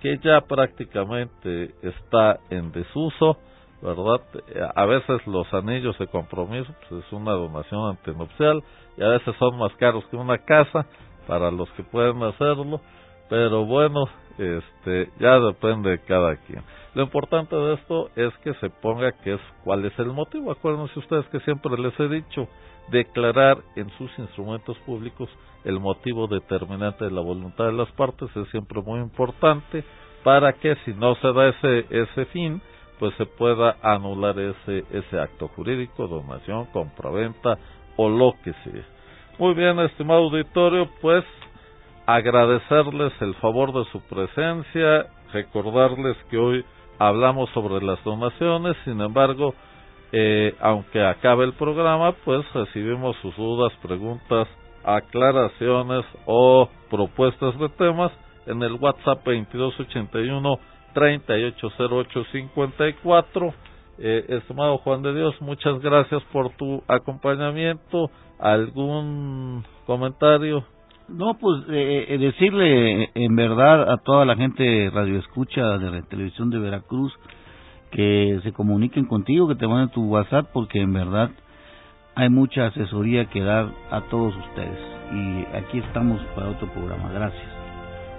que 0.00 0.18
ya 0.18 0.40
prácticamente 0.42 1.74
está 1.82 2.40
en 2.50 2.72
desuso, 2.72 3.36
¿verdad? 3.82 4.20
A 4.74 4.86
veces 4.86 5.26
los 5.26 5.52
anillos 5.54 5.98
de 5.98 6.06
compromiso 6.06 6.72
pues 6.88 7.04
es 7.04 7.12
una 7.12 7.32
donación 7.32 7.90
antenupcial 7.90 8.62
y 8.96 9.02
a 9.02 9.08
veces 9.08 9.34
son 9.38 9.58
más 9.58 9.72
caros 9.76 10.04
que 10.06 10.16
una 10.16 10.38
casa 10.38 10.86
para 11.26 11.50
los 11.50 11.70
que 11.72 11.82
pueden 11.82 12.22
hacerlo, 12.22 12.80
pero 13.28 13.64
bueno, 13.64 14.06
este 14.38 15.10
ya 15.18 15.38
depende 15.38 15.90
de 15.90 15.98
cada 16.00 16.36
quien. 16.36 16.62
Lo 16.94 17.02
importante 17.04 17.54
de 17.54 17.74
esto 17.74 18.10
es 18.16 18.36
que 18.38 18.52
se 18.54 18.68
ponga 18.68 19.12
que 19.22 19.34
es 19.34 19.40
cuál 19.62 19.84
es 19.84 19.96
el 19.98 20.08
motivo. 20.08 20.50
Acuérdense 20.50 20.98
ustedes 20.98 21.24
que 21.28 21.38
siempre 21.40 21.78
les 21.78 21.98
he 22.00 22.08
dicho 22.08 22.48
declarar 22.90 23.58
en 23.76 23.90
sus 23.98 24.10
instrumentos 24.18 24.76
públicos 24.78 25.28
el 25.64 25.78
motivo 25.78 26.26
determinante 26.26 27.04
de 27.04 27.10
la 27.10 27.20
voluntad 27.20 27.66
de 27.66 27.72
las 27.72 27.90
partes 27.92 28.34
es 28.34 28.48
siempre 28.48 28.80
muy 28.82 29.00
importante 29.00 29.84
para 30.24 30.52
que 30.54 30.74
si 30.84 30.92
no 30.94 31.14
se 31.16 31.32
da 31.32 31.48
ese 31.48 31.86
ese 31.90 32.24
fin 32.26 32.62
pues 32.98 33.14
se 33.16 33.26
pueda 33.26 33.76
anular 33.82 34.38
ese 34.38 34.84
ese 34.92 35.18
acto 35.18 35.48
jurídico, 35.48 36.06
donación, 36.06 36.66
compraventa 36.66 37.58
o 37.96 38.08
lo 38.08 38.34
que 38.44 38.52
sea. 38.64 38.84
Muy 39.38 39.54
bien, 39.54 39.78
estimado 39.80 40.20
auditorio, 40.24 40.88
pues 41.00 41.24
agradecerles 42.06 43.12
el 43.20 43.34
favor 43.36 43.72
de 43.72 43.90
su 43.90 44.00
presencia, 44.02 45.06
recordarles 45.32 46.16
que 46.28 46.36
hoy 46.36 46.64
hablamos 46.98 47.48
sobre 47.50 47.84
las 47.84 48.02
donaciones, 48.04 48.76
sin 48.84 49.00
embargo, 49.00 49.54
eh, 50.12 50.54
aunque 50.60 51.04
acabe 51.04 51.44
el 51.44 51.54
programa, 51.54 52.12
pues 52.24 52.44
recibimos 52.52 53.16
sus 53.22 53.36
dudas, 53.36 53.72
preguntas, 53.82 54.46
aclaraciones 54.84 56.04
o 56.26 56.68
propuestas 56.90 57.58
de 57.58 57.68
temas 57.70 58.12
en 58.46 58.62
el 58.62 58.74
WhatsApp 58.74 59.24
2281 59.24 60.58
380854. 60.94 63.54
Eh, 64.02 64.24
estimado 64.28 64.78
Juan 64.78 65.02
de 65.02 65.12
Dios, 65.14 65.34
muchas 65.40 65.78
gracias 65.80 66.22
por 66.32 66.50
tu 66.56 66.82
acompañamiento. 66.88 68.10
¿Algún 68.38 69.64
comentario? 69.86 70.64
No, 71.08 71.34
pues 71.34 71.62
eh, 71.68 72.06
eh, 72.08 72.18
decirle 72.18 73.10
en 73.14 73.36
verdad 73.36 73.92
a 73.92 73.98
toda 73.98 74.24
la 74.24 74.36
gente 74.36 74.90
radio 74.90 75.18
escucha 75.18 75.76
de 75.78 75.90
la 75.90 76.02
televisión 76.02 76.50
de 76.50 76.58
Veracruz 76.58 77.12
que 77.90 78.40
se 78.42 78.52
comuniquen 78.52 79.06
contigo, 79.06 79.48
que 79.48 79.54
te 79.54 79.66
manden 79.66 79.90
tu 79.90 80.04
WhatsApp, 80.04 80.46
porque 80.52 80.80
en 80.80 80.92
verdad 80.92 81.30
hay 82.14 82.28
mucha 82.28 82.66
asesoría 82.66 83.26
que 83.26 83.40
dar 83.40 83.68
a 83.90 84.02
todos 84.02 84.34
ustedes. 84.36 84.78
Y 85.12 85.56
aquí 85.56 85.78
estamos 85.78 86.20
para 86.34 86.50
otro 86.50 86.68
programa. 86.68 87.10
Gracias. 87.12 87.50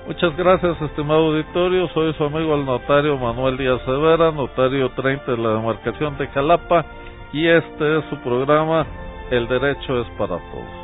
Muchas 0.07 0.35
gracias, 0.35 0.81
estimado 0.81 1.27
auditorio. 1.27 1.87
Soy 1.89 2.13
su 2.15 2.23
amigo 2.23 2.55
el 2.55 2.65
notario 2.65 3.17
Manuel 3.17 3.55
Díaz 3.57 3.81
Severa, 3.85 4.31
notario 4.31 4.89
30 4.89 5.31
de 5.31 5.37
la 5.37 5.49
demarcación 5.53 6.17
de 6.17 6.27
Calapa, 6.29 6.85
y 7.31 7.47
este 7.47 7.99
es 7.99 8.05
su 8.09 8.17
programa 8.17 8.85
El 9.29 9.47
Derecho 9.47 10.01
es 10.01 10.07
para 10.17 10.37
Todos. 10.37 10.81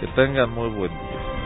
Que 0.00 0.06
tengan 0.08 0.50
muy 0.50 0.70
buen 0.70 0.90
día. 0.90 1.38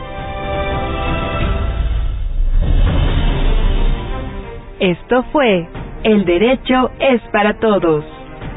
Esto 4.79 5.23
fue 5.31 5.67
El 6.03 6.25
Derecho 6.25 6.91
es 6.99 7.21
para 7.31 7.53
Todos. 7.59 8.03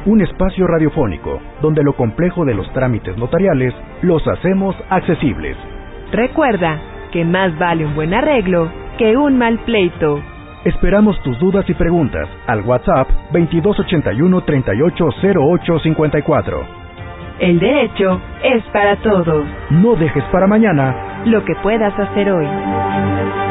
Un 0.05 0.21
espacio 0.21 0.67
radiofónico 0.67 1.39
donde 1.61 1.81
lo 1.81 1.93
complejo 1.93 2.43
de 2.43 2.53
los 2.53 2.69
trámites 2.73 3.17
notariales 3.17 3.73
los 4.01 4.21
hacemos 4.27 4.75
accesibles. 4.89 5.55
Recuerda 6.11 6.77
que 7.13 7.23
más 7.23 7.57
vale 7.57 7.85
un 7.85 7.95
buen 7.95 8.13
arreglo 8.13 8.69
que 8.97 9.15
un 9.15 9.37
mal 9.37 9.59
pleito. 9.59 10.21
Esperamos 10.65 11.17
tus 11.23 11.39
dudas 11.39 11.63
y 11.69 11.73
preguntas 11.73 12.27
al 12.47 12.63
WhatsApp 12.63 13.07
2281 13.31 14.41
380854. 14.41 16.65
El 17.39 17.59
derecho 17.59 18.19
es 18.43 18.61
para 18.73 18.97
todos. 18.97 19.45
No 19.69 19.95
dejes 19.95 20.25
para 20.33 20.47
mañana 20.47 21.23
lo 21.25 21.45
que 21.45 21.55
puedas 21.63 21.97
hacer 21.97 22.29
hoy. 22.29 23.46